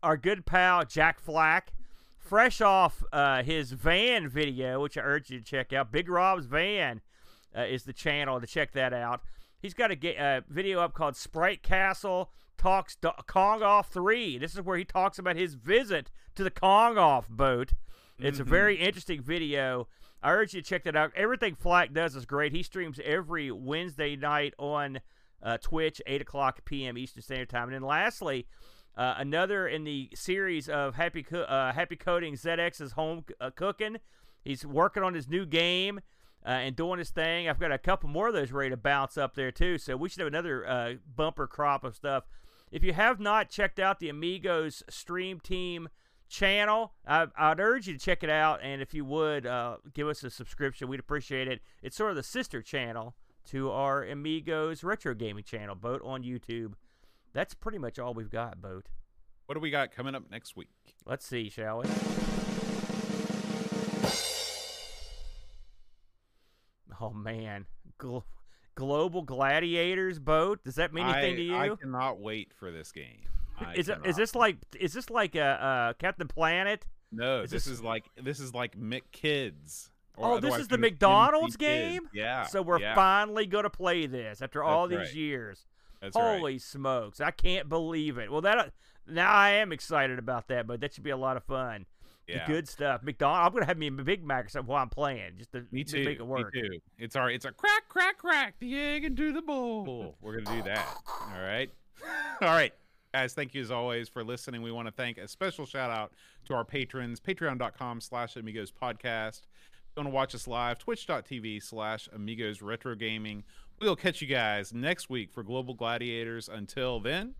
our 0.02 0.16
good 0.16 0.46
pal 0.46 0.84
Jack 0.84 1.18
Flack, 1.20 1.72
fresh 2.20 2.60
off 2.60 3.02
uh, 3.12 3.42
his 3.42 3.72
van 3.72 4.28
video, 4.28 4.80
which 4.80 4.96
I 4.96 5.02
urge 5.02 5.30
you 5.30 5.38
to 5.38 5.44
check 5.44 5.72
out. 5.72 5.90
Big 5.90 6.08
Rob's 6.08 6.46
van 6.46 7.00
uh, 7.56 7.62
is 7.62 7.84
the 7.84 7.92
channel 7.92 8.40
to 8.40 8.46
check 8.46 8.72
that 8.72 8.92
out. 8.92 9.22
He's 9.60 9.74
got 9.74 9.90
a 9.90 10.16
uh, 10.22 10.40
video 10.48 10.80
up 10.80 10.94
called 10.94 11.16
Sprite 11.16 11.62
Castle 11.62 12.30
Talks 12.56 12.96
Do- 12.96 13.10
Kong 13.26 13.62
Off 13.62 13.88
3. 13.90 14.38
This 14.38 14.54
is 14.54 14.60
where 14.62 14.78
he 14.78 14.84
talks 14.84 15.18
about 15.18 15.36
his 15.36 15.54
visit 15.54 16.10
to 16.34 16.44
the 16.44 16.50
Kong 16.50 16.96
Off 16.98 17.28
boat. 17.28 17.72
It's 18.18 18.38
a 18.38 18.44
Mhm. 18.44 18.48
very 18.48 18.76
interesting 18.76 19.22
video. 19.22 19.88
I 20.22 20.32
urge 20.32 20.52
you 20.54 20.60
to 20.60 20.68
check 20.68 20.84
that 20.84 20.94
out. 20.96 21.12
Everything 21.16 21.54
Flack 21.54 21.92
does 21.94 22.14
is 22.14 22.26
great. 22.26 22.52
He 22.52 22.62
streams 22.62 23.00
every 23.02 23.50
Wednesday 23.50 24.14
night 24.16 24.54
on 24.58 25.00
uh, 25.42 25.56
Twitch, 25.56 26.02
8 26.06 26.20
o'clock 26.20 26.62
p.m. 26.66 26.98
Eastern 26.98 27.22
Standard 27.22 27.48
Time. 27.48 27.64
And 27.68 27.72
then 27.72 27.80
lastly, 27.82 28.46
uh, 28.96 29.14
another 29.16 29.66
in 29.66 29.84
the 29.84 30.10
series 30.14 30.68
of 30.68 30.94
Happy 30.94 31.22
Co- 31.22 31.42
uh, 31.42 31.72
Happy 31.72 31.96
Coding 31.96 32.34
ZX's 32.34 32.92
home 32.92 33.24
uh, 33.40 33.50
cooking. 33.50 33.98
He's 34.44 34.64
working 34.64 35.02
on 35.02 35.14
his 35.14 35.28
new 35.28 35.46
game 35.46 36.00
uh, 36.44 36.50
and 36.50 36.76
doing 36.76 36.98
his 36.98 37.10
thing. 37.10 37.48
I've 37.48 37.60
got 37.60 37.72
a 37.72 37.78
couple 37.78 38.08
more 38.08 38.28
of 38.28 38.34
those 38.34 38.52
ready 38.52 38.70
to 38.70 38.76
bounce 38.76 39.16
up 39.16 39.34
there 39.34 39.52
too. 39.52 39.78
So 39.78 39.96
we 39.96 40.08
should 40.08 40.20
have 40.20 40.28
another 40.28 40.66
uh, 40.66 40.94
bumper 41.14 41.46
crop 41.46 41.84
of 41.84 41.94
stuff. 41.94 42.24
If 42.70 42.84
you 42.84 42.92
have 42.92 43.20
not 43.20 43.50
checked 43.50 43.78
out 43.78 43.98
the 43.98 44.08
Amigos 44.08 44.82
Stream 44.88 45.40
Team 45.40 45.88
channel, 46.28 46.92
I, 47.06 47.26
I'd 47.36 47.60
urge 47.60 47.88
you 47.88 47.94
to 47.94 47.98
check 47.98 48.22
it 48.22 48.30
out. 48.30 48.60
And 48.62 48.80
if 48.80 48.94
you 48.94 49.04
would 49.04 49.46
uh, 49.46 49.78
give 49.92 50.08
us 50.08 50.22
a 50.22 50.30
subscription, 50.30 50.88
we'd 50.88 51.00
appreciate 51.00 51.48
it. 51.48 51.60
It's 51.82 51.96
sort 51.96 52.10
of 52.10 52.16
the 52.16 52.22
sister 52.22 52.62
channel 52.62 53.14
to 53.46 53.70
our 53.70 54.04
Amigos 54.04 54.84
Retro 54.84 55.14
Gaming 55.14 55.44
channel, 55.44 55.74
Boat 55.74 56.00
on 56.04 56.22
YouTube. 56.22 56.74
That's 57.32 57.54
pretty 57.54 57.78
much 57.78 57.98
all 57.98 58.14
we've 58.14 58.30
got, 58.30 58.60
Boat. 58.60 58.86
What 59.46 59.54
do 59.54 59.60
we 59.60 59.70
got 59.70 59.92
coming 59.92 60.14
up 60.14 60.30
next 60.30 60.56
week? 60.56 60.68
Let's 61.06 61.26
see, 61.26 61.48
shall 61.48 61.78
we? 61.82 61.88
Oh 67.00 67.10
man, 67.10 67.66
Glo- 67.98 68.24
Global 68.74 69.22
Gladiators 69.22 70.18
boat. 70.18 70.62
Does 70.64 70.74
that 70.74 70.92
mean 70.92 71.06
anything 71.06 71.34
I, 71.34 71.36
to 71.36 71.42
you? 71.42 71.72
I 71.72 71.76
cannot 71.76 72.20
wait 72.20 72.52
for 72.54 72.70
this 72.70 72.92
game. 72.92 73.22
I 73.58 73.74
is 73.74 73.88
it, 73.88 73.98
is 74.04 74.16
this 74.16 74.34
like 74.34 74.56
is 74.78 74.92
this 74.92 75.10
like 75.10 75.34
a 75.34 75.40
uh, 75.42 75.92
Captain 75.94 76.28
Planet? 76.28 76.84
No, 77.12 77.42
is 77.42 77.50
this, 77.50 77.64
this- 77.64 77.74
is 77.74 77.82
like 77.82 78.04
this 78.22 78.40
is 78.40 78.54
like 78.54 78.78
McKids. 78.78 79.90
Oh, 80.22 80.38
this 80.38 80.56
is 80.56 80.68
the 80.68 80.76
McDonald's 80.76 81.54
MC 81.54 81.64
Kids. 81.64 81.90
game? 82.00 82.08
Yeah. 82.12 82.42
so 82.44 82.60
we're 82.60 82.78
yeah, 82.80 82.94
finally 82.94 83.46
gonna 83.46 83.70
play 83.70 84.06
this 84.06 84.42
after 84.42 84.62
all 84.62 84.86
That's 84.86 85.00
these 85.00 85.08
right. 85.08 85.16
years. 85.16 85.66
That's 86.00 86.16
right. 86.16 86.38
Holy 86.38 86.58
smokes! 86.58 87.20
I 87.20 87.30
can't 87.30 87.68
believe 87.68 88.18
it. 88.18 88.30
Well, 88.30 88.40
that 88.42 88.58
uh, 88.58 88.64
now 89.06 89.32
I 89.32 89.50
am 89.50 89.72
excited 89.72 90.18
about 90.18 90.48
that, 90.48 90.66
but 90.66 90.80
that 90.80 90.94
should 90.94 91.04
be 91.04 91.10
a 91.10 91.16
lot 91.16 91.36
of 91.36 91.44
fun. 91.44 91.86
Yeah. 92.26 92.46
The 92.46 92.52
good 92.52 92.68
stuff. 92.68 93.02
McDonald. 93.02 93.46
I'm 93.46 93.52
gonna 93.52 93.66
have 93.66 93.78
me 93.78 93.88
a 93.88 93.90
Big 93.90 94.24
Mac 94.24 94.46
or 94.46 94.48
something 94.48 94.68
while 94.68 94.82
I'm 94.82 94.88
playing, 94.88 95.32
just 95.38 95.52
to 95.52 95.66
Me 95.72 95.84
to 95.84 95.96
too. 95.98 96.04
make 96.04 96.18
it 96.20 96.26
work. 96.26 96.54
Me 96.54 96.62
too. 96.62 96.78
It's 96.98 97.16
our 97.16 97.30
it's 97.30 97.44
a 97.44 97.52
crack 97.52 97.88
crack 97.88 98.18
crack 98.18 98.54
the 98.60 98.78
egg 98.78 99.04
into 99.04 99.32
the 99.32 99.42
bowl. 99.42 100.16
We're 100.20 100.40
gonna 100.40 100.56
do 100.58 100.62
that. 100.68 100.86
All 101.34 101.42
right. 101.42 101.70
All 102.40 102.48
right. 102.48 102.72
Guys, 103.12 103.32
thank 103.34 103.54
you 103.54 103.60
as 103.60 103.72
always 103.72 104.08
for 104.08 104.22
listening. 104.22 104.62
We 104.62 104.70
want 104.70 104.86
to 104.86 104.92
thank 104.92 105.18
a 105.18 105.26
special 105.26 105.66
shout 105.66 105.90
out 105.90 106.12
to 106.44 106.54
our 106.54 106.64
patrons, 106.64 107.18
patreon.com 107.18 108.00
slash 108.00 108.36
amigos 108.36 108.70
podcast. 108.70 109.40
If 109.40 109.96
you 109.96 110.04
want 110.04 110.06
to 110.06 110.14
watch 110.14 110.34
us 110.36 110.46
live, 110.46 110.78
twitch.tv 110.78 111.60
slash 111.60 112.08
amigos 112.12 112.62
retro 112.62 112.94
gaming. 112.94 113.42
We'll 113.80 113.96
catch 113.96 114.20
you 114.20 114.26
guys 114.26 114.74
next 114.74 115.08
week 115.08 115.32
for 115.32 115.42
Global 115.42 115.72
Gladiators. 115.74 116.50
Until 116.50 117.00
then, 117.00 117.34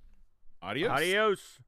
adios. 0.63 0.91
Adios. 0.91 1.59